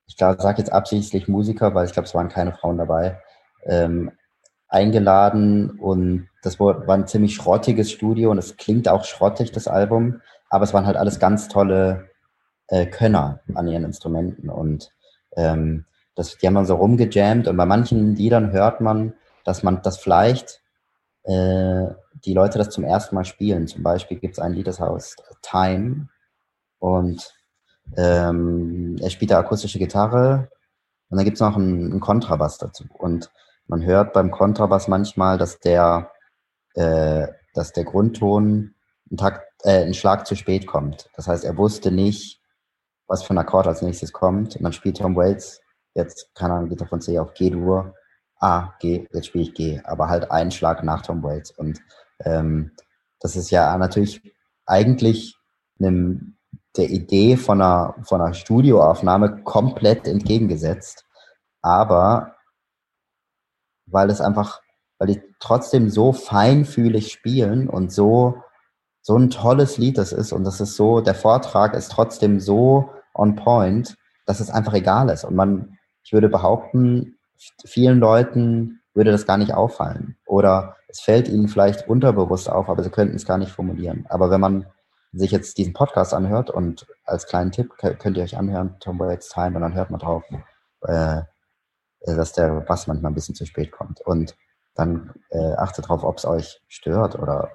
ich 0.06 0.16
sage 0.16 0.58
jetzt 0.58 0.72
absichtlich 0.72 1.28
Musiker, 1.28 1.74
weil 1.74 1.84
ich 1.86 1.92
glaube, 1.92 2.06
es 2.06 2.14
waren 2.14 2.28
keine 2.28 2.52
Frauen 2.52 2.78
dabei, 2.78 3.20
ähm, 3.66 4.10
eingeladen 4.68 5.78
und 5.78 6.28
das 6.42 6.58
war, 6.58 6.86
war 6.86 6.96
ein 6.96 7.06
ziemlich 7.06 7.34
schrottiges 7.34 7.90
Studio 7.90 8.30
und 8.30 8.38
es 8.38 8.56
klingt 8.56 8.88
auch 8.88 9.04
schrottig, 9.04 9.52
das 9.52 9.68
Album, 9.68 10.22
aber 10.48 10.64
es 10.64 10.72
waren 10.72 10.86
halt 10.86 10.96
alles 10.96 11.18
ganz 11.18 11.48
tolle 11.48 12.08
äh, 12.68 12.86
Könner 12.86 13.40
an 13.54 13.68
ihren 13.68 13.84
Instrumenten 13.84 14.48
und 14.48 14.90
ähm, 15.36 15.84
das, 16.14 16.36
die 16.38 16.46
haben 16.46 16.54
dann 16.54 16.66
so 16.66 16.76
rumgejammt 16.76 17.48
und 17.48 17.56
bei 17.56 17.66
manchen 17.66 18.14
Liedern 18.16 18.52
hört 18.52 18.80
man, 18.80 19.14
dass 19.44 19.62
man 19.62 19.82
das 19.82 19.98
vielleicht 19.98 20.62
äh, 21.24 21.86
die 22.24 22.34
Leute 22.34 22.58
das 22.58 22.70
zum 22.70 22.84
ersten 22.84 23.14
Mal 23.14 23.24
spielen. 23.24 23.66
Zum 23.66 23.82
Beispiel 23.82 24.18
gibt 24.18 24.34
es 24.34 24.38
ein 24.38 24.52
Lied, 24.52 24.66
das 24.66 24.80
heißt 24.80 25.22
Time 25.42 26.08
und 26.78 27.34
ähm, 27.96 28.96
er 29.00 29.10
spielt 29.10 29.30
da 29.30 29.38
akustische 29.38 29.78
Gitarre 29.78 30.48
und 31.08 31.16
dann 31.16 31.24
gibt 31.24 31.36
es 31.36 31.40
noch 31.40 31.56
einen, 31.56 31.92
einen 31.92 32.00
Kontrabass 32.00 32.58
dazu 32.58 32.84
und 32.92 33.30
man 33.66 33.84
hört 33.84 34.12
beim 34.12 34.30
Kontrabass 34.30 34.86
manchmal, 34.86 35.38
dass 35.38 35.58
der, 35.58 36.10
äh, 36.74 37.26
dass 37.54 37.72
der 37.72 37.84
Grundton 37.84 38.74
einen, 39.08 39.16
Takt, 39.16 39.46
äh, 39.64 39.82
einen 39.82 39.94
Schlag 39.94 40.26
zu 40.26 40.36
spät 40.36 40.66
kommt. 40.66 41.08
Das 41.16 41.26
heißt, 41.26 41.44
er 41.44 41.56
wusste 41.56 41.90
nicht, 41.90 42.42
was 43.06 43.22
für 43.22 43.32
ein 43.32 43.38
Akkord 43.38 43.66
als 43.66 43.80
nächstes 43.80 44.12
kommt. 44.12 44.56
Und 44.56 44.62
dann 44.62 44.74
spielt 44.74 44.98
Tom 44.98 45.16
Waits 45.16 45.61
jetzt, 45.94 46.34
keine 46.34 46.54
Ahnung, 46.54 46.68
geht 46.68 46.80
er 46.80 46.86
von 46.86 47.00
C 47.00 47.18
auf 47.18 47.34
G-Dur. 47.34 47.94
Ah, 48.40 48.74
G, 48.80 49.06
jetzt 49.12 49.26
spiele 49.26 49.44
ich 49.44 49.54
G, 49.54 49.80
aber 49.84 50.08
halt 50.08 50.30
einen 50.30 50.50
Schlag 50.50 50.82
nach 50.82 51.02
Tom 51.02 51.22
Waits. 51.22 51.50
Und 51.52 51.80
ähm, 52.24 52.72
das 53.20 53.36
ist 53.36 53.50
ja 53.50 53.76
natürlich 53.78 54.34
eigentlich 54.66 55.36
einem, 55.78 56.36
der 56.76 56.90
Idee 56.90 57.36
von 57.36 57.60
einer, 57.60 57.94
von 58.02 58.20
einer 58.20 58.34
Studioaufnahme 58.34 59.42
komplett 59.44 60.08
entgegengesetzt. 60.08 61.04
Aber 61.60 62.34
weil 63.86 64.10
es 64.10 64.20
einfach, 64.20 64.60
weil 64.98 65.08
die 65.08 65.22
trotzdem 65.38 65.90
so 65.90 66.12
feinfühlig 66.12 67.12
spielen 67.12 67.68
und 67.68 67.92
so, 67.92 68.42
so 69.02 69.16
ein 69.16 69.30
tolles 69.30 69.78
Lied 69.78 69.98
das 69.98 70.12
ist 70.12 70.32
und 70.32 70.44
das 70.44 70.60
ist 70.60 70.76
so, 70.76 71.00
der 71.00 71.14
Vortrag 71.14 71.74
ist 71.74 71.90
trotzdem 71.90 72.40
so 72.40 72.90
on 73.14 73.36
point, 73.36 73.96
dass 74.26 74.40
es 74.40 74.50
einfach 74.50 74.74
egal 74.74 75.10
ist. 75.10 75.24
Und 75.24 75.34
man, 75.34 75.78
ich 76.02 76.12
würde 76.12 76.28
behaupten, 76.28 77.18
vielen 77.64 77.98
Leuten 77.98 78.80
würde 78.94 79.10
das 79.10 79.26
gar 79.26 79.38
nicht 79.38 79.54
auffallen. 79.54 80.16
Oder 80.26 80.76
es 80.88 81.00
fällt 81.00 81.28
ihnen 81.28 81.48
vielleicht 81.48 81.88
unterbewusst 81.88 82.50
auf, 82.50 82.68
aber 82.68 82.82
sie 82.82 82.90
könnten 82.90 83.16
es 83.16 83.26
gar 83.26 83.38
nicht 83.38 83.50
formulieren. 83.50 84.04
Aber 84.08 84.30
wenn 84.30 84.40
man 84.40 84.66
sich 85.12 85.30
jetzt 85.30 85.58
diesen 85.58 85.72
Podcast 85.72 86.14
anhört 86.14 86.50
und 86.50 86.86
als 87.04 87.26
kleinen 87.26 87.52
Tipp 87.52 87.72
könnt 87.76 88.16
ihr 88.16 88.22
euch 88.22 88.36
anhören, 88.36 88.76
Tom 88.80 88.98
Waits 88.98 89.28
Time, 89.28 89.56
und 89.56 89.62
dann 89.62 89.74
hört 89.74 89.90
man 89.90 90.00
drauf, 90.00 90.24
äh, 90.82 91.22
dass 92.04 92.32
der 92.32 92.60
Bass 92.60 92.86
manchmal 92.86 93.12
ein 93.12 93.14
bisschen 93.14 93.34
zu 93.34 93.46
spät 93.46 93.72
kommt. 93.72 94.00
Und 94.00 94.36
dann 94.74 95.12
äh, 95.30 95.52
achtet 95.54 95.84
darauf, 95.84 96.02
ob 96.04 96.18
es 96.18 96.24
euch 96.24 96.62
stört 96.68 97.18
oder 97.18 97.50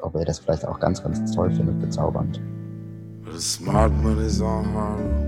ob 0.00 0.14
ihr 0.14 0.24
das 0.24 0.40
vielleicht 0.40 0.66
auch 0.66 0.80
ganz, 0.80 1.02
ganz 1.02 1.32
toll 1.34 1.50
findet, 1.50 1.80
bezaubernd. 1.80 2.40
But 3.24 3.34
the 3.34 3.40
smart 3.40 3.92
money's 3.92 4.40
on 4.40 5.27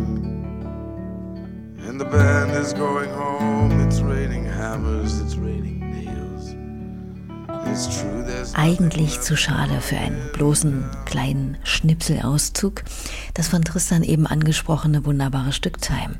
The 2.01 2.07
band 2.07 2.55
is 2.55 2.73
going 2.73 3.11
home. 3.11 3.79
It's 3.85 4.01
raining 4.01 4.43
hammers, 4.43 5.21
it's 5.21 5.37
raining 5.37 5.79
nails. 5.91 6.55
It's 7.67 8.01
true, 8.01 8.23
there's 8.25 8.55
Eigentlich 8.55 9.21
zu 9.21 9.37
schade 9.37 9.81
für 9.81 9.97
einen 9.97 10.31
bloßen 10.33 10.89
kleinen 11.05 11.59
Schnipselauszug, 11.63 12.81
das 13.35 13.49
von 13.49 13.63
Tristan 13.63 14.01
eben 14.01 14.25
angesprochene 14.25 15.05
wunderbare 15.05 15.51
Stück 15.51 15.79
Time. 15.79 16.15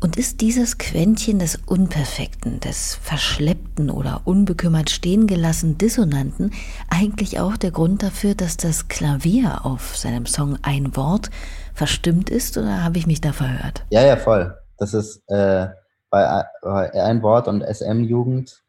Und 0.00 0.16
ist 0.16 0.40
dieses 0.40 0.78
Quäntchen 0.78 1.38
des 1.38 1.56
Unperfekten, 1.66 2.60
des 2.60 2.94
Verschleppten 2.94 3.90
oder 3.90 4.22
unbekümmert 4.24 4.88
stehen 4.88 5.26
gelassen 5.26 5.76
Dissonanten 5.76 6.50
eigentlich 6.88 7.40
auch 7.40 7.58
der 7.58 7.72
Grund 7.72 8.02
dafür, 8.02 8.34
dass 8.34 8.56
das 8.56 8.88
Klavier 8.88 9.66
auf 9.66 9.98
seinem 9.98 10.24
Song 10.24 10.56
Ein 10.62 10.96
Wort 10.96 11.28
verstimmt 11.74 12.30
ist 12.30 12.56
oder 12.56 12.82
habe 12.82 12.96
ich 12.96 13.06
mich 13.06 13.20
da 13.20 13.34
verhört? 13.34 13.84
Ja, 13.90 14.02
ja, 14.02 14.16
voll. 14.16 14.56
Das 14.78 14.94
ist 14.94 15.22
äh, 15.28 15.68
bei, 16.10 16.44
bei 16.62 16.92
Ein 16.92 17.22
Wort 17.22 17.48
und 17.48 17.62
SM-Jugend 17.62 18.62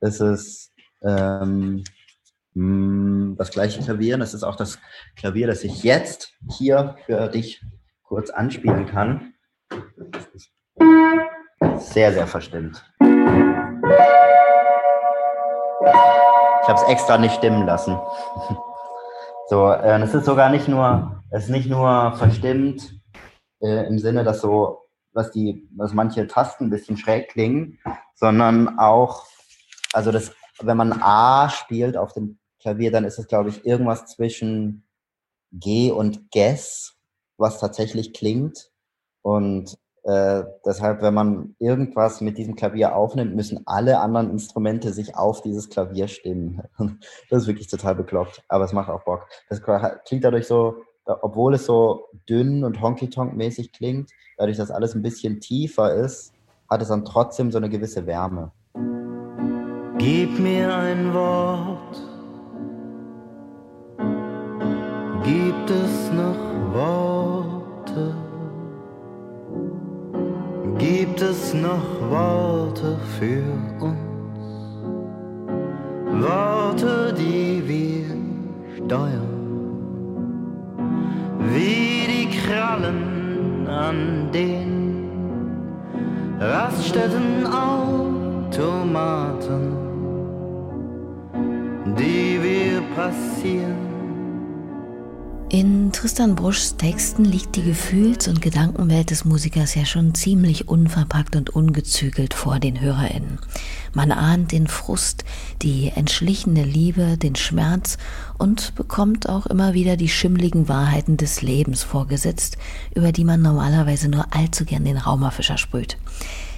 ist 0.00 0.72
ähm, 1.02 1.84
mh, 2.54 3.36
das 3.36 3.50
gleiche 3.50 3.82
Klavier. 3.82 4.18
Das 4.18 4.34
ist 4.34 4.42
auch 4.42 4.56
das 4.56 4.78
Klavier, 5.16 5.46
das 5.46 5.64
ich 5.64 5.82
jetzt 5.82 6.32
hier 6.58 6.96
für 7.06 7.28
dich 7.28 7.62
kurz 8.02 8.30
anspielen 8.30 8.86
kann. 8.86 9.34
Sehr, 11.76 12.12
sehr 12.12 12.26
verstimmt. 12.26 12.84
Ich 16.62 16.68
habe 16.68 16.80
es 16.80 16.88
extra 16.88 17.18
nicht 17.18 17.34
stimmen 17.34 17.66
lassen. 17.66 17.98
So, 19.50 19.68
äh, 19.68 20.00
es 20.00 20.14
ist 20.14 20.26
sogar 20.26 20.48
nicht 20.48 20.68
nur, 20.68 21.24
es 21.30 21.46
ist 21.46 21.50
nicht 21.50 21.68
nur 21.68 22.12
verstimmt 22.12 22.94
äh, 23.60 23.84
im 23.88 23.98
Sinne, 23.98 24.22
dass 24.22 24.42
so, 24.42 24.79
dass 25.12 25.30
die, 25.30 25.68
dass 25.72 25.92
manche 25.92 26.26
Tasten 26.26 26.64
ein 26.64 26.70
bisschen 26.70 26.96
schräg 26.96 27.28
klingen, 27.30 27.78
sondern 28.14 28.78
auch, 28.78 29.26
also 29.92 30.12
das, 30.12 30.32
wenn 30.60 30.76
man 30.76 30.92
A 31.00 31.48
spielt 31.48 31.96
auf 31.96 32.12
dem 32.12 32.38
Klavier, 32.60 32.90
dann 32.90 33.04
ist 33.04 33.18
es, 33.18 33.26
glaube 33.26 33.48
ich, 33.48 33.64
irgendwas 33.64 34.06
zwischen 34.06 34.86
G 35.52 35.90
und 35.90 36.30
Guess, 36.30 36.94
was 37.38 37.58
tatsächlich 37.58 38.12
klingt. 38.12 38.70
Und 39.22 39.78
äh, 40.04 40.44
deshalb, 40.64 41.02
wenn 41.02 41.14
man 41.14 41.56
irgendwas 41.58 42.20
mit 42.20 42.38
diesem 42.38 42.56
Klavier 42.56 42.94
aufnimmt, 42.94 43.34
müssen 43.34 43.66
alle 43.66 44.00
anderen 44.00 44.30
Instrumente 44.30 44.92
sich 44.92 45.16
auf 45.16 45.42
dieses 45.42 45.68
Klavier 45.68 46.08
stimmen. 46.08 46.62
das 47.30 47.42
ist 47.42 47.48
wirklich 47.48 47.68
total 47.68 47.94
bekloppt, 47.94 48.42
aber 48.48 48.64
es 48.64 48.72
macht 48.72 48.88
auch 48.88 49.04
Bock. 49.04 49.26
Das 49.48 49.60
klingt 50.04 50.24
dadurch 50.24 50.46
so, 50.46 50.82
obwohl 51.22 51.54
es 51.54 51.66
so 51.66 52.06
dünn 52.28 52.64
und 52.64 52.80
honky-tonk-mäßig 52.80 53.72
klingt, 53.72 54.10
dadurch, 54.36 54.56
dass 54.56 54.70
alles 54.70 54.94
ein 54.94 55.02
bisschen 55.02 55.40
tiefer 55.40 55.94
ist, 55.94 56.32
hat 56.68 56.82
es 56.82 56.88
dann 56.88 57.04
trotzdem 57.04 57.50
so 57.50 57.58
eine 57.58 57.68
gewisse 57.68 58.06
Wärme. 58.06 58.52
Gib 59.98 60.38
mir 60.38 60.74
ein 60.74 61.12
Wort. 61.12 62.00
Gibt 65.24 65.70
es 65.70 66.10
noch 66.12 66.74
Worte? 66.74 68.14
Gibt 70.78 71.20
es 71.20 71.52
noch 71.52 72.10
Worte 72.10 72.96
für 73.18 73.42
uns? 73.84 74.10
Worte, 76.22 77.14
die 77.14 77.62
wir 77.68 78.86
steuern, 78.86 79.29
wie 81.54 82.06
die 82.06 82.28
Krallen 82.38 83.66
an 83.68 84.30
den 84.32 84.70
Raststätten 86.38 87.46
Automaten, 87.46 88.92
die 91.98 92.38
wir 92.42 92.82
passieren 92.96 93.89
in 95.50 95.90
Tristan 95.90 96.36
Bruschs 96.36 96.76
Texten 96.76 97.24
liegt 97.24 97.56
die 97.56 97.64
Gefühls- 97.64 98.28
und 98.28 98.40
Gedankenwelt 98.40 99.10
des 99.10 99.24
Musikers 99.24 99.74
ja 99.74 99.84
schon 99.84 100.14
ziemlich 100.14 100.68
unverpackt 100.68 101.34
und 101.34 101.50
ungezügelt 101.50 102.34
vor 102.34 102.60
den 102.60 102.80
HörerInnen. 102.80 103.40
Man 103.92 104.12
ahnt 104.12 104.52
den 104.52 104.68
Frust, 104.68 105.24
die 105.62 105.90
entschlichene 105.94 106.62
Liebe, 106.62 107.16
den 107.16 107.34
Schmerz 107.34 107.98
und 108.38 108.76
bekommt 108.76 109.28
auch 109.28 109.46
immer 109.46 109.74
wieder 109.74 109.96
die 109.96 110.08
schimmligen 110.08 110.68
Wahrheiten 110.68 111.16
des 111.16 111.42
Lebens 111.42 111.82
vorgesetzt, 111.82 112.56
über 112.94 113.10
die 113.10 113.24
man 113.24 113.42
normalerweise 113.42 114.08
nur 114.08 114.26
allzu 114.30 114.64
gern 114.64 114.84
den 114.84 114.98
Raumerfischer 114.98 115.58
sprüht. 115.58 115.98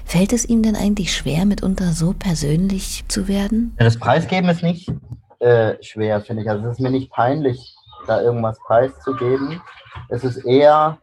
Fällt 0.05 0.35
es 0.35 0.45
ihm 0.45 0.63
denn 0.63 0.77
eigentlich 0.77 1.17
schwer, 1.17 1.47
mitunter 1.47 1.93
so 1.93 2.13
persönlich 2.13 3.05
zu 3.09 3.27
werden? 3.27 3.75
Das 3.79 3.97
Preisgeben 3.97 4.51
ist 4.51 4.63
nicht 4.63 4.93
äh, 5.39 5.83
schwer, 5.83 6.21
finde 6.21 6.43
ich. 6.43 6.51
Also 6.51 6.67
es 6.67 6.73
ist 6.73 6.81
mir 6.81 6.91
nicht 6.91 7.11
peinlich, 7.11 7.75
da 8.07 8.23
irgendwas 8.23 8.59
preiszugeben. 8.61 9.61
Es 10.09 10.25
ist 10.25 10.45
eher, 10.45 10.99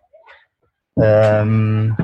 ähm, 0.98 1.96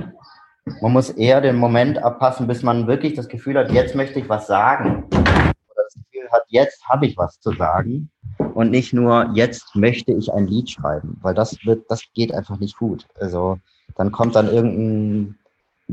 man 0.81 0.91
muss 0.91 1.09
eher 1.09 1.41
den 1.41 1.57
Moment 1.57 1.97
abpassen, 1.97 2.47
bis 2.47 2.63
man 2.63 2.87
wirklich 2.87 3.13
das 3.13 3.27
Gefühl 3.27 3.57
hat, 3.57 3.71
jetzt 3.71 3.95
möchte 3.95 4.19
ich 4.19 4.29
was 4.29 4.47
sagen. 4.47 5.05
Oder 5.11 5.83
das 5.83 5.93
Gefühl 5.93 6.29
hat, 6.31 6.43
jetzt 6.47 6.87
habe 6.87 7.05
ich 7.05 7.17
was 7.17 7.39
zu 7.39 7.51
sagen. 7.53 8.09
Und 8.53 8.71
nicht 8.71 8.93
nur, 8.93 9.31
jetzt 9.33 9.75
möchte 9.75 10.11
ich 10.13 10.31
ein 10.33 10.47
Lied 10.47 10.69
schreiben, 10.69 11.17
weil 11.21 11.33
das 11.33 11.65
wird, 11.65 11.89
das 11.89 12.03
geht 12.13 12.33
einfach 12.33 12.57
nicht 12.59 12.77
gut. 12.77 13.07
Also 13.15 13.59
dann 13.95 14.11
kommt 14.11 14.35
dann 14.35 14.49
irgendein 14.49 15.37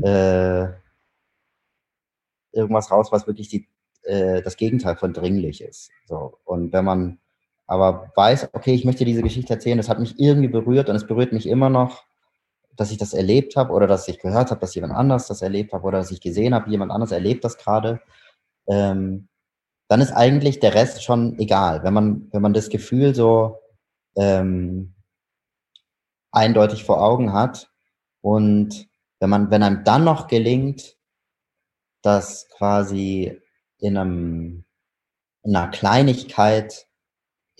äh, 0.01 0.69
irgendwas 2.51 2.91
raus, 2.91 3.11
was 3.11 3.27
wirklich 3.27 3.49
die, 3.49 3.67
äh, 4.03 4.41
das 4.41 4.57
Gegenteil 4.57 4.95
von 4.95 5.13
dringlich 5.13 5.61
ist. 5.61 5.91
So. 6.05 6.37
Und 6.45 6.73
wenn 6.73 6.85
man 6.85 7.19
aber 7.67 8.11
weiß, 8.15 8.49
okay, 8.53 8.73
ich 8.73 8.85
möchte 8.85 9.05
diese 9.05 9.23
Geschichte 9.23 9.53
erzählen, 9.53 9.77
das 9.77 9.89
hat 9.89 9.99
mich 9.99 10.19
irgendwie 10.19 10.47
berührt 10.47 10.89
und 10.89 10.95
es 10.95 11.07
berührt 11.07 11.33
mich 11.33 11.47
immer 11.47 11.69
noch, 11.69 12.03
dass 12.75 12.91
ich 12.91 12.97
das 12.97 13.13
erlebt 13.13 13.55
habe 13.55 13.71
oder 13.73 13.87
dass 13.87 14.07
ich 14.07 14.19
gehört 14.19 14.51
habe, 14.51 14.61
dass 14.61 14.75
jemand 14.75 14.93
anders 14.93 15.27
das 15.27 15.41
erlebt 15.41 15.73
hat 15.73 15.83
oder 15.83 15.99
dass 15.99 16.11
ich 16.11 16.21
gesehen 16.21 16.53
habe, 16.53 16.69
jemand 16.69 16.91
anders 16.91 17.11
erlebt 17.11 17.43
das 17.43 17.57
gerade, 17.57 18.01
ähm, 18.67 19.27
dann 19.87 20.01
ist 20.01 20.11
eigentlich 20.11 20.59
der 20.59 20.73
Rest 20.73 21.03
schon 21.03 21.37
egal. 21.39 21.83
Wenn 21.83 21.93
man, 21.93 22.27
wenn 22.31 22.41
man 22.41 22.53
das 22.53 22.69
Gefühl 22.69 23.13
so 23.13 23.59
ähm, 24.15 24.95
eindeutig 26.31 26.83
vor 26.83 27.01
Augen 27.01 27.33
hat 27.33 27.69
und 28.21 28.87
wenn 29.19 29.29
man, 29.29 29.51
wenn 29.51 29.63
einem 29.63 29.83
dann 29.83 30.03
noch 30.03 30.27
gelingt, 30.27 30.97
dass 32.01 32.49
quasi 32.49 33.39
in 33.79 33.97
einem 33.97 34.65
in 35.43 35.55
einer 35.55 35.69
Kleinigkeit 35.69 36.87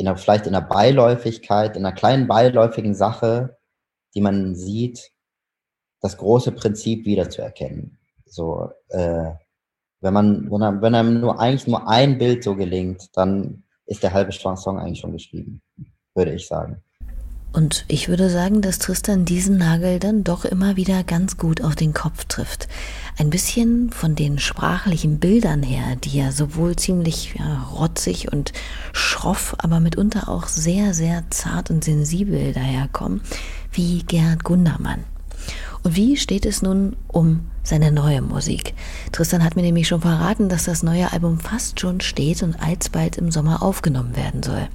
in 0.04 0.10
einer, 0.10 0.18
vielleicht 0.18 0.48
in 0.48 0.54
einer 0.54 0.68
Beiläufigkeit, 0.68 1.78
in 1.78 1.86
einer 1.86 1.96
kleinen 1.96 2.28
beiläufigen 2.28 2.94
Sache, 2.94 3.58
die 4.14 4.20
man 4.20 4.54
sieht, 4.54 5.12
das 6.02 6.18
große 6.18 6.52
Prinzip 6.52 7.06
wiederzuerkennen. 7.06 8.00
So, 8.26 8.70
äh, 8.90 9.32
wenn 10.02 10.14
man, 10.14 10.52
wenn 10.52 10.62
einem, 10.62 10.82
wenn 10.82 10.96
einem 10.96 11.22
nur 11.22 11.40
eigentlich 11.40 11.68
nur 11.68 11.88
ein 11.88 12.18
Bild 12.18 12.44
so 12.44 12.54
gelingt, 12.56 13.16
dann 13.16 13.64
ist 13.86 14.04
der 14.04 14.12
halbe 14.12 14.34
Song 14.34 14.78
eigentlich 14.78 15.00
schon 15.00 15.14
geschrieben, 15.14 15.62
würde 16.14 16.34
ich 16.34 16.48
sagen. 16.48 16.84
Und 17.54 17.86
ich 17.88 18.10
würde 18.10 18.32
sagen, 18.32 18.62
dass 18.62 18.80
Tristan 18.80 19.26
diesen 19.26 19.58
Nagel 19.58 20.00
dann 20.00 20.24
doch 20.24 20.44
immer 20.44 20.76
wieder 20.76 21.04
ganz 21.04 21.38
gut 21.38 21.62
auf 21.62 21.76
den 21.76 21.94
Kopf 21.94 22.26
trifft. 22.26 22.68
Ein 23.20 23.30
bisschen 23.30 23.92
von 23.92 24.16
den 24.16 24.40
sprachlichen 24.40 25.20
Bildern 25.20 25.62
her, 25.62 25.96
die 25.96 26.18
ja 26.18 26.32
sowohl 26.32 26.76
ziemlich 26.76 27.36
ja, 27.38 27.62
rotzig 27.72 28.32
und 28.34 28.54
schroff, 28.92 29.56
aber 29.60 29.80
mitunter 29.80 30.30
auch 30.30 30.48
sehr, 30.48 30.96
sehr 30.96 31.24
zart 31.30 31.70
und 31.70 31.84
sensibel 31.84 32.54
daherkommen, 32.54 33.22
wie 33.72 34.02
Gerhard 34.02 34.44
Gundermann. 34.44 35.04
Und 35.84 35.96
wie 35.96 36.18
steht 36.18 36.48
es 36.48 36.64
nun 36.64 36.96
um 37.08 37.42
seine 37.62 37.92
neue 37.92 38.24
Musik? 38.24 38.74
Tristan 39.12 39.44
hat 39.44 39.56
mir 39.56 39.62
nämlich 39.62 39.88
schon 39.88 40.02
verraten, 40.02 40.50
dass 40.50 40.64
das 40.64 40.82
neue 40.82 41.12
Album 41.12 41.40
fast 41.40 41.80
schon 41.80 42.02
steht 42.02 42.42
und 42.42 42.56
alsbald 42.64 43.18
im 43.18 43.30
Sommer 43.30 43.62
aufgenommen 43.62 44.16
werden 44.16 44.42
soll. 44.42 44.70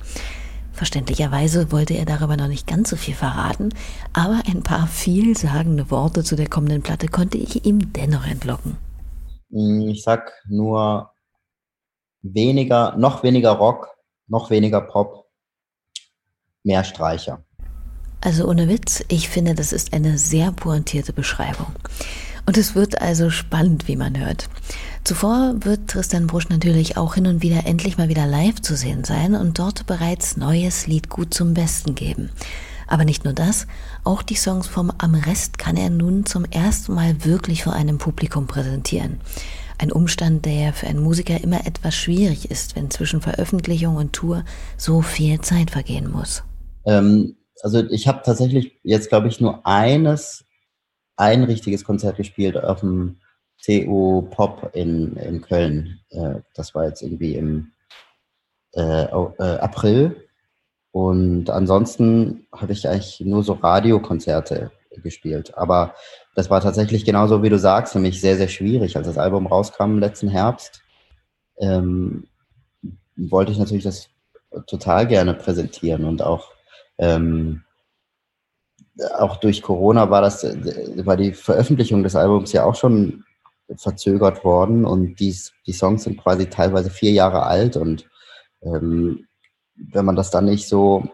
Verständlicherweise 0.79 1.73
wollte 1.73 1.95
er 1.95 2.05
darüber 2.05 2.37
noch 2.37 2.47
nicht 2.47 2.69
ganz 2.69 2.91
so 2.91 2.95
viel 2.95 3.17
verraten, 3.17 3.71
aber 4.13 4.43
ein 4.47 4.63
paar 4.63 4.87
vielsagende 4.87 5.91
Worte 5.91 6.23
zu 6.23 6.37
der 6.37 6.49
kommenden 6.49 6.83
Platte 6.83 7.09
konnte 7.09 7.37
ich 7.37 7.65
ihm 7.65 7.93
dennoch 7.93 8.25
entlocken. 8.25 8.77
Mm, 9.49 9.89
ich 9.89 10.05
sag 10.05 10.33
nur 10.47 11.11
weniger, 12.23 12.97
noch 12.97 13.25
weniger 13.25 13.51
Rock, 13.51 13.89
noch 14.29 14.51
weniger 14.51 14.81
Pop, 14.81 15.27
mehr 16.63 16.85
Streicher. 16.85 17.43
Also 18.21 18.47
ohne 18.47 18.69
Witz, 18.69 19.05
ich 19.09 19.29
finde, 19.29 19.57
das 19.57 19.73
ist 19.73 19.93
eine 19.93 20.17
sehr 20.17 20.53
pointierte 20.53 21.13
Beschreibung. 21.13 21.75
Und 22.47 22.57
es 22.57 22.77
wird 22.77 23.03
also 23.03 23.31
spannend, 23.31 23.89
wie 23.89 23.97
man 23.97 24.17
hört. 24.17 24.49
Zuvor 25.05 25.55
wird 25.61 25.89
Tristan 25.89 26.27
Brusch 26.27 26.49
natürlich 26.49 26.97
auch 26.97 27.15
hin 27.15 27.27
und 27.27 27.43
wieder 27.43 27.67
endlich 27.67 27.99
mal 27.99 28.09
wieder 28.09 28.27
live 28.27 28.61
zu 28.61 28.77
sehen 28.77 29.05
sein 29.05 29.35
und 29.35 29.59
dort 29.59 29.87
bereits 29.87 30.37
neues 30.37 30.87
Lied 30.87 31.09
gut 31.09 31.33
zum 31.33 31.55
Besten 31.55 31.95
geben. 31.95 32.31
Aber 32.87 33.05
nicht 33.05 33.25
nur 33.25 33.35
das, 33.35 33.67
auch 34.05 34.23
die 34.23 34.35
Songs 34.35 34.67
vom 34.67 34.91
Am 34.99 35.15
Rest 35.15 35.59
kann 35.59 35.77
er 35.77 35.91
nun 35.91 36.27
zum 36.27 36.45
ersten 36.45 36.95
Mal 36.95 37.25
wirklich 37.25 37.65
vor 37.65 37.75
einem 37.75 37.99
Publikum 37.99 38.47
präsentieren. 38.47 39.21
Ein 39.79 39.93
Umstand, 39.93 40.45
der 40.45 40.73
für 40.73 40.87
einen 40.87 41.03
Musiker 41.03 41.41
immer 41.43 41.67
etwas 41.67 41.95
schwierig 41.95 42.51
ist, 42.51 42.75
wenn 42.75 42.91
zwischen 42.91 43.21
Veröffentlichung 43.21 43.97
und 43.97 44.13
Tour 44.13 44.45
so 44.77 45.03
viel 45.03 45.41
Zeit 45.41 45.71
vergehen 45.71 46.11
muss. 46.11 46.43
Ähm, 46.85 47.37
also 47.63 47.85
ich 47.91 48.09
habe 48.09 48.23
tatsächlich 48.25 48.81
jetzt, 48.83 49.09
glaube 49.09 49.29
ich, 49.29 49.41
nur 49.41 49.67
eines, 49.67 50.45
ein 51.17 51.45
richtiges 51.45 51.85
Konzert 51.85 52.17
gespielt 52.17 52.57
auf 52.57 52.81
dem 52.81 53.21
CU 53.69 54.23
Pop 54.23 54.71
in, 54.75 55.17
in 55.17 55.43
Köln. 55.43 56.01
Äh, 56.11 56.37
das 56.55 56.75
war 56.75 56.87
jetzt 56.87 57.03
irgendwie 57.03 57.35
im 57.35 57.73
äh, 58.75 59.05
äh, 59.05 59.59
April. 59.59 60.25
Und 60.91 61.51
ansonsten 61.51 62.47
habe 62.53 62.73
ich 62.73 62.89
eigentlich 62.89 63.21
nur 63.21 63.45
so 63.45 63.53
Radiokonzerte 63.53 64.71
gespielt. 65.03 65.57
Aber 65.57 65.95
das 66.35 66.51
war 66.51 66.61
tatsächlich 66.61 67.05
genauso, 67.05 67.43
wie 67.43 67.51
du 67.51 67.59
sagst, 67.59 67.95
nämlich 67.95 68.21
sehr, 68.21 68.37
sehr 68.37 68.49
schwierig. 68.49 68.97
Als 68.97 69.07
das 69.07 69.19
Album 69.19 69.47
rauskam 69.47 69.99
letzten 69.99 70.29
Herbst, 70.29 70.83
ähm, 71.59 72.27
wollte 73.17 73.53
ich 73.53 73.59
natürlich 73.59 73.85
das 73.85 74.09
total 74.67 75.07
gerne 75.07 75.35
präsentieren 75.35 76.05
und 76.05 76.23
auch 76.23 76.53
ähm, 76.99 77.65
auch 79.17 79.37
durch 79.37 79.63
Corona 79.63 80.11
war 80.11 80.23
das 80.23 80.43
war 80.43 81.17
die 81.17 81.33
Veröffentlichung 81.33 82.03
des 82.03 82.17
Albums 82.17 82.53
ja 82.53 82.65
auch 82.65 82.75
schon 82.75 83.25
verzögert 83.77 84.45
worden 84.45 84.85
und 84.85 85.21
die, 85.21 85.37
die 85.67 85.73
Songs 85.73 86.05
sind 86.05 86.19
quasi 86.19 86.47
teilweise 86.47 86.91
vier 86.91 87.13
Jahre 87.13 87.45
alt 87.45 87.77
und 87.77 88.09
ähm, 88.63 89.27
wenn 89.77 90.05
man 90.05 90.17
das 90.17 90.31
dann 90.31 90.47
nicht 90.47 90.67
so 90.69 91.09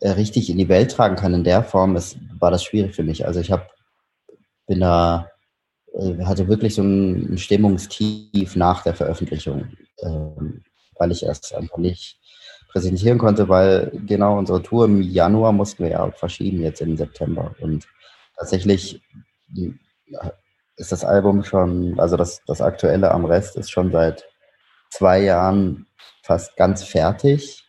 äh, 0.00 0.10
richtig 0.10 0.48
in 0.48 0.58
die 0.58 0.68
Welt 0.68 0.92
tragen 0.92 1.16
kann 1.16 1.34
in 1.34 1.44
der 1.44 1.62
Form, 1.62 1.96
ist, 1.96 2.18
war 2.38 2.50
das 2.50 2.64
schwierig 2.64 2.94
für 2.94 3.02
mich. 3.02 3.26
Also 3.26 3.40
ich 3.40 3.50
habe 3.50 3.66
bin 4.66 4.80
da 4.80 5.30
äh, 5.94 6.24
hatte 6.24 6.48
wirklich 6.48 6.74
so 6.74 6.82
ein, 6.82 7.38
Stimmungstief 7.38 8.56
nach 8.56 8.82
der 8.82 8.94
Veröffentlichung, 8.94 9.68
ähm, 10.02 10.62
weil 10.98 11.12
ich 11.12 11.22
erst 11.22 11.54
einfach 11.54 11.78
nicht 11.78 12.18
präsentieren 12.68 13.18
konnte, 13.18 13.48
weil 13.48 13.92
genau 14.06 14.38
unsere 14.38 14.62
Tour 14.62 14.84
im 14.84 15.00
Januar 15.00 15.52
mussten 15.52 15.84
wir 15.84 15.90
ja 15.92 16.10
verschieben 16.10 16.60
jetzt 16.60 16.80
im 16.80 16.96
September. 16.96 17.54
Und 17.60 17.86
tatsächlich 18.36 19.00
ist 20.76 20.92
das 20.92 21.04
Album 21.04 21.42
schon, 21.44 21.98
also 21.98 22.16
das, 22.16 22.42
das 22.46 22.60
aktuelle 22.60 23.10
am 23.10 23.24
Rest 23.24 23.56
ist 23.56 23.70
schon 23.70 23.90
seit 23.92 24.24
zwei 24.90 25.22
Jahren 25.22 25.86
fast 26.22 26.56
ganz 26.56 26.82
fertig. 26.84 27.64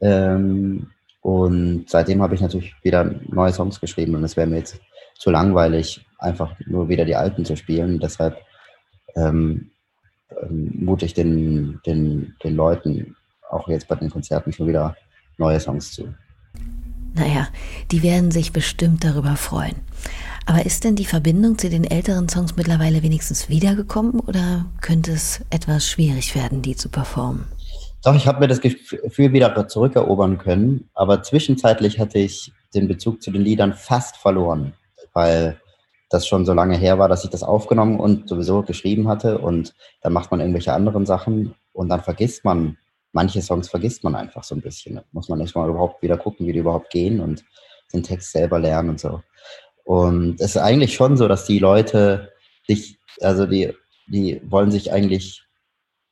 Ähm, 0.00 0.90
und 1.20 1.86
seitdem 1.88 2.22
habe 2.22 2.34
ich 2.34 2.40
natürlich 2.40 2.74
wieder 2.82 3.04
neue 3.28 3.52
Songs 3.52 3.80
geschrieben 3.80 4.14
und 4.14 4.24
es 4.24 4.36
wäre 4.36 4.46
mir 4.46 4.58
jetzt 4.58 4.80
zu 5.16 5.30
langweilig, 5.30 6.04
einfach 6.18 6.54
nur 6.66 6.88
wieder 6.88 7.04
die 7.04 7.16
alten 7.16 7.44
zu 7.44 7.56
spielen. 7.56 7.98
Deshalb 7.98 8.36
ähm, 9.16 9.70
ähm, 10.42 10.70
mute 10.74 11.06
ich 11.06 11.14
den, 11.14 11.80
den, 11.86 12.34
den 12.42 12.56
Leuten 12.56 13.16
auch 13.48 13.68
jetzt 13.68 13.88
bei 13.88 13.94
den 13.94 14.10
Konzerten 14.10 14.52
schon 14.52 14.66
wieder 14.66 14.96
neue 15.38 15.60
Songs 15.60 15.92
zu. 15.92 16.12
Naja, 17.14 17.48
die 17.90 18.02
werden 18.02 18.30
sich 18.30 18.52
bestimmt 18.52 19.04
darüber 19.04 19.36
freuen. 19.36 19.76
Aber 20.46 20.66
ist 20.66 20.84
denn 20.84 20.94
die 20.94 21.06
Verbindung 21.06 21.58
zu 21.58 21.70
den 21.70 21.84
älteren 21.84 22.28
Songs 22.28 22.56
mittlerweile 22.56 23.02
wenigstens 23.02 23.48
wiedergekommen 23.48 24.20
oder 24.20 24.66
könnte 24.80 25.12
es 25.12 25.40
etwas 25.50 25.88
schwierig 25.88 26.34
werden, 26.34 26.60
die 26.60 26.76
zu 26.76 26.88
performen? 26.88 27.46
Doch, 28.04 28.14
ich 28.14 28.26
habe 28.26 28.40
mir 28.40 28.48
das 28.48 28.60
Gefühl 28.60 29.32
wieder 29.32 29.66
zurückerobern 29.66 30.36
können, 30.36 30.90
aber 30.92 31.22
zwischenzeitlich 31.22 31.98
hatte 31.98 32.18
ich 32.18 32.52
den 32.74 32.86
Bezug 32.86 33.22
zu 33.22 33.30
den 33.30 33.40
Liedern 33.40 33.72
fast 33.72 34.18
verloren, 34.18 34.74
weil 35.14 35.58
das 36.10 36.26
schon 36.26 36.44
so 36.44 36.52
lange 36.52 36.76
her 36.76 36.98
war, 36.98 37.08
dass 37.08 37.24
ich 37.24 37.30
das 37.30 37.42
aufgenommen 37.42 37.98
und 37.98 38.28
sowieso 38.28 38.62
geschrieben 38.62 39.08
hatte 39.08 39.38
und 39.38 39.74
dann 40.02 40.12
macht 40.12 40.30
man 40.30 40.40
irgendwelche 40.40 40.74
anderen 40.74 41.06
Sachen 41.06 41.54
und 41.72 41.88
dann 41.88 42.02
vergisst 42.02 42.44
man, 42.44 42.76
manche 43.12 43.40
Songs 43.40 43.70
vergisst 43.70 44.04
man 44.04 44.14
einfach 44.14 44.44
so 44.44 44.54
ein 44.54 44.60
bisschen. 44.60 44.96
Da 44.96 45.04
muss 45.12 45.30
man 45.30 45.40
erstmal 45.40 45.70
überhaupt 45.70 46.02
wieder 46.02 46.18
gucken, 46.18 46.46
wie 46.46 46.52
die 46.52 46.58
überhaupt 46.58 46.90
gehen 46.90 47.20
und 47.20 47.44
den 47.94 48.02
Text 48.02 48.32
selber 48.32 48.58
lernen 48.58 48.90
und 48.90 49.00
so. 49.00 49.22
Und 49.84 50.40
es 50.40 50.52
ist 50.52 50.56
eigentlich 50.56 50.94
schon 50.94 51.16
so, 51.16 51.28
dass 51.28 51.44
die 51.44 51.58
Leute 51.58 52.32
sich, 52.66 52.98
also 53.20 53.46
die, 53.46 53.72
die 54.06 54.40
wollen 54.44 54.70
sich 54.70 54.92
eigentlich 54.92 55.44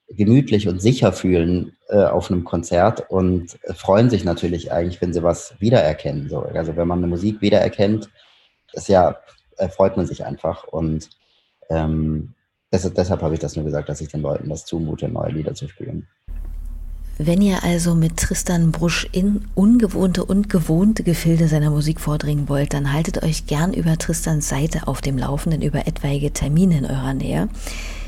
gemütlich 0.08 0.68
und 0.68 0.80
sicher 0.80 1.12
fühlen 1.12 1.76
äh, 1.88 2.04
auf 2.04 2.30
einem 2.30 2.44
Konzert 2.44 3.08
und 3.08 3.58
freuen 3.74 4.10
sich 4.10 4.24
natürlich 4.24 4.70
eigentlich, 4.70 5.00
wenn 5.00 5.14
sie 5.14 5.22
was 5.22 5.54
wiedererkennen. 5.58 6.28
So. 6.28 6.40
Also 6.40 6.76
wenn 6.76 6.88
man 6.88 6.98
eine 6.98 7.06
Musik 7.06 7.40
wiedererkennt, 7.40 8.10
ist 8.72 8.88
ja, 8.88 9.18
äh, 9.56 9.68
freut 9.68 9.96
man 9.96 10.06
sich 10.06 10.24
einfach. 10.24 10.64
Und 10.64 11.08
ähm, 11.70 12.34
deshalb, 12.70 12.94
deshalb 12.94 13.22
habe 13.22 13.34
ich 13.34 13.40
das 13.40 13.56
nur 13.56 13.64
gesagt, 13.64 13.88
dass 13.88 14.00
ich 14.02 14.08
den 14.08 14.22
Leuten 14.22 14.50
das 14.50 14.66
zumute, 14.66 15.08
neue 15.08 15.32
Lieder 15.32 15.54
zu 15.54 15.68
spielen. 15.68 16.08
Wenn 17.18 17.42
ihr 17.42 17.62
also 17.62 17.94
mit 17.94 18.16
Tristan 18.16 18.72
Brusch 18.72 19.06
in 19.12 19.42
ungewohnte 19.54 20.24
und 20.24 20.48
gewohnte 20.48 21.02
Gefilde 21.02 21.46
seiner 21.46 21.70
Musik 21.70 22.00
vordringen 22.00 22.48
wollt, 22.48 22.72
dann 22.72 22.92
haltet 22.92 23.22
euch 23.22 23.46
gern 23.46 23.74
über 23.74 23.98
Tristans 23.98 24.48
Seite 24.48 24.88
auf 24.88 25.02
dem 25.02 25.18
Laufenden 25.18 25.60
über 25.62 25.86
etwaige 25.86 26.32
Termine 26.32 26.78
in 26.78 26.86
eurer 26.86 27.14
Nähe. 27.14 27.48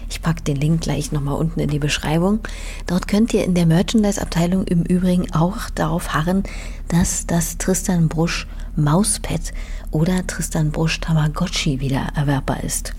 Ich 0.09 0.23
packe 0.23 0.43
den 0.43 0.57
Link 0.57 0.81
gleich 0.81 1.13
nochmal 1.13 1.37
unten 1.37 1.61
in 1.61 1.69
die 1.69 1.79
Beschreibung. 1.79 2.41
Dort 2.87 3.07
könnt 3.07 3.35
ihr 3.35 3.45
in 3.45 3.55
der 3.55 3.67
Merchandise-Abteilung 3.67 4.65
im 4.65 4.83
Übrigen 4.83 5.31
auch 5.33 5.71
darauf 5.75 6.15
harren, 6.15 6.43
dass 6.89 7.27
das 7.27 7.59
Tristan 7.59 8.09
Brusch 8.09 8.47
Mauspad 8.75 9.53
oder 9.91 10.27
Tristan 10.27 10.71
Brusch 10.71 11.01
Tamagotchi 11.01 11.81
wieder 11.81 12.09
erwerbbar 12.17 12.65
ist. 12.65 12.95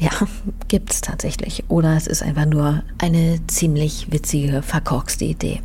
Ja, 0.00 0.10
gibt 0.68 0.92
es 0.92 1.02
tatsächlich. 1.02 1.64
Oder 1.68 1.94
es 1.94 2.06
ist 2.06 2.22
einfach 2.22 2.46
nur 2.46 2.82
eine 2.98 3.38
ziemlich 3.48 4.10
witzige, 4.10 4.62
verkorkste 4.62 5.26
Idee. 5.26 5.60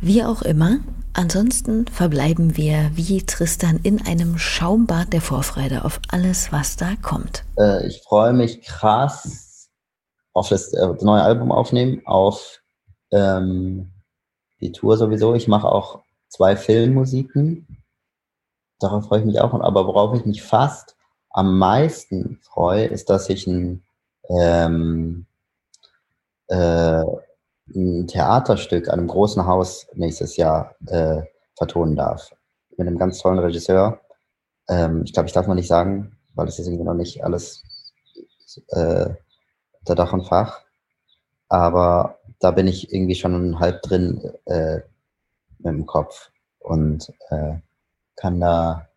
Wie 0.00 0.22
auch 0.22 0.42
immer, 0.42 0.78
ansonsten 1.12 1.86
verbleiben 1.88 2.56
wir 2.56 2.92
wie 2.94 3.26
Tristan 3.26 3.80
in 3.82 4.06
einem 4.06 4.38
Schaumbad 4.38 5.12
der 5.12 5.20
Vorfreude 5.20 5.84
auf 5.84 5.98
alles, 6.08 6.52
was 6.52 6.76
da 6.76 6.94
kommt. 7.02 7.44
Äh, 7.58 7.88
ich 7.88 8.00
freue 8.02 8.32
mich 8.32 8.62
krass 8.62 9.70
auf 10.32 10.48
das, 10.48 10.72
äh, 10.72 10.86
neue 11.00 11.22
Album 11.22 11.50
aufnehmen, 11.50 12.02
auf 12.04 12.60
ähm, 13.10 13.90
die 14.60 14.70
Tour 14.70 14.96
sowieso. 14.96 15.34
Ich 15.34 15.48
mache 15.48 15.66
auch 15.68 16.04
zwei 16.28 16.54
Filmmusiken. 16.54 17.82
Darauf 18.78 19.06
freue 19.06 19.20
ich 19.20 19.26
mich 19.26 19.40
auch. 19.40 19.52
Aber 19.52 19.86
worauf 19.88 20.16
ich 20.16 20.24
mich 20.24 20.44
fast 20.44 20.95
am 21.36 21.58
meisten 21.58 22.38
freue, 22.40 22.86
ist, 22.86 23.10
dass 23.10 23.28
ich 23.28 23.46
ein, 23.46 23.84
ähm, 24.30 25.26
äh, 26.48 27.02
ein 27.74 28.06
Theaterstück 28.06 28.88
an 28.88 29.00
einem 29.00 29.08
großen 29.08 29.46
Haus 29.46 29.86
nächstes 29.92 30.38
Jahr 30.38 30.74
äh, 30.86 31.22
vertonen 31.54 31.94
darf. 31.94 32.30
Mit 32.78 32.86
einem 32.86 32.98
ganz 32.98 33.18
tollen 33.18 33.38
Regisseur. 33.38 34.00
Ähm, 34.66 35.02
ich 35.04 35.12
glaube, 35.12 35.26
ich 35.26 35.34
darf 35.34 35.46
mal 35.46 35.54
nicht 35.54 35.68
sagen, 35.68 36.16
weil 36.34 36.48
es 36.48 36.58
ist 36.58 36.68
irgendwie 36.68 36.84
noch 36.84 36.94
nicht 36.94 37.22
alles 37.22 37.62
äh, 38.68 39.10
unter 39.80 39.94
Dach 39.94 40.14
und 40.14 40.26
Fach. 40.26 40.62
Aber 41.50 42.18
da 42.40 42.50
bin 42.50 42.66
ich 42.66 42.94
irgendwie 42.94 43.14
schon 43.14 43.60
halb 43.60 43.82
drin 43.82 44.22
äh, 44.46 44.76
mit 45.58 45.66
dem 45.66 45.84
Kopf 45.84 46.30
und 46.60 47.12
äh, 47.28 47.56
kann 48.16 48.40
da 48.40 48.88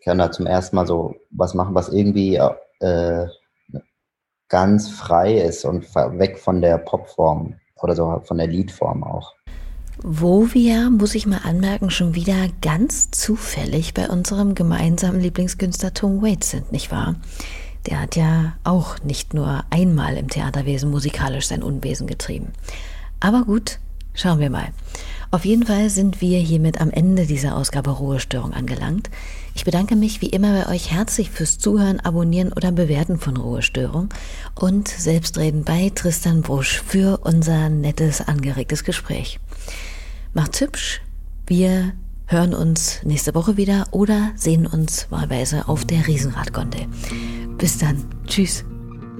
kann 0.00 0.18
da 0.18 0.30
zum 0.30 0.46
ersten 0.46 0.76
Mal 0.76 0.86
so 0.86 1.14
was 1.30 1.54
machen, 1.54 1.74
was 1.74 1.88
irgendwie 1.88 2.36
äh, 2.80 3.26
ganz 4.48 4.90
frei 4.90 5.34
ist 5.34 5.64
und 5.64 5.94
weg 5.94 6.38
von 6.38 6.60
der 6.60 6.78
Popform 6.78 7.54
oder 7.80 7.96
so 7.96 8.20
von 8.24 8.38
der 8.38 8.46
Liedform 8.46 9.02
auch. 9.02 9.32
Wo 10.02 10.52
wir, 10.52 10.90
muss 10.90 11.14
ich 11.14 11.26
mal 11.26 11.40
anmerken, 11.44 11.90
schon 11.90 12.14
wieder 12.14 12.48
ganz 12.60 13.10
zufällig 13.10 13.94
bei 13.94 14.08
unserem 14.08 14.54
gemeinsamen 14.54 15.20
Lieblingskünstler 15.20 15.94
Tom 15.94 16.22
Waits 16.22 16.50
sind, 16.50 16.72
nicht 16.72 16.90
wahr? 16.90 17.14
Der 17.86 18.00
hat 18.00 18.16
ja 18.16 18.54
auch 18.64 18.98
nicht 19.02 19.34
nur 19.34 19.64
einmal 19.70 20.16
im 20.16 20.28
Theaterwesen 20.28 20.90
musikalisch 20.90 21.46
sein 21.46 21.62
Unwesen 21.62 22.06
getrieben. 22.06 22.52
Aber 23.20 23.44
gut, 23.44 23.78
schauen 24.14 24.40
wir 24.40 24.50
mal. 24.50 24.68
Auf 25.30 25.46
jeden 25.46 25.64
Fall 25.64 25.88
sind 25.88 26.20
wir 26.20 26.38
hiermit 26.38 26.78
am 26.78 26.90
Ende 26.90 27.24
dieser 27.24 27.56
Ausgabe 27.56 27.88
Ruhestörung 27.88 28.52
angelangt. 28.52 29.08
Ich 29.54 29.64
bedanke 29.64 29.96
mich 29.96 30.20
wie 30.20 30.28
immer 30.28 30.52
bei 30.52 30.74
euch 30.74 30.90
herzlich 30.90 31.30
fürs 31.30 31.58
Zuhören, 31.58 32.00
Abonnieren 32.00 32.52
oder 32.52 32.70
Bewerten 32.70 33.18
von 33.18 33.38
Ruhestörung 33.38 34.10
und 34.54 34.88
selbstredend 34.88 35.64
bei 35.64 35.90
Tristan 35.94 36.42
Brusch 36.42 36.82
für 36.86 37.20
unser 37.22 37.70
nettes, 37.70 38.20
angeregtes 38.20 38.84
Gespräch. 38.84 39.40
Macht's 40.34 40.60
hübsch. 40.60 41.00
Wir 41.46 41.92
hören 42.26 42.52
uns 42.52 43.00
nächste 43.02 43.34
Woche 43.34 43.56
wieder 43.56 43.86
oder 43.90 44.32
sehen 44.36 44.66
uns 44.66 45.06
wahlweise 45.10 45.66
auf 45.66 45.86
der 45.86 46.06
Riesenradgondel. 46.06 46.86
Bis 47.56 47.78
dann. 47.78 48.04
Tschüss. 48.26 48.64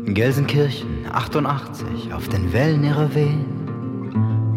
Gelsenkirchen 0.05 1.07
88 1.11 2.13
auf 2.13 2.29
den 2.29 2.53
Wellen 2.53 2.85
ihrer 2.85 3.15
Wehen 3.15 3.62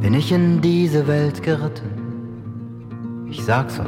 bin 0.02 0.14
ich 0.14 0.32
in 0.32 0.62
diese 0.62 1.08
Welt 1.08 1.42
geritten. 1.44 3.26
Ich 3.30 3.44
sag's 3.44 3.80
euch, 3.80 3.86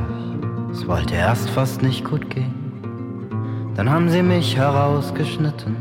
es 0.72 0.88
wollte 0.88 1.16
erst 1.16 1.50
fast 1.50 1.82
nicht 1.82 2.04
gut 2.04 2.30
gehen. 2.30 2.54
Dann 3.76 3.90
haben 3.90 4.10
sie 4.10 4.24
mich 4.24 4.58
herausgeschnitten. 4.58 5.76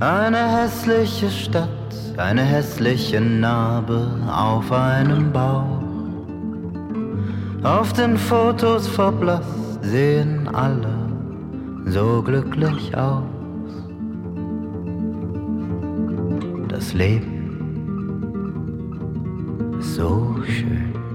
Eine 0.00 0.62
hässliche 0.62 1.30
Stadt, 1.30 1.68
eine 2.16 2.42
hässliche 2.42 3.20
Narbe 3.20 4.08
auf 4.30 4.70
einem 4.72 5.32
Bauch. 5.32 5.82
Auf 7.62 7.92
den 7.92 8.16
Fotos 8.16 8.86
verblasst 8.86 9.82
sehen 9.82 10.48
alle 10.52 10.94
so 11.86 12.22
glücklich 12.22 12.96
aus. 12.96 13.22
Das 16.68 16.92
Leben 16.92 17.35
so 19.82 20.42
schön. 20.46 21.05